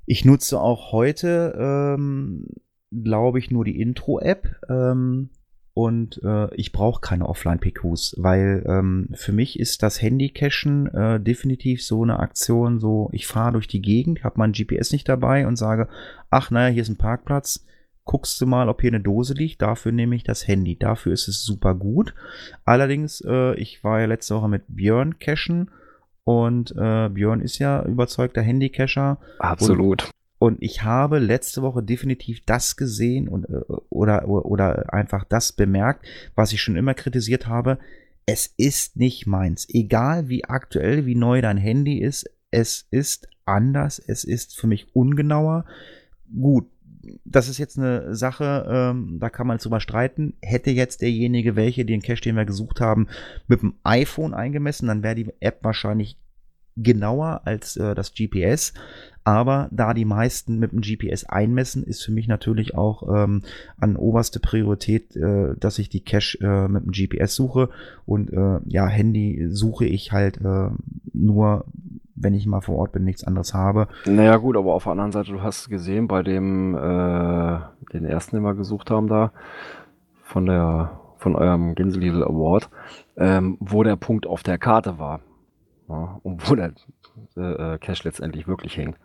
Ich 0.06 0.26
nutze 0.26 0.60
auch 0.60 0.92
heute, 0.92 1.56
ähm, 1.58 2.48
glaube 2.92 3.40
ich, 3.40 3.52
nur 3.52 3.66
die 3.66 3.80
Intro-App. 3.80 4.56
Ähm, 4.70 5.30
und 5.74 6.22
äh, 6.24 6.54
ich 6.56 6.74
brauche 6.74 7.00
keine 7.00 7.30
Offline-PQs, 7.30 8.16
weil 8.18 8.66
ähm, 8.68 9.10
für 9.14 9.32
mich 9.32 9.60
ist 9.60 9.82
das 9.82 10.02
Handy-Cachen 10.02 10.88
äh, 10.88 11.20
definitiv 11.22 11.84
so 11.86 12.04
eine 12.04 12.20
Aktion, 12.20 12.80
so 12.80 13.10
ich 13.14 13.28
fahre 13.28 13.54
durch 13.54 13.68
die 13.68 13.82
Gegend, 13.82 14.26
habe 14.26 14.40
mein 14.40 14.52
GPS 14.52 14.92
nicht 14.92 15.08
dabei 15.08 15.48
und 15.48 15.56
sage, 15.56 15.88
ach 16.30 16.52
naja, 16.52 16.74
hier 16.74 16.82
ist 16.82 16.90
ein 16.90 16.98
Parkplatz, 16.98 17.66
guckst 18.04 18.42
du 18.42 18.46
mal, 18.46 18.68
ob 18.68 18.82
hier 18.82 18.90
eine 18.90 19.00
Dose 19.00 19.34
liegt. 19.36 19.62
Dafür 19.62 19.92
nehme 19.92 20.16
ich 20.16 20.24
das 20.24 20.48
Handy. 20.48 20.78
Dafür 20.78 21.14
ist 21.14 21.28
es 21.28 21.46
super 21.46 21.76
gut. 21.76 22.14
Allerdings, 22.66 23.22
äh, 23.26 23.54
ich 23.56 23.84
war 23.84 24.02
ja 24.02 24.08
letzte 24.08 24.36
Woche 24.36 24.50
mit 24.50 24.64
Björn 24.68 25.20
cashen 25.20 25.70
und 26.24 26.72
äh, 26.76 27.10
Björn 27.10 27.40
ist 27.40 27.60
ja 27.60 27.86
überzeugter 27.86 28.42
Handy-Cacher. 28.42 29.20
Absolut. 29.38 30.10
Und 30.40 30.58
ich 30.62 30.84
habe 30.84 31.20
letzte 31.20 31.62
Woche 31.62 31.84
definitiv 31.84 32.42
das 32.46 32.78
gesehen 32.78 33.28
und, 33.28 33.44
äh, 33.50 33.62
oder, 33.90 34.28
oder 34.28 34.94
einfach 34.94 35.26
das 35.26 35.52
bemerkt, 35.52 36.08
was 36.34 36.54
ich 36.54 36.62
schon 36.62 36.78
immer 36.78 36.94
kritisiert 36.94 37.46
habe. 37.46 37.78
Es 38.26 38.48
ist 38.58 38.96
nicht 38.96 39.28
meins. 39.28 39.68
Egal 39.70 40.30
wie 40.30 40.46
aktuell, 40.46 41.06
wie 41.06 41.16
neu 41.16 41.42
dein 41.42 41.58
Handy 41.58 42.00
ist, 42.00 42.30
es 42.52 42.88
ist 42.90 43.28
anders, 43.46 44.00
es 44.00 44.24
ist 44.24 44.58
für 44.58 44.68
mich 44.68 44.96
ungenauer. 44.96 45.66
Gut, 46.34 46.68
das 47.26 47.50
ist 47.50 47.58
jetzt 47.58 47.78
eine 47.78 48.16
Sache, 48.16 48.66
ähm, 48.70 49.18
da 49.20 49.30
kann 49.30 49.48
man 49.48 49.58
drüber 49.58 49.80
streiten. 49.80 50.36
Hätte 50.42 50.72
jetzt 50.72 51.02
derjenige, 51.02 51.56
welche 51.56 51.86
den 51.86 52.02
Cache, 52.02 52.22
den 52.22 52.36
wir 52.36 52.46
gesucht 52.46 52.80
haben, 52.80 53.08
mit 53.48 53.62
dem 53.62 53.76
iPhone 53.84 54.34
eingemessen, 54.34 54.88
dann 54.88 55.04
wäre 55.04 55.16
die 55.16 55.34
App 55.40 55.60
wahrscheinlich 55.64 56.18
genauer 56.78 57.42
als 57.46 57.78
äh, 57.78 57.96
das 57.96 58.14
GPS. 58.14 58.74
Aber 59.30 59.68
da 59.72 59.94
die 59.94 60.06
meisten 60.06 60.58
mit 60.58 60.72
dem 60.72 60.82
GPS 60.82 61.24
einmessen, 61.26 61.84
ist 61.84 62.04
für 62.04 62.12
mich 62.12 62.28
natürlich 62.28 62.76
auch 62.76 63.04
ähm, 63.16 63.44
an 63.80 63.96
oberste 63.96 64.40
Priorität, 64.40 65.16
äh, 65.16 65.54
dass 65.60 65.78
ich 65.78 65.90
die 65.90 66.04
Cache 66.04 66.40
äh, 66.42 66.68
mit 66.68 66.86
dem 66.86 66.92
GPS 66.92 67.36
suche. 67.36 67.70
Und 68.06 68.32
äh, 68.34 68.60
ja, 68.66 68.88
Handy 68.88 69.48
suche 69.50 69.86
ich 69.86 70.12
halt 70.12 70.38
äh, 70.42 70.70
nur, 71.14 71.66
wenn 72.16 72.34
ich 72.34 72.48
mal 72.48 72.62
vor 72.62 72.78
Ort 72.78 72.94
bin, 72.94 73.04
nichts 73.04 73.24
anderes 73.24 73.54
habe. 73.54 73.88
Naja 74.06 74.38
gut, 74.38 74.58
aber 74.58 74.74
auf 74.74 74.86
der 74.86 74.94
anderen 74.94 75.12
Seite, 75.12 75.32
du 75.32 75.44
hast 75.44 75.70
gesehen, 75.70 76.08
bei 76.08 76.24
dem, 76.24 76.74
äh, 76.74 77.60
den 77.94 78.06
ersten, 78.06 78.38
den 78.38 78.44
wir 78.44 78.56
gesucht 78.56 78.90
haben 78.90 79.08
da, 79.08 79.32
von 80.24 80.46
der, 80.48 81.00
von 81.18 81.36
eurem 81.36 81.76
Gänseliedel 81.76 82.24
Award, 82.24 82.70
ähm, 83.16 83.58
wo 83.60 83.84
der 83.84 83.96
Punkt 83.96 84.26
auf 84.26 84.42
der 84.42 84.58
Karte 84.58 84.98
war. 84.98 85.20
Ja, 85.90 86.20
und 86.24 86.50
wo 86.50 86.56
der 86.56 86.74
äh, 87.36 87.78
Cache 87.80 88.04
letztendlich 88.04 88.48
wirklich 88.48 88.78
hängt. 88.78 88.98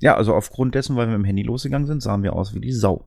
Ja, 0.00 0.16
also 0.16 0.34
aufgrund 0.34 0.74
dessen, 0.74 0.96
weil 0.96 1.06
wir 1.06 1.16
mit 1.16 1.24
dem 1.24 1.26
Handy 1.26 1.42
losgegangen 1.42 1.86
sind, 1.86 2.02
sahen 2.02 2.22
wir 2.24 2.32
aus 2.34 2.54
wie 2.54 2.60
die 2.60 2.72
Sau. 2.72 3.06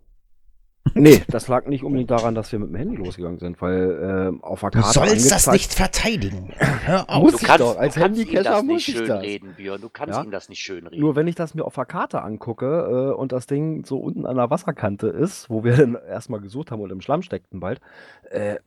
Nee, 0.94 1.24
das 1.28 1.48
lag 1.48 1.66
nicht 1.66 1.84
unbedingt 1.84 2.12
daran, 2.12 2.36
dass 2.36 2.52
wir 2.52 2.60
mit 2.60 2.70
dem 2.70 2.76
Handy 2.76 2.96
losgegangen 2.96 3.40
sind, 3.40 3.60
weil 3.60 4.32
äh, 4.40 4.44
auf 4.46 4.60
der 4.62 4.70
Du 4.70 4.80
Karte 4.82 4.94
sollst 4.94 5.32
das 5.32 5.48
nicht 5.48 5.74
verteidigen. 5.74 6.54
Hör 6.58 7.10
auf. 7.10 7.24
Muss 7.24 7.32
Du 7.32 7.38
ich 7.40 7.44
kannst, 7.44 7.62
doch, 7.62 7.78
als 7.78 7.96
du 7.96 8.00
kannst 8.02 8.20
ihm 8.20 8.26
Handycacher 8.28 8.44
das 8.52 8.64
muss 8.64 8.74
nicht 8.76 8.88
ich 8.90 8.96
schön 8.96 9.08
das. 9.08 9.22
reden, 9.24 9.54
Björn. 9.58 9.82
Du 9.82 9.90
kannst 9.90 10.16
Ja? 10.16 10.24
ihm 10.24 10.30
das 10.32 10.48
nicht 10.48 10.60
schön 10.62 10.86
reden. 10.88 11.02
Nur 11.02 11.16
wenn 11.16 11.28
ich 11.28 11.34
das 11.36 11.56
mir 11.56 11.66
auf 11.66 11.74
der 11.76 11.86
Karte 11.86 12.22
angucke 12.22 13.12
äh, 13.12 13.14
und 13.20 13.32
das 13.32 13.48
Ding 13.48 13.84
so 13.84 13.98
unten 13.98 14.26
an 14.28 14.36
der 14.38 14.52
Wasserkante 14.52 15.08
ist, 15.08 15.50
wo 15.50 15.64
wir 15.64 15.76
dann 15.76 15.96
erstmal 16.08 16.40
gesucht 16.40 16.70
haben 16.72 16.82
und 16.82 16.92
im 16.92 17.02
Schlamm 17.02 17.24
steckten 17.24 17.60
bald, 17.60 17.82
äh, 18.30 18.58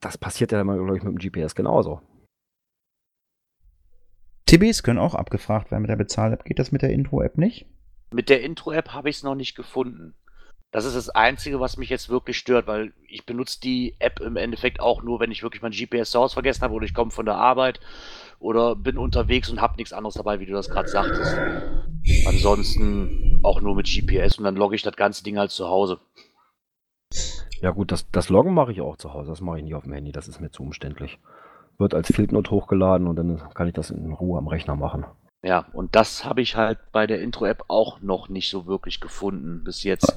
das 0.00 0.16
passiert 0.16 0.52
ja 0.52 0.58
dann, 0.58 0.68
glaube 0.68 0.96
ich, 0.96 1.02
mit 1.02 1.12
dem 1.12 1.32
GPS 1.32 1.54
genauso. 1.56 2.00
TBs 4.52 4.82
können 4.82 4.98
auch 4.98 5.14
abgefragt 5.14 5.70
werden 5.70 5.80
mit 5.80 5.88
der 5.88 5.96
Bezahl-App. 5.96 6.44
Geht 6.44 6.58
das 6.58 6.72
mit 6.72 6.82
der 6.82 6.90
Intro-App 6.90 7.38
nicht? 7.38 7.64
Mit 8.12 8.28
der 8.28 8.42
Intro-App 8.42 8.92
habe 8.92 9.08
ich 9.08 9.16
es 9.16 9.22
noch 9.22 9.34
nicht 9.34 9.54
gefunden. 9.54 10.14
Das 10.72 10.84
ist 10.84 10.94
das 10.94 11.08
Einzige, 11.08 11.58
was 11.58 11.78
mich 11.78 11.88
jetzt 11.88 12.10
wirklich 12.10 12.36
stört, 12.36 12.66
weil 12.66 12.92
ich 13.08 13.24
benutze 13.24 13.60
die 13.60 13.96
App 13.98 14.20
im 14.20 14.36
Endeffekt 14.36 14.78
auch 14.78 15.02
nur, 15.02 15.20
wenn 15.20 15.30
ich 15.30 15.42
wirklich 15.42 15.62
mein 15.62 15.72
GPS 15.72 16.10
zu 16.10 16.20
Hause 16.20 16.34
vergessen 16.34 16.60
habe 16.60 16.74
oder 16.74 16.84
ich 16.84 16.92
komme 16.92 17.10
von 17.10 17.24
der 17.24 17.36
Arbeit 17.36 17.80
oder 18.40 18.76
bin 18.76 18.98
unterwegs 18.98 19.48
und 19.48 19.62
habe 19.62 19.76
nichts 19.76 19.94
anderes 19.94 20.16
dabei, 20.16 20.38
wie 20.38 20.46
du 20.46 20.52
das 20.52 20.68
gerade 20.68 20.88
sagtest. 20.88 21.34
Ansonsten 22.26 23.40
auch 23.42 23.62
nur 23.62 23.74
mit 23.74 23.86
GPS 23.86 24.36
und 24.36 24.44
dann 24.44 24.56
logge 24.56 24.76
ich 24.76 24.82
das 24.82 24.96
ganze 24.96 25.24
Ding 25.24 25.38
halt 25.38 25.50
zu 25.50 25.66
Hause. 25.66 25.98
Ja 27.62 27.70
gut, 27.70 27.90
das, 27.90 28.10
das 28.10 28.28
Loggen 28.28 28.52
mache 28.52 28.72
ich 28.72 28.82
auch 28.82 28.98
zu 28.98 29.14
Hause. 29.14 29.30
Das 29.30 29.40
mache 29.40 29.58
ich 29.58 29.64
nicht 29.64 29.74
auf 29.74 29.84
dem 29.84 29.94
Handy, 29.94 30.12
das 30.12 30.28
ist 30.28 30.40
mir 30.40 30.50
zu 30.50 30.62
umständlich. 30.62 31.18
Wird 31.78 31.94
als 31.94 32.12
Fieldnote 32.12 32.50
hochgeladen 32.50 33.06
und 33.06 33.16
dann 33.16 33.40
kann 33.54 33.66
ich 33.66 33.74
das 33.74 33.90
in 33.90 34.12
Ruhe 34.12 34.38
am 34.38 34.48
Rechner 34.48 34.76
machen. 34.76 35.04
Ja, 35.44 35.66
und 35.72 35.96
das 35.96 36.24
habe 36.24 36.40
ich 36.40 36.56
halt 36.56 36.78
bei 36.92 37.06
der 37.06 37.20
Intro-App 37.20 37.64
auch 37.68 38.00
noch 38.00 38.28
nicht 38.28 38.48
so 38.48 38.66
wirklich 38.66 39.00
gefunden 39.00 39.64
bis 39.64 39.82
jetzt. 39.82 40.14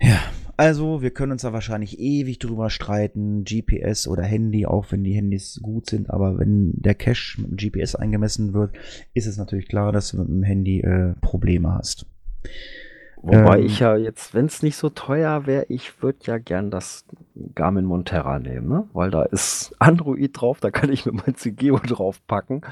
Ja, 0.00 0.20
also 0.56 1.02
wir 1.02 1.10
können 1.10 1.32
uns 1.32 1.42
da 1.42 1.52
wahrscheinlich 1.52 1.98
ewig 1.98 2.38
drüber 2.38 2.70
streiten, 2.70 3.44
GPS 3.44 4.06
oder 4.06 4.22
Handy, 4.22 4.66
auch 4.66 4.86
wenn 4.90 5.02
die 5.02 5.14
Handys 5.14 5.58
gut 5.62 5.88
sind, 5.88 6.10
aber 6.10 6.38
wenn 6.38 6.72
der 6.74 6.94
Cache 6.94 7.40
mit 7.40 7.50
dem 7.50 7.56
GPS 7.56 7.96
eingemessen 7.96 8.52
wird, 8.52 8.76
ist 9.12 9.26
es 9.26 9.36
natürlich 9.36 9.68
klar, 9.68 9.90
dass 9.90 10.10
du 10.10 10.18
mit 10.18 10.28
dem 10.28 10.42
Handy 10.42 10.80
äh, 10.80 11.14
Probleme 11.22 11.72
hast. 11.72 12.06
Wobei 13.22 13.58
Ähm, 13.58 13.66
ich 13.66 13.80
ja 13.80 13.96
jetzt, 13.96 14.34
wenn 14.34 14.46
es 14.46 14.62
nicht 14.62 14.76
so 14.76 14.88
teuer 14.88 15.46
wäre, 15.46 15.66
ich 15.68 16.02
würde 16.02 16.18
ja 16.22 16.38
gern 16.38 16.70
das 16.70 17.04
Garmin 17.54 17.84
Monterra 17.84 18.38
nehmen, 18.38 18.68
ne? 18.68 18.88
weil 18.92 19.10
da 19.10 19.22
ist 19.24 19.74
Android 19.78 20.30
drauf, 20.32 20.60
da 20.60 20.70
kann 20.70 20.90
ich 20.90 21.04
mir 21.04 21.12
mein 21.12 21.34
CGO 21.34 21.78
draufpacken 21.78 22.62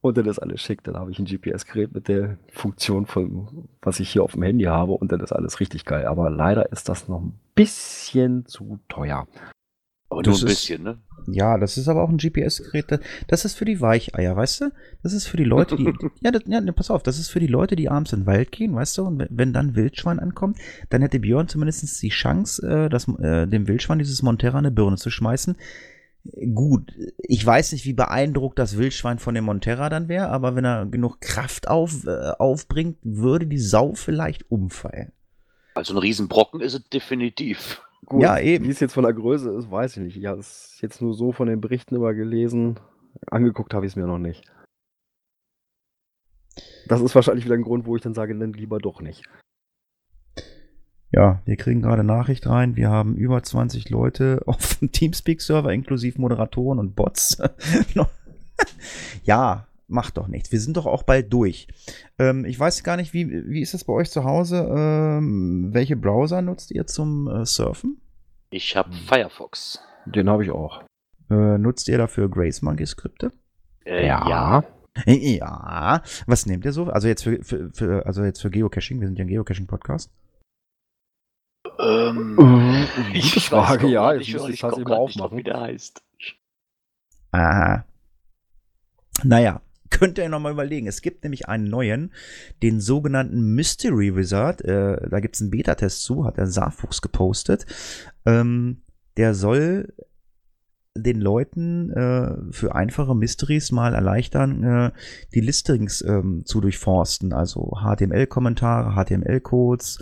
und 0.00 0.16
dann 0.16 0.26
ist 0.26 0.38
alles 0.38 0.60
schick. 0.60 0.82
Dann 0.84 0.96
habe 0.96 1.10
ich 1.10 1.18
ein 1.18 1.26
GPS-Gerät 1.26 1.94
mit 1.94 2.08
der 2.08 2.36
Funktion 2.52 3.06
von, 3.06 3.68
was 3.82 4.00
ich 4.00 4.10
hier 4.10 4.22
auf 4.22 4.32
dem 4.32 4.42
Handy 4.42 4.64
habe 4.64 4.92
und 4.92 5.12
dann 5.12 5.20
ist 5.20 5.32
alles 5.32 5.60
richtig 5.60 5.84
geil. 5.84 6.06
Aber 6.06 6.30
leider 6.30 6.70
ist 6.72 6.88
das 6.88 7.08
noch 7.08 7.20
ein 7.20 7.38
bisschen 7.54 8.46
zu 8.46 8.78
teuer. 8.88 9.26
Aber 10.10 10.22
Das 10.22 10.40
nur 10.40 10.48
ein 10.48 10.52
ist- 10.52 10.60
bisschen, 10.60 10.82
ne? 10.82 10.98
Ja, 11.26 11.56
das 11.56 11.78
ist 11.78 11.88
aber 11.88 12.02
auch 12.02 12.10
ein 12.10 12.18
GPS-Gerät, 12.18 12.84
das- 12.90 13.00
das 13.28 13.44
ist 13.46 13.54
für 13.54 13.64
die 13.64 13.80
Weicheier, 13.80 14.36
weißt 14.36 14.60
du? 14.60 14.70
Das 15.02 15.14
ist 15.14 15.26
für 15.26 15.38
die 15.38 15.44
Leute, 15.44 15.74
die, 15.76 15.84
ja, 16.20 16.30
das, 16.30 16.42
ja, 16.46 16.60
ne, 16.60 16.72
pass 16.74 16.90
auf, 16.90 17.02
das 17.02 17.18
ist 17.18 17.30
für 17.30 17.40
die 17.40 17.46
Leute, 17.46 17.76
die 17.76 17.88
abends 17.88 18.12
in 18.12 18.20
den 18.20 18.26
Wald 18.26 18.52
gehen, 18.52 18.74
weißt 18.74 18.98
du? 18.98 19.04
Und 19.06 19.18
wenn, 19.18 19.28
wenn 19.30 19.52
dann 19.54 19.74
Wildschwein 19.74 20.20
ankommt, 20.20 20.58
dann 20.90 21.00
hätte 21.00 21.18
Björn 21.20 21.48
zumindest 21.48 22.02
die 22.02 22.10
Chance, 22.10 22.66
äh, 22.68 22.88
das, 22.90 23.08
äh, 23.08 23.46
dem 23.46 23.66
Wildschwein 23.66 23.98
dieses 23.98 24.22
Monterra 24.22 24.58
eine 24.58 24.70
Birne 24.70 24.96
zu 24.96 25.10
schmeißen. 25.10 25.56
Gut, 26.54 26.92
ich 27.18 27.44
weiß 27.44 27.72
nicht, 27.72 27.84
wie 27.84 27.92
beeindruckt 27.92 28.58
das 28.58 28.78
Wildschwein 28.78 29.18
von 29.18 29.34
dem 29.34 29.44
Monterra 29.44 29.90
dann 29.90 30.08
wäre, 30.08 30.28
aber 30.28 30.56
wenn 30.56 30.64
er 30.64 30.86
genug 30.86 31.20
Kraft 31.20 31.68
auf, 31.68 32.06
äh, 32.06 32.30
aufbringt, 32.38 32.96
würde 33.02 33.46
die 33.46 33.58
Sau 33.58 33.92
vielleicht 33.94 34.50
umfallen. 34.50 35.12
Also 35.74 35.92
ein 35.94 35.98
Riesenbrocken 35.98 36.60
ist 36.62 36.72
es 36.74 36.88
definitiv. 36.88 37.82
Gut, 38.06 38.22
Ja, 38.22 38.38
eben. 38.38 38.64
Wie 38.64 38.70
es 38.70 38.80
jetzt 38.80 38.94
von 38.94 39.04
der 39.04 39.12
Größe 39.12 39.50
ist, 39.50 39.70
weiß 39.70 39.96
ich 39.96 40.02
nicht. 40.02 40.16
Ich 40.16 40.26
habe 40.26 40.40
es 40.40 40.78
jetzt 40.80 41.00
nur 41.00 41.14
so 41.14 41.32
von 41.32 41.48
den 41.48 41.60
Berichten 41.60 41.94
immer 41.94 42.14
gelesen. 42.14 42.78
Angeguckt 43.30 43.74
habe 43.74 43.86
ich 43.86 43.92
es 43.92 43.96
mir 43.96 44.06
noch 44.06 44.18
nicht. 44.18 44.44
Das 46.86 47.00
ist 47.00 47.14
wahrscheinlich 47.14 47.44
wieder 47.44 47.54
ein 47.54 47.62
Grund, 47.62 47.86
wo 47.86 47.96
ich 47.96 48.02
dann 48.02 48.14
sage, 48.14 48.36
dann 48.36 48.52
lieber 48.52 48.78
doch 48.78 49.00
nicht. 49.00 49.24
Ja, 51.10 51.40
wir 51.44 51.56
kriegen 51.56 51.80
gerade 51.80 52.02
Nachricht 52.02 52.46
rein. 52.48 52.76
Wir 52.76 52.90
haben 52.90 53.14
über 53.16 53.42
20 53.42 53.88
Leute 53.88 54.42
auf 54.46 54.78
dem 54.78 54.90
Teamspeak-Server, 54.90 55.72
inklusive 55.72 56.20
Moderatoren 56.20 56.78
und 56.78 56.96
Bots. 56.96 57.40
ja, 59.24 59.66
macht 59.86 60.16
doch 60.16 60.28
nichts. 60.28 60.50
Wir 60.52 60.60
sind 60.60 60.76
doch 60.76 60.86
auch 60.86 61.02
bald 61.02 61.32
durch. 61.32 61.68
Ähm, 62.18 62.44
ich 62.44 62.58
weiß 62.58 62.82
gar 62.84 62.96
nicht, 62.96 63.12
wie, 63.12 63.28
wie 63.48 63.60
ist 63.60 63.74
das 63.74 63.84
bei 63.84 63.92
euch 63.92 64.10
zu 64.10 64.24
Hause? 64.24 64.66
Ähm, 64.70 65.70
welche 65.72 65.96
Browser 65.96 66.42
nutzt 66.42 66.70
ihr 66.70 66.86
zum 66.86 67.28
äh, 67.28 67.44
Surfen? 67.44 68.00
Ich 68.50 68.76
habe 68.76 68.90
Hm. 68.90 68.96
Firefox. 69.06 69.80
Den 70.06 70.28
habe 70.28 70.44
ich 70.44 70.50
auch. 70.50 70.82
Äh, 71.30 71.58
nutzt 71.58 71.88
ihr 71.88 71.98
dafür 71.98 72.28
Grace 72.28 72.62
Monkey 72.62 72.86
Skripte? 72.86 73.32
Äh, 73.84 74.06
ja. 74.06 74.64
Ja. 75.06 76.02
Was 76.26 76.46
nehmt 76.46 76.64
ihr 76.64 76.72
so? 76.72 76.84
Also 76.86 77.08
jetzt 77.08 77.24
für, 77.24 77.42
für, 77.42 77.70
für, 77.72 78.06
also 78.06 78.22
jetzt 78.22 78.40
für 78.40 78.50
Geocaching. 78.50 79.00
Wir 79.00 79.08
sind 79.08 79.18
ja 79.18 79.24
ein 79.24 79.28
Geocaching-Podcast. 79.28 80.10
Ähm, 81.80 82.36
Gute 83.12 83.40
Frage, 83.40 83.84
noch 83.84 83.90
ja. 83.90 84.12
nicht, 84.14 84.32
muss 84.34 84.48
ich 84.48 84.54
ich 84.54 84.60
das 84.60 84.74
eben 84.74 84.84
grad 84.84 85.06
nicht 85.06 85.20
aufmachen. 85.20 85.38
wie 85.38 85.42
der 85.42 85.60
heißt. 85.60 86.02
Aha. 87.32 87.84
Naja, 89.24 89.60
könnt 89.90 90.18
ihr 90.18 90.28
nochmal 90.28 90.52
überlegen. 90.52 90.86
Es 90.86 91.02
gibt 91.02 91.24
nämlich 91.24 91.48
einen 91.48 91.68
neuen, 91.68 92.12
den 92.62 92.80
sogenannten 92.80 93.54
Mystery 93.54 94.16
Wizard. 94.16 94.62
Äh, 94.62 95.08
da 95.08 95.20
gibt 95.20 95.36
es 95.36 95.42
einen 95.42 95.50
Beta-Test 95.50 96.02
zu, 96.02 96.24
hat 96.24 96.36
der 96.36 96.46
Saarfuchs 96.46 97.02
gepostet. 97.02 97.66
Ähm, 98.26 98.82
der 99.16 99.34
soll 99.34 99.92
den 100.96 101.20
Leuten 101.20 101.90
äh, 101.90 102.52
für 102.52 102.74
einfache 102.74 103.14
Mysteries 103.14 103.72
mal 103.72 103.94
erleichtern, 103.94 104.62
äh, 104.62 104.90
die 105.34 105.40
Listings 105.40 106.02
ähm, 106.02 106.42
zu 106.44 106.60
durchforsten. 106.60 107.32
Also 107.32 107.72
HTML-Kommentare, 107.82 108.94
HTML-Codes, 108.94 109.98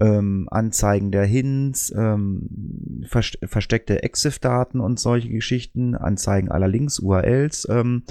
ähm, 0.00 0.48
Anzeigen 0.50 1.12
der 1.12 1.24
Hints, 1.24 1.92
ähm, 1.96 3.04
vers 3.06 3.32
versteckte 3.44 4.02
EXIF-Daten 4.02 4.80
und 4.80 4.98
solche 4.98 5.28
Geschichten, 5.28 5.94
Anzeigen 5.94 6.50
aller 6.50 6.68
Links, 6.68 6.98
URLs. 6.98 7.68
Ähm, 7.70 8.04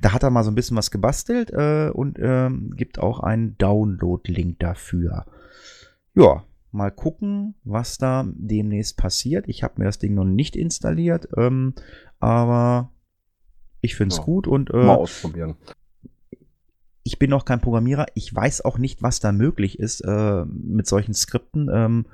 da 0.00 0.12
hat 0.12 0.22
er 0.22 0.30
mal 0.30 0.42
so 0.42 0.50
ein 0.50 0.54
bisschen 0.54 0.76
was 0.76 0.90
gebastelt 0.90 1.50
äh, 1.52 1.90
und 1.92 2.18
ähm, 2.20 2.72
gibt 2.76 2.98
auch 2.98 3.20
einen 3.20 3.56
Download-Link 3.58 4.58
dafür. 4.58 5.26
Ja, 6.14 6.44
mal 6.72 6.90
gucken, 6.90 7.54
was 7.64 7.98
da 7.98 8.26
demnächst 8.26 8.96
passiert. 8.96 9.46
Ich 9.48 9.62
habe 9.62 9.74
mir 9.78 9.84
das 9.84 9.98
Ding 9.98 10.14
noch 10.14 10.24
nicht 10.24 10.56
installiert, 10.56 11.28
ähm, 11.36 11.74
aber 12.20 12.90
ich 13.80 13.96
finde 13.96 14.14
es 14.14 14.18
ja, 14.18 14.24
gut 14.24 14.46
und 14.48 14.70
äh, 14.70 14.76
mal 14.76 14.96
ausprobieren 14.96 15.56
ich 17.04 17.18
bin 17.18 17.30
noch 17.30 17.44
kein 17.44 17.60
Programmierer. 17.60 18.06
Ich 18.14 18.34
weiß 18.34 18.64
auch 18.64 18.78
nicht, 18.78 19.02
was 19.02 19.20
da 19.20 19.30
möglich 19.30 19.78
ist 19.78 20.00
äh, 20.00 20.44
mit 20.46 20.86
solchen 20.86 21.12
Skripten 21.12 21.70
ähm, 21.72 22.06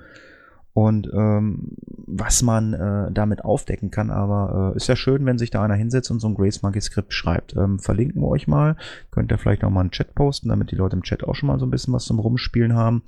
und 0.75 1.09
ähm, 1.15 1.77
was 1.87 2.43
man 2.43 2.75
äh, 2.75 3.13
damit 3.13 3.45
aufdecken 3.45 3.93
kann. 3.93 4.11
Aber 4.11 4.73
äh, 4.75 4.77
ist 4.77 4.89
ja 4.89 4.97
schön, 4.97 5.25
wenn 5.27 5.39
sich 5.39 5.51
da 5.51 5.63
einer 5.63 5.75
hinsetzt 5.75 6.11
und 6.11 6.19
so 6.19 6.27
ein 6.27 6.35
Grace 6.35 6.63
Monkey 6.63 6.81
Skript 6.81 7.15
schreibt. 7.15 7.57
Ähm, 7.57 7.79
verlinken 7.79 8.21
wir 8.21 8.29
euch 8.29 8.49
mal. 8.49 8.77
Könnt 9.13 9.31
ihr 9.31 9.39
vielleicht 9.39 9.63
noch 9.63 9.71
mal 9.71 9.83
einen 9.83 9.93
Chat 9.93 10.17
posten, 10.17 10.49
damit 10.49 10.73
die 10.73 10.77
Leute 10.77 10.97
im 10.97 11.05
Chat 11.05 11.23
auch 11.23 11.37
schon 11.37 11.47
mal 11.47 11.61
so 11.61 11.67
ein 11.67 11.71
bisschen 11.71 11.95
was 11.95 12.05
zum 12.05 12.19
Rumspielen 12.19 12.75
haben 12.75 13.05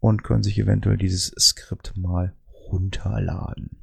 und 0.00 0.24
können 0.24 0.42
sich 0.42 0.58
eventuell 0.58 0.96
dieses 0.96 1.28
Skript 1.38 1.96
mal 1.96 2.34
runterladen. 2.68 3.78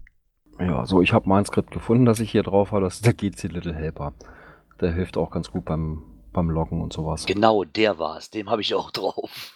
Ja, 0.60 0.86
so 0.86 1.02
ich 1.02 1.14
habe 1.14 1.30
mein 1.30 1.46
Skript 1.46 1.72
gefunden, 1.72 2.06
das 2.06 2.20
ich 2.20 2.32
hier 2.32 2.44
drauf 2.44 2.74
habe. 2.74 2.82
Das 2.82 2.96
ist 2.96 3.06
der 3.06 3.14
GC 3.14 3.44
Little 3.44 3.74
Helper. 3.74 4.14
Der 4.82 4.92
hilft 4.92 5.16
auch 5.16 5.32
ganz 5.32 5.50
gut 5.50 5.64
beim 5.64 6.04
beim 6.34 6.50
Loggen 6.50 6.82
und 6.82 6.94
sowas. 6.94 7.26
Genau, 7.26 7.64
der 7.64 8.00
war 8.00 8.18
es. 8.18 8.30
Dem 8.30 8.50
habe 8.50 8.62
ich 8.62 8.74
auch 8.74 8.92
drauf. 8.92 9.54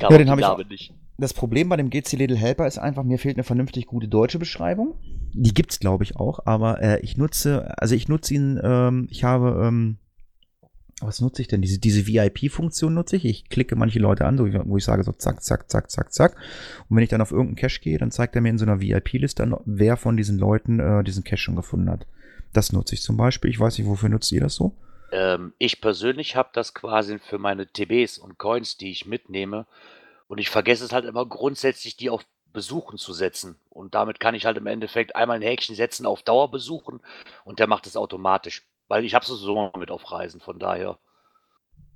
ja, 0.00 0.08
den 0.08 0.30
habe 0.30 0.40
ich 0.40 0.46
auch. 0.46 0.58
Nicht. 0.58 0.92
Das 1.20 1.34
Problem 1.34 1.68
bei 1.68 1.76
dem 1.76 1.90
GC 1.90 2.12
Little 2.12 2.36
Helper 2.36 2.66
ist 2.66 2.78
einfach, 2.78 3.02
mir 3.02 3.18
fehlt 3.18 3.36
eine 3.36 3.44
vernünftig 3.44 3.86
gute 3.86 4.06
deutsche 4.06 4.38
Beschreibung. 4.38 4.94
Die 5.32 5.52
gibt's, 5.52 5.80
glaube 5.80 6.04
ich, 6.04 6.16
auch, 6.16 6.46
aber 6.46 6.80
äh, 6.80 7.00
ich 7.00 7.16
nutze, 7.16 7.74
also 7.78 7.96
ich 7.96 8.08
nutze 8.08 8.34
ihn, 8.34 8.60
ähm, 8.62 9.08
ich 9.10 9.24
habe, 9.24 9.66
ähm, 9.66 9.98
was 11.00 11.20
nutze 11.20 11.42
ich 11.42 11.48
denn? 11.48 11.60
Diese, 11.60 11.78
diese 11.78 12.06
VIP-Funktion 12.06 12.94
nutze 12.94 13.16
ich. 13.16 13.24
Ich 13.24 13.48
klicke 13.48 13.74
manche 13.74 13.98
Leute 13.98 14.26
an, 14.26 14.38
wo 14.38 14.76
ich 14.76 14.84
sage 14.84 15.02
so 15.02 15.12
zack, 15.12 15.42
zack, 15.42 15.70
zack, 15.70 15.90
zack, 15.90 16.12
zack. 16.12 16.36
Und 16.88 16.96
wenn 16.96 17.04
ich 17.04 17.10
dann 17.10 17.20
auf 17.20 17.30
irgendeinen 17.32 17.56
Cache 17.56 17.80
gehe, 17.80 17.98
dann 17.98 18.10
zeigt 18.10 18.34
er 18.36 18.40
mir 18.40 18.50
in 18.50 18.58
so 18.58 18.64
einer 18.64 18.80
VIP-Liste 18.80 19.42
an, 19.42 19.56
wer 19.64 19.96
von 19.96 20.16
diesen 20.16 20.38
Leuten 20.38 20.80
äh, 20.80 21.02
diesen 21.04 21.24
Cache 21.24 21.38
schon 21.38 21.56
gefunden 21.56 21.90
hat. 21.90 22.06
Das 22.52 22.72
nutze 22.72 22.94
ich 22.94 23.02
zum 23.02 23.16
Beispiel. 23.16 23.50
Ich 23.50 23.60
weiß 23.60 23.78
nicht, 23.78 23.86
wofür 23.86 24.08
nutzt 24.08 24.32
ihr 24.32 24.40
das 24.40 24.54
so? 24.54 24.74
Ähm, 25.12 25.54
ich 25.58 25.80
persönlich 25.80 26.36
habe 26.36 26.50
das 26.52 26.74
quasi 26.74 27.18
für 27.18 27.38
meine 27.38 27.66
TBs 27.66 28.18
und 28.18 28.38
Coins, 28.38 28.76
die 28.76 28.90
ich 28.90 29.06
mitnehme. 29.06 29.66
Und 30.26 30.38
ich 30.38 30.50
vergesse 30.50 30.84
es 30.84 30.92
halt 30.92 31.04
immer 31.04 31.24
grundsätzlich, 31.26 31.96
die 31.96 32.10
auf 32.10 32.24
Besuchen 32.52 32.98
zu 32.98 33.12
setzen. 33.12 33.56
Und 33.70 33.94
damit 33.94 34.20
kann 34.20 34.34
ich 34.34 34.46
halt 34.46 34.56
im 34.56 34.66
Endeffekt 34.66 35.16
einmal 35.16 35.36
ein 35.36 35.42
Häkchen 35.42 35.74
setzen 35.74 36.06
auf 36.06 36.22
Dauer 36.22 36.50
besuchen 36.50 37.00
und 37.44 37.58
der 37.58 37.66
macht 37.66 37.86
es 37.86 37.96
automatisch. 37.96 38.66
Weil 38.88 39.04
ich 39.04 39.14
habe 39.14 39.24
es 39.24 39.28
so 39.28 39.70
mit 39.78 39.90
auf 39.90 40.10
Reisen, 40.10 40.40
von 40.40 40.58
daher. 40.58 40.98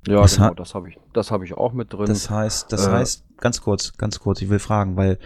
Ja, 0.06 0.20
das 0.20 0.36
genau, 0.36 0.54
das 0.54 0.74
habe 0.74 0.90
ich, 0.90 0.98
das 1.12 1.30
habe 1.30 1.44
ich 1.44 1.54
auch 1.54 1.72
mit 1.72 1.92
drin. 1.92 2.06
Das 2.06 2.28
heißt, 2.28 2.72
das 2.72 2.86
äh, 2.86 2.90
heißt, 2.90 3.24
ganz 3.38 3.62
kurz, 3.62 3.96
ganz 3.96 4.20
kurz, 4.20 4.42
ich 4.42 4.50
will 4.50 4.58
fragen, 4.58 4.96
weil 4.96 5.18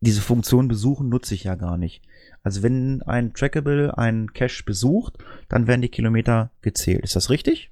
diese 0.00 0.20
Funktion 0.20 0.68
besuchen 0.68 1.08
nutze 1.08 1.34
ich 1.34 1.44
ja 1.44 1.54
gar 1.56 1.76
nicht. 1.76 2.02
Also 2.42 2.62
wenn 2.62 3.02
ein 3.02 3.34
Trackable 3.34 3.96
einen 3.96 4.32
Cache 4.32 4.64
besucht, 4.64 5.18
dann 5.48 5.66
werden 5.66 5.82
die 5.82 5.88
Kilometer 5.88 6.50
gezählt. 6.60 7.02
Ist 7.02 7.16
das 7.16 7.30
richtig? 7.30 7.70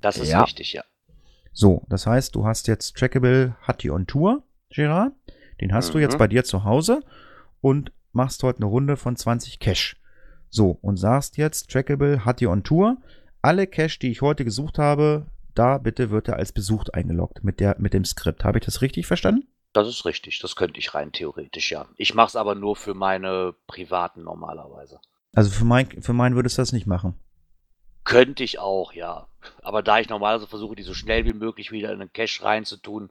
Das 0.00 0.16
ist 0.16 0.30
ja. 0.30 0.42
richtig, 0.42 0.72
ja. 0.72 0.82
So, 1.52 1.82
das 1.88 2.06
heißt, 2.06 2.34
du 2.34 2.46
hast 2.46 2.68
jetzt 2.68 2.96
Trackable 2.96 3.56
Hattie 3.62 3.90
on 3.90 4.06
Tour, 4.06 4.42
Gerard. 4.70 5.12
Den 5.60 5.72
hast 5.74 5.88
mhm. 5.88 5.92
du 5.92 5.98
jetzt 5.98 6.14
mhm. 6.14 6.18
bei 6.18 6.28
dir 6.28 6.44
zu 6.44 6.64
Hause 6.64 7.02
und 7.60 7.92
machst 8.12 8.42
heute 8.42 8.58
eine 8.58 8.66
Runde 8.66 8.96
von 8.96 9.16
20 9.16 9.58
Cache. 9.58 9.96
So, 10.48 10.78
und 10.80 10.96
sagst 10.96 11.36
jetzt, 11.36 11.70
Trackable 11.70 12.24
Hattie 12.24 12.46
on 12.46 12.62
Tour. 12.62 12.96
Alle 13.42 13.66
Cache, 13.66 13.98
die 14.00 14.10
ich 14.10 14.22
heute 14.22 14.44
gesucht 14.44 14.78
habe, 14.78 15.26
da 15.54 15.78
bitte 15.78 16.10
wird 16.10 16.28
er 16.28 16.36
als 16.36 16.52
besucht 16.52 16.94
eingeloggt 16.94 17.44
mit, 17.44 17.60
der, 17.60 17.76
mit 17.78 17.94
dem 17.94 18.04
Skript. 18.04 18.44
Habe 18.44 18.58
ich 18.58 18.64
das 18.64 18.82
richtig 18.82 19.06
verstanden? 19.06 19.46
Das 19.72 19.86
ist 19.86 20.04
richtig, 20.04 20.40
das 20.40 20.56
könnte 20.56 20.80
ich 20.80 20.94
rein 20.94 21.12
theoretisch, 21.12 21.70
ja. 21.70 21.86
Ich 21.96 22.14
mache 22.14 22.28
es 22.28 22.36
aber 22.36 22.54
nur 22.54 22.74
für 22.74 22.94
meine 22.94 23.54
privaten 23.66 24.24
normalerweise. 24.24 25.00
Also 25.32 25.50
für 25.50 25.64
mein, 25.64 26.02
für 26.02 26.12
meinen 26.12 26.34
würdest 26.34 26.58
du 26.58 26.62
das 26.62 26.72
nicht 26.72 26.86
machen? 26.86 27.14
Könnte 28.04 28.42
ich 28.42 28.58
auch, 28.58 28.92
ja. 28.92 29.28
Aber 29.62 29.82
da 29.82 30.00
ich 30.00 30.08
normalerweise 30.08 30.48
versuche, 30.48 30.74
die 30.74 30.82
so 30.82 30.94
schnell 30.94 31.24
wie 31.24 31.32
möglich 31.32 31.70
wieder 31.70 31.92
in 31.92 32.00
den 32.00 32.12
Cache 32.12 32.42
reinzutun, 32.42 33.10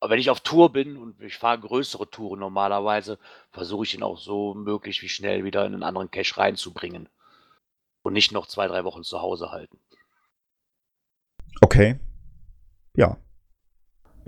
aber 0.00 0.12
wenn 0.12 0.20
ich 0.20 0.30
auf 0.30 0.40
Tour 0.40 0.72
bin 0.72 0.96
und 0.96 1.20
ich 1.20 1.38
fahre 1.38 1.58
größere 1.58 2.08
Touren 2.08 2.40
normalerweise, 2.40 3.18
versuche 3.50 3.84
ich 3.84 3.94
ihn 3.94 4.02
auch 4.02 4.18
so 4.18 4.54
möglich 4.54 5.02
wie 5.02 5.08
schnell 5.08 5.44
wieder 5.44 5.66
in 5.66 5.74
einen 5.74 5.82
anderen 5.82 6.10
Cache 6.10 6.36
reinzubringen. 6.36 7.08
Und 8.02 8.12
nicht 8.12 8.32
noch 8.32 8.46
zwei, 8.46 8.68
drei 8.68 8.84
Wochen 8.84 9.02
zu 9.02 9.20
Hause 9.20 9.50
halten. 9.50 9.78
Okay. 11.60 11.98
Ja, 12.94 13.18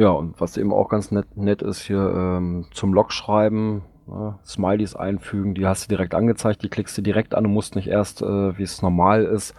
ja, 0.01 0.09
und 0.09 0.40
was 0.40 0.57
eben 0.57 0.72
auch 0.72 0.88
ganz 0.88 1.11
nett, 1.11 1.36
nett 1.36 1.61
ist 1.61 1.82
hier 1.82 1.98
ähm, 1.98 2.64
zum 2.72 2.94
Logschreiben, 2.94 3.82
ja, 4.09 4.38
Smileys 4.46 4.96
einfügen, 4.96 5.53
die 5.55 5.66
hast 5.66 5.84
du 5.84 5.88
direkt 5.90 6.14
angezeigt, 6.14 6.62
die 6.62 6.70
klickst 6.70 6.96
du 6.96 7.03
direkt 7.03 7.34
an 7.34 7.44
und 7.44 7.53
musst 7.53 7.76
nicht 7.76 7.86
erst, 7.86 8.22
äh, 8.22 8.57
wie 8.57 8.62
es 8.62 8.80
normal 8.80 9.24
ist, 9.24 9.55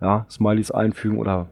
ja, 0.00 0.26
Smileys 0.30 0.70
einfügen 0.70 1.18
oder 1.18 1.48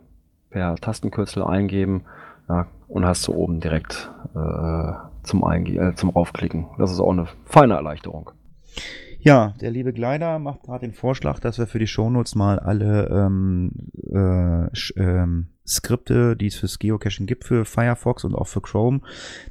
per 0.50 0.76
Tastenkürzel 0.76 1.42
eingeben. 1.42 2.04
Ja, 2.48 2.68
und 2.86 3.04
hast 3.04 3.26
du 3.26 3.32
oben 3.34 3.58
direkt 3.58 4.08
äh, 4.36 4.92
zum, 5.24 5.42
Einge 5.42 5.74
äh, 5.74 5.94
zum 5.96 6.10
Raufklicken. 6.10 6.68
Das 6.78 6.92
ist 6.92 7.00
auch 7.00 7.10
eine 7.10 7.26
feine 7.44 7.74
Erleichterung. 7.74 8.30
Ja, 9.18 9.52
der 9.60 9.72
liebe 9.72 9.92
Gleiter 9.92 10.38
macht 10.38 10.62
gerade 10.62 10.86
den 10.86 10.94
Vorschlag, 10.94 11.40
dass 11.40 11.58
wir 11.58 11.66
für 11.66 11.80
die 11.80 11.88
Shownotes 11.88 12.36
mal 12.36 12.60
alle 12.60 13.08
ähm, 13.08 13.72
äh, 14.12 14.68
ähm, 14.96 15.48
Skripte, 15.68 16.36
die 16.36 16.46
es 16.46 16.56
fürs 16.56 16.78
Geocaching 16.78 17.26
gibt, 17.26 17.44
für 17.44 17.64
Firefox 17.64 18.24
und 18.24 18.34
auch 18.34 18.46
für 18.46 18.60
Chrome, 18.60 19.00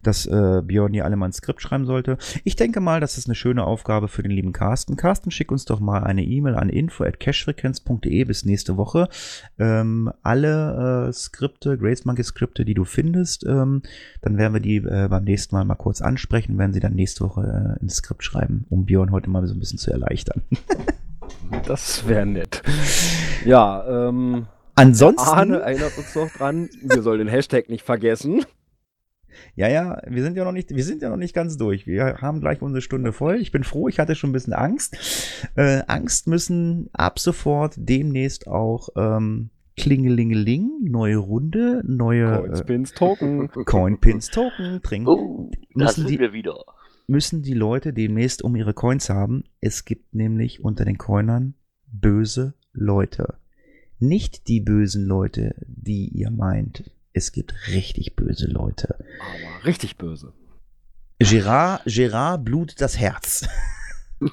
dass 0.03 0.25
äh, 0.25 0.61
Björn 0.63 0.93
hier 0.93 1.05
alle 1.05 1.15
mal 1.15 1.27
ein 1.27 1.33
Skript 1.33 1.61
schreiben 1.61 1.85
sollte. 1.85 2.17
Ich 2.43 2.55
denke 2.55 2.79
mal, 2.79 2.99
das 2.99 3.17
ist 3.17 3.27
eine 3.27 3.35
schöne 3.35 3.63
Aufgabe 3.65 4.07
für 4.07 4.23
den 4.23 4.31
lieben 4.31 4.53
Carsten. 4.53 4.95
Carsten, 4.95 5.31
schick 5.31 5.51
uns 5.51 5.65
doch 5.65 5.79
mal 5.79 6.03
eine 6.03 6.23
E-Mail 6.23 6.55
an 6.55 6.69
info.cachefrequenz.de 6.69 8.23
bis 8.23 8.45
nächste 8.45 8.77
Woche. 8.77 9.09
Ähm, 9.59 10.11
alle 10.23 11.07
äh, 11.07 11.13
Skripte, 11.13 11.77
Grace 11.77 12.05
Monkey 12.05 12.23
Skripte, 12.23 12.65
die 12.65 12.73
du 12.73 12.85
findest, 12.85 13.45
ähm, 13.45 13.81
dann 14.21 14.37
werden 14.37 14.53
wir 14.53 14.61
die 14.61 14.77
äh, 14.77 15.07
beim 15.09 15.23
nächsten 15.23 15.55
Mal 15.55 15.65
mal 15.65 15.75
kurz 15.75 16.01
ansprechen, 16.01 16.57
werden 16.57 16.73
sie 16.73 16.79
dann 16.79 16.93
nächste 16.93 17.23
Woche 17.23 17.77
äh, 17.77 17.81
ins 17.81 17.97
Skript 17.97 18.23
schreiben, 18.23 18.65
um 18.69 18.85
Björn 18.85 19.11
heute 19.11 19.29
mal 19.29 19.45
so 19.47 19.53
ein 19.53 19.59
bisschen 19.59 19.79
zu 19.79 19.91
erleichtern. 19.91 20.41
das 21.67 22.07
wäre 22.07 22.25
nett. 22.25 22.63
Ja, 23.45 24.07
ähm, 24.09 24.47
Ansonsten. 24.77 25.27
Arne 25.27 25.59
erinnert 25.59 25.97
uns 25.97 26.13
noch 26.15 26.29
dran, 26.29 26.69
wir 26.81 27.01
sollen 27.01 27.19
den 27.19 27.27
Hashtag 27.27 27.67
nicht 27.67 27.83
vergessen. 27.83 28.45
Ja, 29.55 29.67
ja, 29.67 30.01
wir 30.07 30.23
sind 30.23 30.37
ja 30.37 30.43
noch 30.43 30.51
nicht, 30.51 30.69
wir 30.69 30.83
sind 30.83 31.01
ja 31.01 31.09
noch 31.09 31.17
nicht 31.17 31.33
ganz 31.33 31.57
durch. 31.57 31.87
Wir 31.87 32.17
haben 32.21 32.39
gleich 32.39 32.61
unsere 32.61 32.81
Stunde 32.81 33.11
voll. 33.11 33.37
Ich 33.37 33.51
bin 33.51 33.63
froh, 33.63 33.87
ich 33.87 33.99
hatte 33.99 34.15
schon 34.15 34.29
ein 34.29 34.33
bisschen 34.33 34.53
Angst. 34.53 34.95
Äh, 35.55 35.81
Angst 35.87 36.27
müssen 36.27 36.89
ab 36.93 37.19
sofort 37.19 37.73
demnächst 37.77 38.47
auch 38.47 38.89
ähm, 38.95 39.49
Klingelingeling, 39.75 40.69
neue 40.83 41.17
Runde, 41.17 41.81
neue 41.85 42.41
Coinspins 42.41 42.93
Token. 42.93 43.45
Äh, 43.45 43.63
Coinpins 43.65 44.29
Token 44.29 44.81
trinken. 44.81 45.07
Oh, 45.07 45.51
da 45.75 45.87
sind 45.89 46.09
die, 46.09 46.19
wir 46.19 46.33
wieder. 46.33 46.63
Müssen 47.07 47.41
die 47.41 47.53
Leute 47.53 47.93
demnächst 47.93 48.43
um 48.43 48.55
ihre 48.55 48.73
Coins 48.73 49.09
haben. 49.09 49.43
Es 49.61 49.85
gibt 49.85 50.13
nämlich 50.13 50.63
unter 50.63 50.85
den 50.85 50.97
Coinern 50.97 51.53
böse 51.87 52.53
Leute. 52.73 53.35
Nicht 53.99 54.47
die 54.47 54.59
bösen 54.59 55.05
Leute, 55.05 55.55
die 55.65 56.09
ihr 56.09 56.29
meint. 56.29 56.91
Es 57.13 57.31
gibt 57.31 57.53
richtig 57.69 58.15
böse 58.15 58.47
Leute. 58.47 59.03
Aber 59.19 59.65
richtig 59.65 59.97
böse. 59.97 60.33
Gerard, 61.19 61.81
Gerard 61.85 62.45
blutet 62.45 62.79
das 62.79 62.99
Herz. 62.99 63.47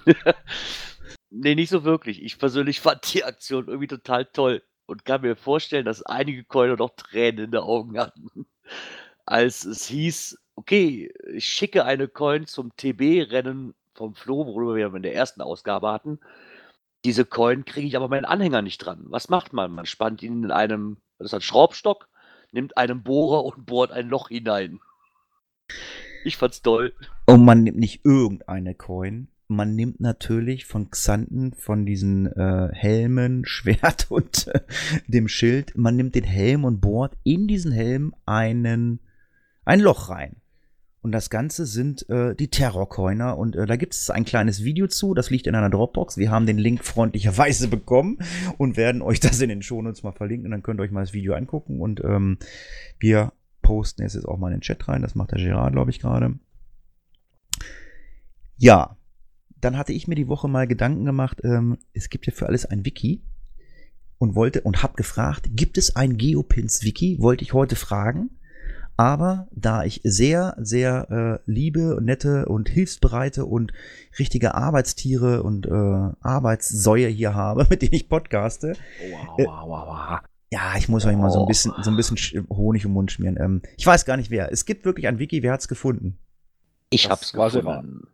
nee, 1.30 1.54
nicht 1.54 1.70
so 1.70 1.84
wirklich. 1.84 2.22
Ich 2.22 2.38
persönlich 2.38 2.80
fand 2.80 3.14
die 3.14 3.24
Aktion 3.24 3.68
irgendwie 3.68 3.86
total 3.86 4.26
toll 4.26 4.62
und 4.84 5.06
kann 5.06 5.22
mir 5.22 5.34
vorstellen, 5.34 5.86
dass 5.86 6.02
einige 6.02 6.44
Coiner 6.44 6.76
noch 6.76 6.94
Tränen 6.94 7.46
in 7.46 7.50
den 7.52 7.60
Augen 7.62 7.98
hatten. 7.98 8.46
Als 9.24 9.64
es 9.64 9.86
hieß, 9.86 10.38
okay, 10.56 11.10
ich 11.32 11.48
schicke 11.48 11.86
eine 11.86 12.06
Coin 12.06 12.46
zum 12.46 12.76
TB-Rennen 12.76 13.74
vom 13.94 14.14
Flo, 14.14 14.46
worüber 14.46 14.76
wir 14.76 14.94
in 14.94 15.02
der 15.02 15.14
ersten 15.14 15.40
Ausgabe 15.40 15.90
hatten. 15.90 16.18
Diese 17.04 17.24
Coin 17.26 17.64
kriege 17.64 17.86
ich 17.86 17.96
aber 17.96 18.08
meinen 18.08 18.24
Anhänger 18.24 18.62
nicht 18.62 18.78
dran. 18.78 19.04
Was 19.08 19.28
macht 19.28 19.52
man? 19.52 19.72
Man 19.72 19.86
spannt 19.86 20.22
ihn 20.22 20.44
in 20.44 20.50
einem, 20.50 20.96
das 21.18 21.26
ist 21.26 21.34
ein 21.34 21.42
Schraubstock, 21.42 22.08
nimmt 22.50 22.76
einen 22.76 23.02
Bohrer 23.02 23.44
und 23.44 23.66
bohrt 23.66 23.92
ein 23.92 24.08
Loch 24.08 24.28
hinein. 24.28 24.80
Ich 26.24 26.38
fand's 26.38 26.62
toll. 26.62 26.94
Und 27.26 27.44
man 27.44 27.62
nimmt 27.62 27.78
nicht 27.78 28.04
irgendeine 28.04 28.74
Coin. 28.74 29.28
Man 29.46 29.74
nimmt 29.74 30.00
natürlich 30.00 30.64
von 30.64 30.90
Xanten, 30.90 31.52
von 31.52 31.84
diesen 31.84 32.26
äh, 32.26 32.70
Helmen, 32.72 33.44
Schwert 33.46 34.10
und 34.10 34.48
äh, 34.48 34.60
dem 35.06 35.28
Schild, 35.28 35.76
man 35.76 35.96
nimmt 35.96 36.14
den 36.14 36.24
Helm 36.24 36.64
und 36.64 36.80
bohrt 36.80 37.18
in 37.24 37.46
diesen 37.46 37.72
Helm 37.72 38.14
einen, 38.24 39.00
ein 39.66 39.80
Loch 39.80 40.08
rein. 40.08 40.36
Und 41.04 41.12
das 41.12 41.28
Ganze 41.28 41.66
sind 41.66 42.08
äh, 42.08 42.34
die 42.34 42.48
Terrorcoiner. 42.48 43.36
Und 43.36 43.56
äh, 43.56 43.66
da 43.66 43.76
gibt 43.76 43.92
es 43.92 44.08
ein 44.08 44.24
kleines 44.24 44.64
Video 44.64 44.86
zu. 44.86 45.12
Das 45.12 45.28
liegt 45.28 45.46
in 45.46 45.54
einer 45.54 45.68
Dropbox. 45.68 46.16
Wir 46.16 46.30
haben 46.30 46.46
den 46.46 46.56
Link 46.56 46.82
freundlicherweise 46.82 47.68
bekommen 47.76 48.20
und 48.56 48.78
werden 48.78 49.02
euch 49.02 49.20
das 49.20 49.38
in 49.42 49.50
den 49.50 49.60
Shownotes 49.60 50.02
mal 50.02 50.12
verlinken. 50.12 50.46
Und 50.46 50.52
dann 50.52 50.62
könnt 50.62 50.80
ihr 50.80 50.84
euch 50.84 50.90
mal 50.90 51.02
das 51.02 51.12
Video 51.12 51.34
angucken. 51.34 51.82
Und 51.82 52.02
ähm, 52.02 52.38
wir 52.98 53.34
posten 53.60 54.02
es 54.02 54.14
jetzt 54.14 54.24
auch 54.24 54.38
mal 54.38 54.48
in 54.48 54.54
den 54.54 54.60
Chat 54.62 54.88
rein. 54.88 55.02
Das 55.02 55.14
macht 55.14 55.32
der 55.32 55.44
Gerard, 55.44 55.74
glaube 55.74 55.90
ich, 55.90 56.00
gerade. 56.00 56.38
Ja, 58.56 58.96
dann 59.60 59.76
hatte 59.76 59.92
ich 59.92 60.08
mir 60.08 60.14
die 60.14 60.28
Woche 60.28 60.48
mal 60.48 60.66
Gedanken 60.66 61.04
gemacht. 61.04 61.42
Ähm, 61.44 61.76
es 61.92 62.08
gibt 62.08 62.24
ja 62.24 62.32
für 62.32 62.46
alles 62.46 62.64
ein 62.64 62.86
Wiki. 62.86 63.22
Und 64.16 64.34
wollte 64.34 64.62
und 64.62 64.82
habe 64.82 64.94
gefragt, 64.94 65.50
gibt 65.52 65.76
es 65.76 65.96
ein 65.96 66.16
Geopins-Wiki? 66.16 67.18
Wollte 67.20 67.44
ich 67.44 67.52
heute 67.52 67.76
fragen. 67.76 68.30
Aber 68.96 69.48
da 69.50 69.84
ich 69.84 70.00
sehr, 70.04 70.54
sehr 70.58 71.40
äh, 71.46 71.50
liebe, 71.50 71.98
nette 72.00 72.46
und 72.46 72.68
hilfsbereite 72.68 73.44
und 73.44 73.72
richtige 74.18 74.54
Arbeitstiere 74.54 75.42
und 75.42 75.66
äh, 75.66 75.70
Arbeitssäue 76.20 77.08
hier 77.08 77.34
habe, 77.34 77.66
mit 77.70 77.82
denen 77.82 77.94
ich 77.94 78.08
podcaste. 78.08 78.74
Wow, 79.10 79.38
Äh, 79.38 79.46
wow, 79.46 79.68
wow, 79.68 79.86
wow. 79.88 80.20
Ja, 80.52 80.74
ich 80.76 80.88
muss 80.88 81.04
euch 81.04 81.16
mal 81.16 81.30
so 81.30 81.40
ein 81.40 81.42
Oh. 81.44 81.46
bisschen, 81.46 81.72
so 81.82 81.90
ein 81.90 81.96
bisschen 81.96 82.16
Sch- 82.16 82.48
Honig 82.48 82.84
im 82.84 82.92
Mund 82.92 83.10
schmieren. 83.10 83.36
Ähm, 83.40 83.62
ich 83.76 83.84
weiß 83.86 84.04
gar 84.04 84.16
nicht 84.16 84.30
wer. 84.30 84.52
Es 84.52 84.64
gibt 84.64 84.84
wirklich 84.84 85.08
ein 85.08 85.18
Wiki. 85.18 85.42
Wer 85.42 85.52
hat's 85.52 85.66
gefunden? 85.66 86.18
Ich 86.90 87.02
Das 87.08 87.10
hab's 87.10 87.32
gefunden. 87.32 88.06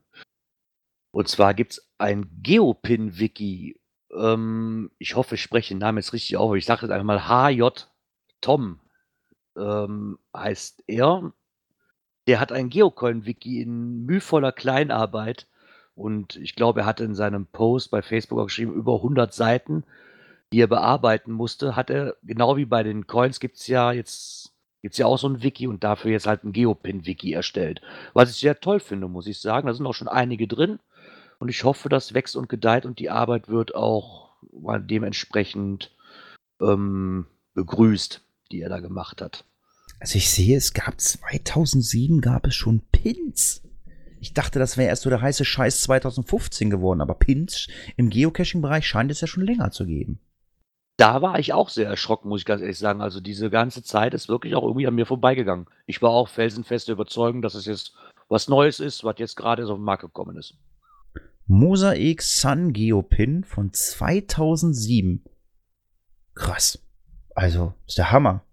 Und 1.12 1.28
zwar 1.28 1.53
gibt's 1.55 1.87
ein 1.99 2.31
Geopin-Wiki. 2.43 3.78
Ähm, 4.16 4.91
ich 4.99 5.16
hoffe, 5.16 5.35
ich 5.35 5.43
spreche 5.43 5.74
den 5.74 5.78
Namen 5.78 5.99
jetzt 5.99 6.12
richtig 6.14 6.37
auf. 6.39 6.47
aber 6.49 6.57
Ich 6.57 6.64
sage 6.64 6.83
jetzt 6.87 6.91
einfach 6.93 7.05
mal 7.05 7.28
HJ 7.28 7.68
Tom 8.41 8.81
ähm, 9.61 10.18
heißt 10.34 10.84
er. 10.86 11.32
Der 12.26 12.40
hat 12.40 12.52
ein 12.52 12.70
Geocoin-Wiki 12.70 13.62
in 13.62 14.06
mühevoller 14.06 14.52
Kleinarbeit. 14.52 15.46
Und 15.94 16.36
ich 16.36 16.54
glaube, 16.54 16.80
er 16.80 16.86
hatte 16.86 17.04
in 17.04 17.14
seinem 17.14 17.46
Post 17.46 17.90
bei 17.90 18.02
Facebook 18.02 18.38
auch 18.38 18.46
geschrieben, 18.46 18.72
über 18.72 18.96
100 18.96 19.34
Seiten, 19.34 19.84
die 20.52 20.61
er 20.61 20.66
bearbeiten 20.66 21.32
musste. 21.32 21.76
Hat 21.76 21.90
er, 21.90 22.16
genau 22.22 22.56
wie 22.56 22.64
bei 22.64 22.82
den 22.82 23.06
Coins 23.06 23.40
gibt's 23.40 23.66
ja 23.66 23.92
jetzt 23.92 24.52
gibt's 24.82 24.98
ja 24.98 25.06
auch 25.06 25.18
so 25.18 25.28
ein 25.28 25.42
Wiki 25.42 25.66
und 25.66 25.84
dafür 25.84 26.11
jetzt 26.11 26.26
halt 26.26 26.44
ein 26.44 26.52
Geopin-Wiki 26.52 27.32
erstellt. 27.32 27.82
Was 28.14 28.30
ich 28.30 28.36
sehr 28.36 28.61
toll 28.61 28.80
finde, 28.80 29.08
muss 29.08 29.26
ich 29.26 29.38
sagen. 29.38 29.66
Da 29.66 29.74
sind 29.74 29.86
auch 29.86 29.94
schon 29.94 30.08
einige 30.08 30.48
drin. 30.48 30.78
Und 31.38 31.48
ich 31.48 31.64
hoffe, 31.64 31.88
das 31.88 32.14
wächst 32.14 32.36
und 32.36 32.48
gedeiht 32.48 32.86
und 32.86 32.98
die 32.98 33.11
Arbeit 33.11 33.48
wird 33.48 33.74
auch 33.74 34.30
dementsprechend 34.42 35.90
ähm, 36.61 37.26
begrüßt, 37.54 38.22
die 38.52 38.61
er 38.61 38.68
da 38.68 38.80
gemacht 38.80 39.22
hat. 39.22 39.44
Also 39.99 40.16
ich 40.16 40.30
sehe, 40.30 40.57
es 40.57 40.72
gab 40.72 41.01
2007 41.01 42.20
gab 42.20 42.47
es 42.47 42.55
schon 42.55 42.82
Pins. 42.93 43.62
Ich 44.20 44.34
dachte, 44.34 44.59
das 44.59 44.76
wäre 44.76 44.88
erst 44.88 45.03
so 45.03 45.11
der 45.11 45.22
heiße 45.22 45.45
Scheiß 45.45 45.82
2015 45.82 46.70
geworden, 46.70 47.01
aber 47.01 47.14
Pins 47.14 47.68
im 47.97 48.11
Geocaching-Bereich 48.11 48.86
scheint 48.86 49.11
es 49.11 49.20
ja 49.20 49.26
schon 49.26 49.45
länger 49.45 49.70
zu 49.70 49.86
geben. 49.86 50.20
Da 50.99 51.22
war 51.22 51.38
ich 51.38 51.55
auch 51.55 51.70
sehr 51.70 51.88
erschrocken, 51.88 52.28
muss 52.28 52.43
ich 52.43 52.45
ganz 52.45 52.61
ehrlich 52.61 52.78
sagen. 52.78 53.01
Also 53.01 53.20
diese 53.20 53.49
ganze 53.49 53.82
Zeit 53.82 54.12
ist 54.12 54.28
wirklich 54.28 54.55
auch 54.55 54.64
irgendwie 54.64 54.86
an 54.86 54.95
mir 54.95 55.07
vorbeigegangen. 55.07 55.66
Ich 55.86 56.03
war 56.03 56.11
auch 56.11 56.28
felsenfest 56.28 56.88
der 56.88 56.93
Überzeugung, 56.93 57.41
dass 57.41 57.55
es 57.55 57.64
jetzt 57.64 57.95
was 58.28 58.49
Neues 58.49 58.80
ist, 58.80 59.03
was 59.03 59.14
jetzt 59.18 59.36
gerade 59.36 59.64
so 59.64 59.72
auf 59.72 59.78
den 59.78 59.84
Markt 59.84 60.03
gekommen 60.03 60.36
ist. 60.36 60.59
Mosaik 61.47 62.20
Sun 62.20 62.74
Geopin 62.74 63.45
von 63.45 63.72
2007. 63.72 65.24
Krass. 66.34 66.78
Also, 67.34 67.72
ist 67.86 67.97
der 67.97 68.12
Hammer. 68.12 68.45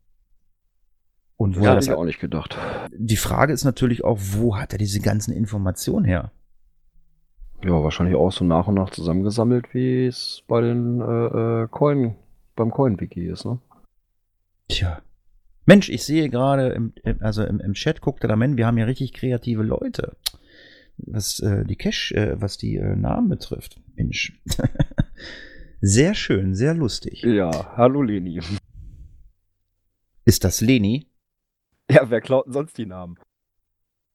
Und 1.38 1.56
wo 1.58 1.64
Ja, 1.64 1.70
er 1.70 1.76
das 1.76 1.88
ich 1.88 1.94
auch 1.94 2.04
nicht 2.04 2.20
gedacht. 2.20 2.58
Die 2.92 3.16
Frage 3.16 3.54
ist 3.54 3.64
natürlich 3.64 4.04
auch, 4.04 4.20
wo 4.20 4.58
hat 4.58 4.74
er 4.74 4.80
diese 4.80 5.00
ganzen 5.00 5.32
Informationen 5.32 6.04
her? 6.04 6.32
Ja, 7.64 7.84
wahrscheinlich 7.84 8.16
auch 8.16 8.32
so 8.32 8.44
nach 8.44 8.68
und 8.68 8.76
nach 8.76 8.90
zusammengesammelt, 8.90 9.74
wie 9.74 10.06
es 10.06 10.44
bei 10.48 10.62
den 10.62 11.00
äh, 11.00 11.64
äh, 11.64 11.68
Coin, 11.70 12.16
beim 12.56 12.72
Coin-Wiki 12.72 13.28
ist, 13.28 13.46
ne? 13.46 13.60
Tja. 14.68 15.02
Mensch, 15.66 15.90
ich 15.90 16.04
sehe 16.04 16.30
gerade, 16.30 16.70
im, 16.70 16.94
also 17.20 17.44
im, 17.44 17.60
im 17.60 17.74
Chat 17.74 18.02
guckt 18.02 18.24
er 18.24 18.30
da, 18.30 18.36
Mensch, 18.36 18.58
wir 18.58 18.66
haben 18.66 18.78
ja 18.78 18.86
richtig 18.86 19.14
kreative 19.14 19.64
Leute. 19.64 20.16
Was 20.98 21.40
äh, 21.40 21.66
die 21.66 21.76
Cash, 21.76 22.12
äh, 22.14 22.40
was 22.42 22.58
die 22.58 22.78
äh, 22.78 22.96
Namen 22.96 23.30
betrifft. 23.30 23.80
Mensch. 23.96 24.40
sehr 25.82 26.16
schön, 26.16 26.56
sehr 26.56 26.74
lustig. 26.74 27.22
Ja, 27.24 27.76
hallo 27.76 28.02
Leni. 28.02 28.40
Ist 30.26 30.44
das 30.44 30.62
Leni? 30.62 31.08
Ja, 31.92 32.10
wer 32.10 32.20
klaut 32.20 32.48
denn 32.48 32.54
sonst 32.54 32.78
die 32.78 32.86
Namen? 32.86 33.18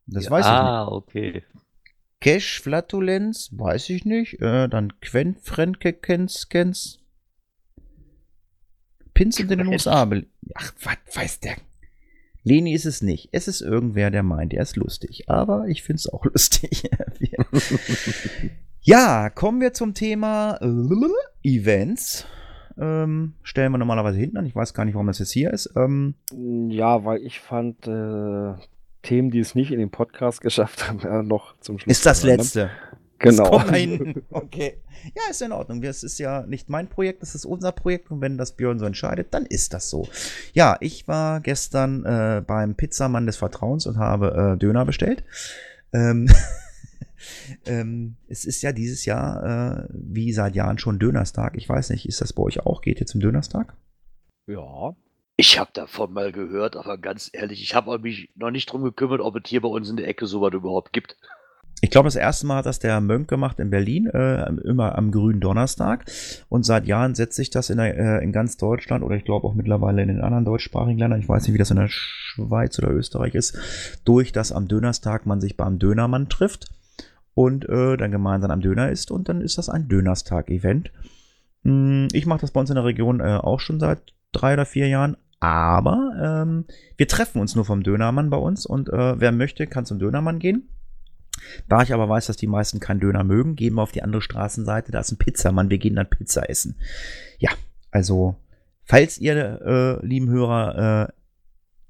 Das 0.07 0.25
Ja, 0.25 0.31
weiß 0.31 0.45
ich 0.45 0.53
nicht. 0.53 0.61
Ah, 0.61 0.89
okay. 0.89 1.43
Cash 2.21 2.61
Flatulenz, 2.61 3.51
weiß 3.53 3.89
ich 3.91 4.05
nicht. 4.05 4.41
Äh, 4.43 4.69
dann 4.69 5.01
Quen 5.01 5.37
Frenke 5.37 5.93
Kens 5.93 6.49
Kens. 6.49 7.01
Pins 9.15 9.37
sind 9.37 9.51
in 9.51 9.59
den. 9.59 9.69
USA. 9.69 10.09
Ach, 10.55 10.73
was 10.83 11.17
weiß 11.17 11.41
der? 11.41 11.57
Leni 12.45 12.75
ist 12.75 12.87
es 12.87 13.03
nicht. 13.03 13.29
Es 13.33 13.49
ist 13.49 13.61
irgendwer, 13.61 14.11
der 14.11 14.23
meint, 14.23 14.53
er 14.53 14.63
ist 14.63 14.77
lustig. 14.77 15.29
Aber 15.29 15.69
ich 15.69 15.83
finde 15.83 16.01
es 16.01 16.09
auch 16.09 16.25
lustig. 16.33 16.91
Ja, 18.85 19.31
kommen 19.31 19.61
wir 19.61 19.73
zum 19.75 19.95
Thema 19.95 20.59
äh, 20.61 21.49
Events. 21.49 22.27
Ähm, 22.79 23.35
stellen 23.43 23.73
wir 23.73 23.79
normalerweise 23.79 24.19
hinten 24.19 24.37
an. 24.39 24.47
Ich 24.47 24.55
weiß 24.55 24.75
gar 24.75 24.85
nicht, 24.85 24.95
warum 24.95 25.07
das 25.07 25.19
jetzt 25.19 25.33
hier 25.33 25.53
ist. 25.53 25.73
Ähm, 25.77 26.15
Ja, 26.69 27.05
weil 27.05 27.23
ich 27.23 27.41
fand 27.41 27.87
äh, 27.87 28.55
Themen, 29.03 29.31
die 29.31 29.41
es 29.41 29.55
nicht 29.55 29.71
in 29.73 29.79
den 29.79 29.91
Podcast 29.91 30.41
geschafft 30.41 30.89
haben, 30.89 31.01
ja, 31.03 31.23
noch 31.23 31.57
zum 31.61 31.79
Schluss. 31.79 31.97
ist 31.97 32.07
das 32.07 32.23
letzte. 32.23 32.71
Genau. 33.19 33.63
Okay. 34.31 34.79
Ja, 35.15 35.23
ist 35.31 35.43
in 35.43 35.53
Ordnung. 35.53 35.83
Es 35.83 36.03
ist 36.03 36.19
ja 36.19 36.43
nicht 36.47 36.69
mein 36.69 36.89
Projekt, 36.89 37.23
es 37.23 37.35
ist 37.35 37.45
unser 37.45 37.73
Projekt 37.73 38.11
und 38.11 38.21
wenn 38.21 38.37
das 38.39 38.53
Björn 38.53 38.79
so 38.79 38.85
entscheidet, 38.85 39.29
dann 39.33 39.47
ist 39.47 39.75
das 39.75 39.89
so. 39.91 40.09
Ja, 40.53 40.77
ich 40.81 41.07
war 41.09 41.41
gestern 41.41 42.05
äh, 42.05 42.43
beim 42.45 42.75
Pizzamann 42.75 43.27
des 43.27 43.37
Vertrauens 43.37 43.87
und 43.87 43.97
habe 43.97 44.55
äh, 44.55 44.59
Döner 44.59 44.85
bestellt. 44.85 45.25
Ähm, 45.93 46.29
ähm, 47.67 48.17
es 48.29 48.45
ist 48.45 48.63
ja 48.63 48.73
dieses 48.73 49.05
Jahr 49.05 49.83
äh, 49.83 49.89
wie 49.93 50.33
seit 50.33 50.55
Jahren 50.55 50.79
schon 50.79 50.99
Dönerstag. 50.99 51.57
Ich 51.57 51.69
weiß 51.69 51.91
nicht, 51.91 52.07
ist 52.07 52.21
das 52.21 52.33
bei 52.33 52.43
euch 52.43 52.61
auch? 52.61 52.83
Geht 52.83 53.01
ihr 53.01 53.07
zum 53.07 53.21
Dönerstag? 53.21 53.75
Ja. 54.47 54.95
Ich 55.37 55.59
habe 55.59 55.71
davon 55.73 56.13
mal 56.13 56.31
gehört, 56.31 56.77
aber 56.77 56.99
ganz 56.99 57.31
ehrlich, 57.33 57.63
ich 57.63 57.75
habe 57.75 57.99
mich 57.99 58.31
noch 58.37 58.51
nicht 58.51 58.71
drum 58.71 58.85
gekümmert, 58.85 59.21
ob 59.21 59.37
es 59.37 59.49
hier 59.49 59.63
bei 59.63 59.69
uns 59.69 59.89
in 59.89 59.97
der 59.97 60.07
Ecke 60.07 60.27
sowas 60.27 60.53
überhaupt 60.53 60.93
gibt. 60.93 61.17
Ich 61.85 61.91
glaube, 61.91 62.07
das 62.07 62.15
erste 62.15 62.47
Mal 62.47 62.59
hat 62.59 62.67
das 62.67 62.79
der 62.79 63.01
Mönk 63.01 63.27
gemacht 63.27 63.59
in 63.59 63.71
Berlin, 63.71 64.07
äh, 64.07 64.45
immer 64.63 64.97
am 64.97 65.11
grünen 65.11 65.41
Donnerstag. 65.41 66.05
Und 66.49 66.65
seit 66.65 66.87
Jahren 66.87 67.17
setzt 67.17 67.35
sich 67.35 67.51
das 67.51 67.71
in, 67.71 67.79
der, 67.79 67.99
äh, 67.99 68.23
in 68.23 68.31
ganz 68.31 68.57
Deutschland 68.57 69.03
oder 69.03 69.17
ich 69.17 69.25
glaube 69.25 69.49
auch 69.49 69.55
mittlerweile 69.55 70.01
in 70.03 70.09
den 70.09 70.21
anderen 70.21 70.45
deutschsprachigen 70.45 70.99
Ländern, 70.99 71.19
ich 71.19 71.29
weiß 71.29 71.43
nicht, 71.43 71.55
wie 71.55 71.59
das 71.59 71.73
in 71.73 71.79
der 71.79 71.89
Schweiz 71.89 72.79
oder 72.79 72.91
Österreich 72.91 73.35
ist, 73.35 73.59
durch, 74.05 74.31
dass 74.31 74.53
am 74.53 74.69
Dönerstag 74.69 75.27
man 75.27 75.41
sich 75.41 75.57
beim 75.57 75.81
Dönermann 75.81 76.29
trifft 76.29 76.71
und 77.35 77.69
äh, 77.69 77.97
dann 77.97 78.11
gemeinsam 78.11 78.51
am 78.51 78.61
Döner 78.61 78.91
isst 78.91 79.11
und 79.11 79.29
dann 79.29 79.41
ist 79.41 79.59
das 79.59 79.69
ein 79.69 79.89
Dönerstag-Event. 79.89 80.93
Hm, 81.65 82.09
Ich 82.13 82.27
mache 82.27 82.41
das 82.41 82.51
bei 82.51 82.61
uns 82.61 82.71
in 82.71 82.77
der 82.77 82.85
Region 82.85 83.21
äh, 83.21 83.39
auch 83.41 83.61
schon 83.61 83.81
seit 83.81 84.15
drei 84.33 84.55
oder 84.55 84.67
vier 84.67 84.89
Jahren. 84.89 85.17
Aber 85.41 86.13
ähm, 86.23 86.67
wir 86.97 87.09
treffen 87.09 87.41
uns 87.41 87.57
nur 87.57 87.65
vom 87.65 87.83
Dönermann 87.83 88.31
bei 88.31 88.37
uns 88.37 88.65
und 88.65 88.89
äh, 88.91 89.19
wer 89.19 89.33
möchte, 89.33 89.67
kann 89.67 89.85
zum 89.85 89.99
Dönermann 89.99 90.39
gehen. 90.39 90.69
Da 91.69 91.83
ich 91.83 91.93
aber 91.93 92.09
weiß, 92.09 92.27
dass 92.27 92.37
die 92.37 92.47
meisten 92.47 92.79
keinen 92.79 93.01
Döner 93.01 93.25
mögen, 93.25 93.57
gehen 93.57 93.75
wir 93.75 93.83
auf 93.83 93.91
die 93.91 94.03
andere 94.03 94.23
Straßenseite. 94.23 94.93
Da 94.93 95.01
ist 95.01 95.11
ein 95.11 95.19
Pizzamann. 95.19 95.71
Wir 95.71 95.79
gehen 95.79 95.97
dann 95.97 96.09
Pizza 96.09 96.49
essen. 96.49 96.77
Ja, 97.39 97.51
also, 97.91 98.37
falls 98.85 99.19
ihr, 99.19 99.35
äh, 99.35 100.07
lieben 100.07 100.31
Hörer, 100.31 101.09
äh, 101.09 101.13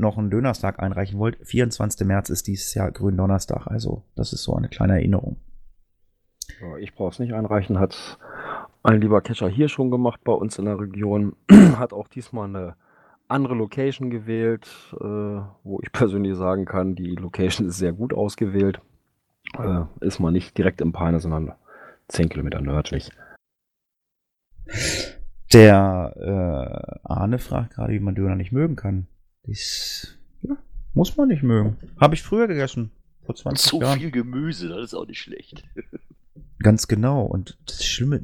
noch 0.02 0.18
einen 0.18 0.30
Dönerstag 0.30 0.80
einreichen 0.80 1.18
wollt, 1.18 1.38
24. 1.42 2.06
März 2.06 2.28
ist 2.28 2.46
dieses 2.46 2.74
Jahr 2.74 2.90
Gründonnerstag. 2.90 3.66
Also, 3.66 4.02
das 4.14 4.34
ist 4.34 4.42
so 4.42 4.54
eine 4.54 4.68
kleine 4.68 4.94
Erinnerung. 4.94 5.36
Ich 6.80 6.94
brauche 6.94 7.10
es 7.10 7.18
nicht 7.18 7.32
einreichen, 7.32 7.78
hat 7.78 8.18
ein 8.82 9.00
lieber 9.00 9.22
Catcher 9.22 9.48
hier 9.48 9.68
schon 9.68 9.90
gemacht 9.90 10.20
bei 10.24 10.32
uns 10.32 10.58
in 10.58 10.66
der 10.66 10.78
Region. 10.78 11.34
hat 11.76 11.92
auch 11.92 12.08
diesmal 12.08 12.48
eine 12.48 12.74
andere 13.28 13.54
Location 13.54 14.10
gewählt, 14.10 14.68
äh, 15.00 15.40
wo 15.64 15.80
ich 15.82 15.90
persönlich 15.92 16.36
sagen 16.36 16.66
kann, 16.66 16.94
die 16.94 17.14
Location 17.14 17.68
ist 17.68 17.78
sehr 17.78 17.92
gut 17.92 18.12
ausgewählt. 18.12 18.80
Äh, 19.58 19.84
ist 20.00 20.20
mal 20.20 20.32
nicht 20.32 20.56
direkt 20.58 20.80
im 20.80 20.92
Peine, 20.92 21.20
sondern 21.20 21.52
10 22.08 22.28
Kilometer 22.28 22.60
nördlich. 22.60 23.10
Der 25.52 26.14
äh, 26.16 27.08
Arne 27.08 27.38
fragt 27.38 27.74
gerade, 27.74 27.92
wie 27.92 28.00
man 28.00 28.14
Döner 28.14 28.36
nicht 28.36 28.52
mögen 28.52 28.76
kann. 28.76 29.06
Das 29.44 30.16
ja, 30.42 30.56
muss 30.94 31.16
man 31.16 31.28
nicht 31.28 31.42
mögen. 31.42 31.76
Habe 32.00 32.14
ich 32.14 32.22
früher 32.22 32.46
gegessen. 32.46 32.90
Vor 33.24 33.34
20 33.34 33.70
Zu 33.70 33.80
Jahren. 33.80 33.98
viel 33.98 34.10
Gemüse, 34.10 34.68
das 34.68 34.84
ist 34.84 34.94
auch 34.94 35.06
nicht 35.06 35.20
schlecht. 35.20 35.64
Ganz 36.58 36.88
genau. 36.88 37.24
Und 37.24 37.58
das 37.66 37.84
Schlimme, 37.84 38.20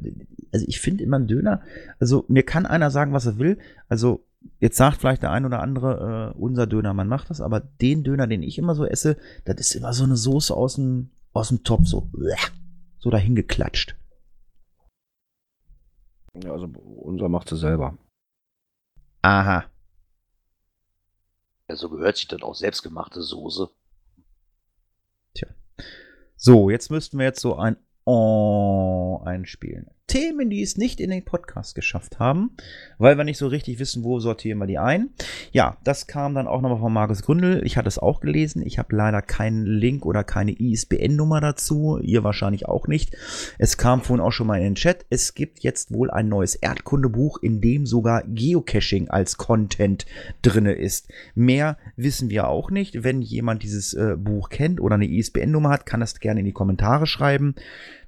also 0.51 0.65
ich 0.67 0.79
finde 0.79 1.03
immer 1.03 1.17
einen 1.17 1.27
Döner, 1.27 1.61
also 1.99 2.25
mir 2.27 2.43
kann 2.43 2.65
einer 2.65 2.91
sagen, 2.91 3.13
was 3.13 3.25
er 3.25 3.37
will. 3.37 3.59
Also 3.87 4.25
jetzt 4.59 4.77
sagt 4.77 4.97
vielleicht 4.97 5.23
der 5.23 5.31
ein 5.31 5.45
oder 5.45 5.61
andere, 5.61 6.33
äh, 6.35 6.37
unser 6.37 6.67
Dönermann 6.67 7.07
macht 7.07 7.29
das, 7.29 7.41
aber 7.41 7.59
den 7.59 8.03
Döner, 8.03 8.27
den 8.27 8.43
ich 8.43 8.57
immer 8.57 8.75
so 8.75 8.85
esse, 8.85 9.17
das 9.45 9.59
ist 9.59 9.75
immer 9.75 9.93
so 9.93 10.03
eine 10.03 10.17
Soße 10.17 10.53
aus 10.55 10.75
dem, 10.75 11.11
aus 11.33 11.49
dem 11.49 11.63
Topf, 11.63 11.85
so, 11.85 12.09
so 12.97 13.09
dahin 13.09 13.35
geklatscht. 13.35 13.95
Ja, 16.43 16.51
also 16.51 16.65
unser 16.65 17.27
macht 17.29 17.49
sie 17.49 17.57
selber. 17.57 17.97
Aha. 19.21 19.65
Ja, 21.69 21.75
so 21.75 21.89
gehört 21.89 22.17
sich 22.17 22.27
dann 22.27 22.41
auch 22.41 22.55
selbstgemachte 22.55 23.21
Soße. 23.21 23.69
So, 26.41 26.69
jetzt 26.69 26.89
müssten 26.89 27.17
wir 27.17 27.25
jetzt 27.25 27.41
so 27.41 27.57
ein 27.57 27.75
Oh 28.05 29.21
einspielen. 29.25 29.91
Themen, 30.09 30.49
die 30.49 30.63
es 30.63 30.75
nicht 30.75 30.99
in 30.99 31.11
den 31.11 31.23
Podcast 31.23 31.75
geschafft 31.75 32.17
haben, 32.17 32.49
weil 32.97 33.15
wir 33.15 33.23
nicht 33.23 33.37
so 33.37 33.47
richtig 33.47 33.77
wissen, 33.77 34.03
wo 34.03 34.19
sortieren 34.19 34.57
wir 34.57 34.65
die 34.65 34.79
ein. 34.79 35.11
Ja, 35.51 35.77
das 35.83 36.07
kam 36.07 36.33
dann 36.33 36.47
auch 36.47 36.61
nochmal 36.61 36.79
von 36.79 36.91
Markus 36.91 37.21
Gründel. 37.21 37.63
Ich 37.63 37.77
hatte 37.77 37.87
es 37.87 37.99
auch 37.99 38.19
gelesen. 38.19 38.65
Ich 38.65 38.79
habe 38.79 38.95
leider 38.95 39.21
keinen 39.21 39.67
Link 39.67 40.07
oder 40.07 40.23
keine 40.23 40.51
ISBN-Nummer 40.51 41.41
dazu. 41.41 41.99
Ihr 42.01 42.23
wahrscheinlich 42.23 42.65
auch 42.65 42.87
nicht. 42.87 43.15
Es 43.59 43.77
kam 43.77 44.01
vorhin 44.01 44.25
auch 44.25 44.31
schon 44.31 44.47
mal 44.47 44.57
in 44.57 44.63
den 44.63 44.75
Chat. 44.75 45.05
Es 45.11 45.35
gibt 45.35 45.59
jetzt 45.59 45.93
wohl 45.93 46.09
ein 46.09 46.27
neues 46.27 46.55
Erdkundebuch, 46.55 47.37
in 47.43 47.61
dem 47.61 47.85
sogar 47.85 48.23
Geocaching 48.23 49.09
als 49.09 49.37
Content 49.37 50.07
drinne 50.41 50.73
ist. 50.73 51.07
Mehr 51.35 51.77
wissen 51.95 52.31
wir 52.31 52.47
auch 52.47 52.71
nicht. 52.71 53.03
Wenn 53.03 53.21
jemand 53.21 53.61
dieses 53.61 53.93
äh, 53.93 54.15
Buch 54.17 54.49
kennt 54.49 54.81
oder 54.81 54.95
eine 54.95 55.07
ISBN-Nummer 55.07 55.69
hat, 55.69 55.85
kann 55.85 55.99
das 55.99 56.19
gerne 56.19 56.39
in 56.39 56.47
die 56.47 56.51
Kommentare 56.51 57.05
schreiben. 57.05 57.53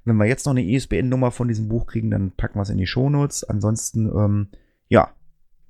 Wenn 0.04 0.16
wir 0.16 0.26
jetzt 0.26 0.46
noch 0.46 0.52
eine 0.52 0.64
ISBN-Nummer 0.64 1.30
von 1.30 1.48
diesem 1.48 1.68
Buch 1.68 1.86
kriegen, 1.86 2.10
dann 2.10 2.32
packen 2.32 2.58
wir 2.58 2.62
es 2.62 2.70
in 2.70 2.78
die 2.78 2.86
Shownotes. 2.86 3.44
Ansonsten, 3.44 4.06
ähm, 4.06 4.48
ja, 4.88 5.14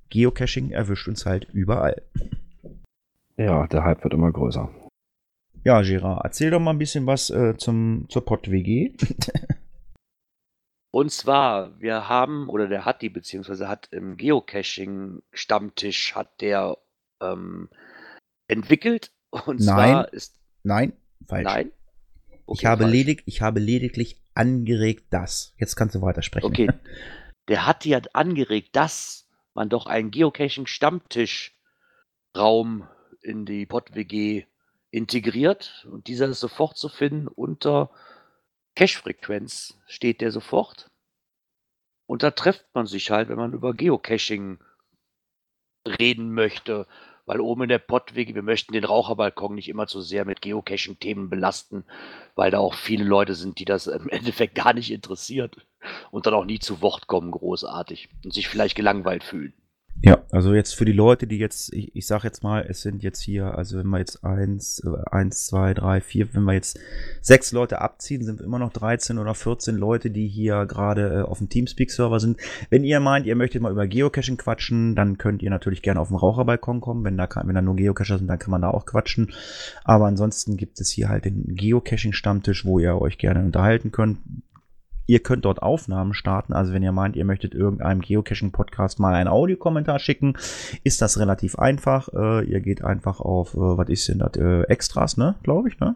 Geocaching 0.09 0.71
erwischt 0.71 1.07
uns 1.07 1.25
halt 1.25 1.47
überall. 1.53 2.01
Ja, 3.37 3.67
der 3.67 3.83
Hype 3.83 4.03
wird 4.03 4.13
immer 4.13 4.31
größer. 4.31 4.69
Ja, 5.63 5.81
Gerard, 5.81 6.21
erzähl 6.23 6.51
doch 6.51 6.59
mal 6.59 6.71
ein 6.71 6.77
bisschen 6.77 7.07
was 7.07 7.29
äh, 7.29 7.55
zum, 7.57 8.05
zur 8.09 8.25
Pott-WG. 8.25 8.93
Und 10.91 11.11
zwar, 11.11 11.79
wir 11.79 12.07
haben, 12.07 12.49
oder 12.49 12.67
der 12.67 12.85
hat 12.85 13.01
die, 13.01 13.09
beziehungsweise 13.09 13.67
hat 13.67 13.87
im 13.91 14.15
Geocaching-Stammtisch 14.17 16.13
hat 16.13 16.39
der 16.41 16.77
ähm, 17.21 17.69
entwickelt. 18.47 19.11
Und 19.31 19.59
Nein. 19.59 19.65
zwar 19.65 20.13
ist. 20.13 20.39
Nein, 20.61 20.93
falsch. 21.25 21.45
Nein? 21.45 21.71
Ich, 22.53 22.59
Okay, 22.59 22.67
habe 22.67 22.83
falsch. 22.83 22.93
ledig, 22.93 23.23
ich 23.25 23.41
habe 23.41 23.59
lediglich 23.59 24.21
angeregt 24.33 25.05
das. 25.09 25.53
Jetzt 25.57 25.75
kannst 25.75 25.95
du 25.95 26.01
weitersprechen. 26.01 26.47
Okay. 26.47 26.69
Der 27.49 27.65
hat 27.67 27.85
ja 27.85 27.99
angeregt, 28.13 28.75
dass 28.75 29.27
man 29.53 29.67
doch 29.69 29.85
einen 29.85 30.11
Geocaching-Stammtisch-Raum 30.11 32.87
in 33.21 33.45
die 33.45 33.65
Pott-WG 33.65 34.45
integriert. 34.91 35.85
Und 35.91 36.07
dieser 36.07 36.27
ist 36.27 36.39
sofort 36.39 36.77
zu 36.77 36.89
finden 36.89 37.27
unter 37.27 37.89
Cache-Frequenz 38.75 39.77
steht 39.87 40.21
der 40.21 40.31
sofort. 40.31 40.89
Und 42.05 42.23
da 42.23 42.31
trifft 42.31 42.65
man 42.73 42.85
sich 42.85 43.11
halt, 43.11 43.29
wenn 43.29 43.37
man 43.37 43.53
über 43.53 43.73
Geocaching 43.73 44.59
reden 45.85 46.33
möchte. 46.33 46.87
Weil 47.25 47.39
oben 47.39 47.63
in 47.63 47.69
der 47.69 47.79
Pott-WG, 47.79 48.35
wir 48.35 48.43
möchten 48.43 48.73
den 48.73 48.83
Raucherbalkon 48.83 49.55
nicht 49.55 49.69
immer 49.69 49.87
zu 49.87 50.01
sehr 50.01 50.25
mit 50.25 50.41
Geocaching-Themen 50.41 51.29
belasten, 51.29 51.85
weil 52.35 52.51
da 52.51 52.59
auch 52.59 52.73
viele 52.73 53.05
Leute 53.05 53.33
sind, 53.35 53.59
die 53.59 53.65
das 53.65 53.87
im 53.87 54.09
Endeffekt 54.09 54.55
gar 54.55 54.73
nicht 54.73 54.91
interessiert 54.91 55.65
und 56.11 56.25
dann 56.25 56.33
auch 56.33 56.45
nie 56.45 56.59
zu 56.59 56.81
Wort 56.81 57.07
kommen, 57.07 57.31
großartig 57.31 58.09
und 58.23 58.33
sich 58.33 58.47
vielleicht 58.47 58.75
gelangweilt 58.75 59.23
fühlen. 59.23 59.53
Ja, 60.01 60.21
also 60.31 60.53
jetzt 60.53 60.75
für 60.75 60.83
die 60.83 60.91
Leute, 60.91 61.27
die 61.27 61.37
jetzt, 61.37 61.73
ich, 61.73 61.95
ich 61.95 62.07
sag 62.07 62.25
jetzt 62.25 62.43
mal, 62.43 62.65
es 62.67 62.81
sind 62.81 63.03
jetzt 63.03 63.21
hier, 63.21 63.57
also 63.57 63.77
wenn 63.77 63.87
wir 63.87 63.99
jetzt 63.99 64.23
eins, 64.25 64.83
äh, 64.85 65.09
eins, 65.09 65.45
zwei, 65.45 65.73
drei, 65.73 66.01
vier, 66.01 66.33
wenn 66.33 66.43
wir 66.43 66.53
jetzt 66.53 66.77
sechs 67.21 67.53
Leute 67.53 67.79
abziehen, 67.79 68.25
sind 68.25 68.41
immer 68.41 68.59
noch 68.59 68.73
13 68.73 69.17
oder 69.17 69.33
14 69.33 69.77
Leute, 69.77 70.09
die 70.09 70.27
hier 70.27 70.65
gerade 70.65 71.19
äh, 71.19 71.21
auf 71.21 71.37
dem 71.37 71.47
Teamspeak-Server 71.47 72.19
sind. 72.19 72.37
Wenn 72.69 72.83
ihr 72.83 72.99
meint, 72.99 73.25
ihr 73.25 73.37
möchtet 73.37 73.61
mal 73.61 73.71
über 73.71 73.87
Geocaching 73.87 74.35
quatschen, 74.35 74.95
dann 74.95 75.17
könnt 75.17 75.41
ihr 75.41 75.49
natürlich 75.49 75.81
gerne 75.81 76.01
auf 76.01 76.09
den 76.09 76.17
Raucherbalkon 76.17 76.81
kommen. 76.81 77.05
Wenn 77.05 77.17
da, 77.17 77.27
kann, 77.27 77.47
wenn 77.47 77.55
da 77.55 77.61
nur 77.61 77.77
Geocacher 77.77 78.17
sind, 78.17 78.27
dann 78.27 78.39
kann 78.39 78.51
man 78.51 78.61
da 78.61 78.71
auch 78.71 78.85
quatschen. 78.85 79.31
Aber 79.85 80.07
ansonsten 80.07 80.57
gibt 80.57 80.81
es 80.81 80.89
hier 80.89 81.07
halt 81.07 81.23
den 81.23 81.55
Geocaching-Stammtisch, 81.55 82.65
wo 82.65 82.79
ihr 82.79 82.99
euch 82.99 83.17
gerne 83.17 83.39
unterhalten 83.39 83.91
könnt. 83.91 84.17
Ihr 85.05 85.19
könnt 85.21 85.43
dort 85.45 85.61
Aufnahmen 85.61 86.13
starten. 86.13 86.53
Also 86.53 86.71
wenn 86.73 86.81
ihr 86.83 86.91
meint, 86.93 87.15
ihr 87.15 87.25
möchtet 87.25 87.53
irgendeinem 87.53 88.01
Geocaching-Podcast 88.01 88.99
mal 88.99 89.13
einen 89.15 89.27
Audiokommentar 89.27 89.99
schicken, 89.99 90.37
ist 90.83 91.01
das 91.01 91.19
relativ 91.19 91.59
einfach. 91.59 92.07
Äh, 92.13 92.45
ihr 92.45 92.61
geht 92.61 92.83
einfach 92.83 93.19
auf, 93.19 93.53
äh, 93.53 93.57
was 93.59 93.89
ist 93.89 94.07
denn 94.07 94.19
das, 94.19 94.33
äh, 94.37 94.61
Extras, 94.63 95.17
ne? 95.17 95.35
Glaube 95.43 95.67
ich, 95.67 95.79
ne? 95.79 95.95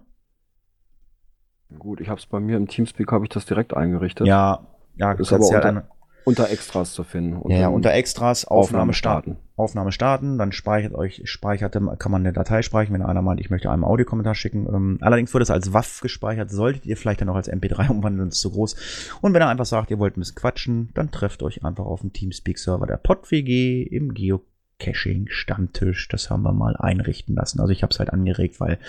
Gut, 1.80 2.00
ich 2.02 2.10
habe 2.10 2.20
es 2.20 2.26
bei 2.26 2.40
mir 2.40 2.58
im 2.58 2.68
Teamspeak, 2.68 3.12
habe 3.12 3.26
ich 3.26 3.30
das 3.30 3.46
direkt 3.46 3.76
eingerichtet. 3.76 4.26
Ja, 4.28 4.60
ja, 4.96 5.12
Ist 5.14 5.32
aber 5.34 5.42
ja 5.50 5.56
unter- 5.58 5.62
dann- 5.62 5.84
Unter 6.28 6.50
Extras 6.50 6.92
zu 6.92 7.06
finden. 7.06 7.42
ja, 7.50 7.56
ja, 7.56 7.62
dann 7.68 7.74
unter 7.74 7.94
Extras 7.94 8.44
Aufnahme 8.44 8.92
starten. 8.92 9.38
Aufnahme 9.56 9.94
starten, 9.94 10.38
dann 10.38 10.52
speichert 10.52 10.94
euch, 10.94 11.22
speicherte, 11.24 11.80
kann 11.98 12.12
man 12.12 12.22
eine 12.22 12.34
Datei 12.34 12.64
speichern, 12.64 12.94
wenn 12.96 13.02
einer 13.02 13.22
meint, 13.22 13.40
ich 13.40 13.50
möchte 13.50 13.72
einem 13.72 13.86
Audiokommentar 13.86 14.36
schicken. 14.36 14.68
Ähm, 14.68 14.98
allerdings 15.00 15.34
wird 15.34 15.42
es 15.42 15.50
als 15.50 15.72
WAF 15.72 16.02
gespeichert, 16.02 16.52
solltet 16.52 16.86
ihr 16.86 16.98
vielleicht 16.98 17.22
dann 17.22 17.30
auch 17.30 17.36
als 17.36 17.50
MP3 17.50 17.90
umwandeln, 17.92 18.28
ist 18.28 18.42
zu 18.42 18.52
groß. 18.52 18.76
Und 19.22 19.34
wenn 19.34 19.42
ihr 19.42 19.48
einfach 19.48 19.66
sagt, 19.66 19.90
ihr 19.90 20.00
wollt 20.00 20.18
ein 20.18 20.20
bisschen 20.20 20.36
quatschen, 20.36 20.90
dann 20.96 21.12
trefft 21.12 21.44
euch 21.44 21.64
einfach 21.64 21.86
auf 21.86 22.02
dem 22.02 22.12
Teamspeak-Server 22.12 22.88
der 22.88 22.98
PodWG 22.98 23.84
im 23.84 24.14
Geocaching-Stammtisch. 24.14 26.10
Das 26.10 26.30
haben 26.30 26.44
wir 26.44 26.52
mal 26.52 26.76
einrichten 26.76 27.36
lassen. 27.36 27.62
Also 27.62 27.72
ich 27.72 27.84
habe 27.84 27.94
es 27.94 28.00
halt 28.00 28.12
angeregt, 28.12 28.60
weil 28.60 28.80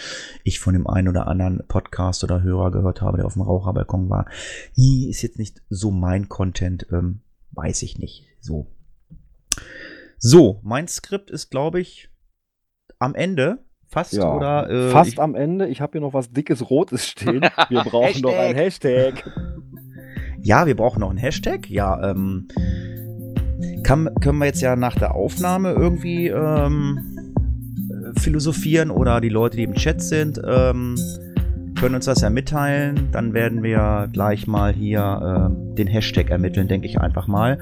ich 0.43 0.59
von 0.59 0.72
dem 0.72 0.89
einen 0.89 1.07
oder 1.07 1.28
anderen 1.28 1.62
Podcast 1.68 2.24
oder 2.24 2.43
Hörer 2.43 2.72
gehört 2.72 3.01
habe, 3.01 3.18
der 3.18 3.26
auf 3.26 3.34
dem 3.34 3.43
Raucherbalkon 3.43 4.11
war. 4.11 4.26
Ist 4.74 5.22
jetzt 5.22 5.39
nicht 5.39 5.62
so 5.70 5.93
mein 5.93 6.28
Content, 6.28 6.89
ähm, 6.91 7.20
weiß 7.59 7.82
ich 7.82 7.98
nicht. 7.98 8.24
So. 8.40 8.68
So, 10.18 10.61
mein 10.62 10.88
Skript 10.88 11.30
ist, 11.30 11.50
glaube 11.50 11.80
ich, 11.80 12.09
am 12.98 13.14
Ende. 13.14 13.64
Fast 13.86 14.12
Ja, 14.12 14.34
oder 14.34 14.70
äh, 14.70 14.90
fast 14.90 15.14
ich, 15.14 15.20
am 15.20 15.34
Ende. 15.34 15.66
Ich 15.66 15.80
habe 15.80 15.92
hier 15.92 16.00
noch 16.00 16.12
was 16.12 16.30
dickes 16.30 16.70
Rotes 16.70 17.06
stehen. 17.06 17.40
Wir 17.68 17.82
brauchen 17.82 18.20
noch 18.20 18.36
ein 18.36 18.54
Hashtag. 18.54 19.24
Ja, 20.40 20.66
wir 20.66 20.76
brauchen 20.76 21.00
noch 21.00 21.11
einen 21.11 21.18
Hashtag. 21.18 21.68
Ja, 21.68 22.11
ähm, 22.11 22.46
kann, 23.82 24.09
können 24.20 24.38
wir 24.38 24.46
jetzt 24.46 24.61
ja 24.61 24.76
nach 24.76 24.94
der 24.94 25.16
Aufnahme 25.16 25.72
irgendwie 25.72 26.28
ähm, 26.28 27.34
äh, 27.90 28.20
philosophieren 28.20 28.92
oder 28.92 29.20
die 29.20 29.30
Leute, 29.30 29.56
die 29.56 29.64
im 29.64 29.74
Chat 29.74 30.00
sind, 30.00 30.40
ähm, 30.46 30.96
können 31.78 31.94
uns 31.94 32.06
das 32.06 32.22
ja 32.22 32.30
mitteilen. 32.30 33.08
Dann 33.12 33.34
werden 33.34 33.62
wir 33.62 34.08
gleich 34.12 34.46
mal 34.46 34.72
hier 34.72 35.48
ähm, 35.48 35.74
den 35.76 35.86
Hashtag 35.86 36.30
ermitteln, 36.30 36.66
denke 36.66 36.88
ich 36.88 37.00
einfach 37.00 37.28
mal. 37.28 37.58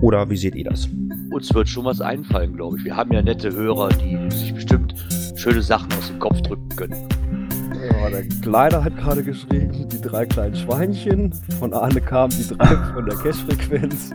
Oder 0.00 0.30
wie 0.30 0.36
seht 0.36 0.54
ihr 0.54 0.64
das? 0.64 0.88
Uns 1.30 1.52
wird 1.54 1.68
schon 1.68 1.84
was 1.84 2.00
einfallen, 2.00 2.54
glaube 2.54 2.78
ich. 2.78 2.84
Wir 2.84 2.96
haben 2.96 3.12
ja 3.12 3.20
nette 3.20 3.52
Hörer, 3.52 3.90
die 3.90 4.18
sich 4.30 4.54
bestimmt 4.54 4.94
schöne 5.36 5.62
Sachen 5.62 5.92
aus 5.92 6.08
dem 6.08 6.18
Kopf 6.18 6.40
drücken 6.40 6.68
können. 6.70 7.08
Ja, 8.00 8.10
der 8.10 8.24
Kleider 8.40 8.82
hat 8.82 8.96
gerade 8.96 9.22
geschrieben, 9.22 9.88
die 9.88 10.00
drei 10.00 10.24
kleinen 10.24 10.56
Schweinchen. 10.56 11.34
Von 11.58 11.74
Arne 11.74 12.00
kamen 12.00 12.32
die 12.32 12.48
drei 12.48 12.76
von 12.94 13.04
der 13.04 13.16
Cash-Frequenz. 13.18 14.14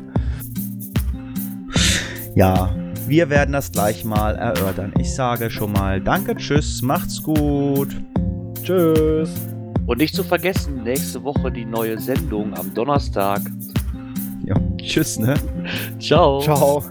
Ja, 2.35 2.75
wir 3.07 3.29
werden 3.29 3.51
das 3.51 3.71
gleich 3.71 4.03
mal 4.03 4.35
erörtern. 4.35 4.93
Ich 4.99 5.13
sage 5.13 5.51
schon 5.51 5.71
mal 5.73 6.01
Danke, 6.01 6.35
tschüss, 6.35 6.81
macht's 6.81 7.21
gut. 7.21 7.95
Tschüss. 8.67 9.29
Und 9.85 9.99
nicht 9.99 10.13
zu 10.13 10.25
vergessen, 10.25 10.83
nächste 10.83 11.23
Woche 11.23 11.49
die 11.49 11.63
neue 11.63 11.97
Sendung 11.97 12.53
am 12.53 12.73
Donnerstag. 12.73 13.39
Ja, 14.45 14.55
tschüss, 14.77 15.17
ne? 15.17 15.35
Ciao. 15.99 16.41
Ciao. 16.41 16.83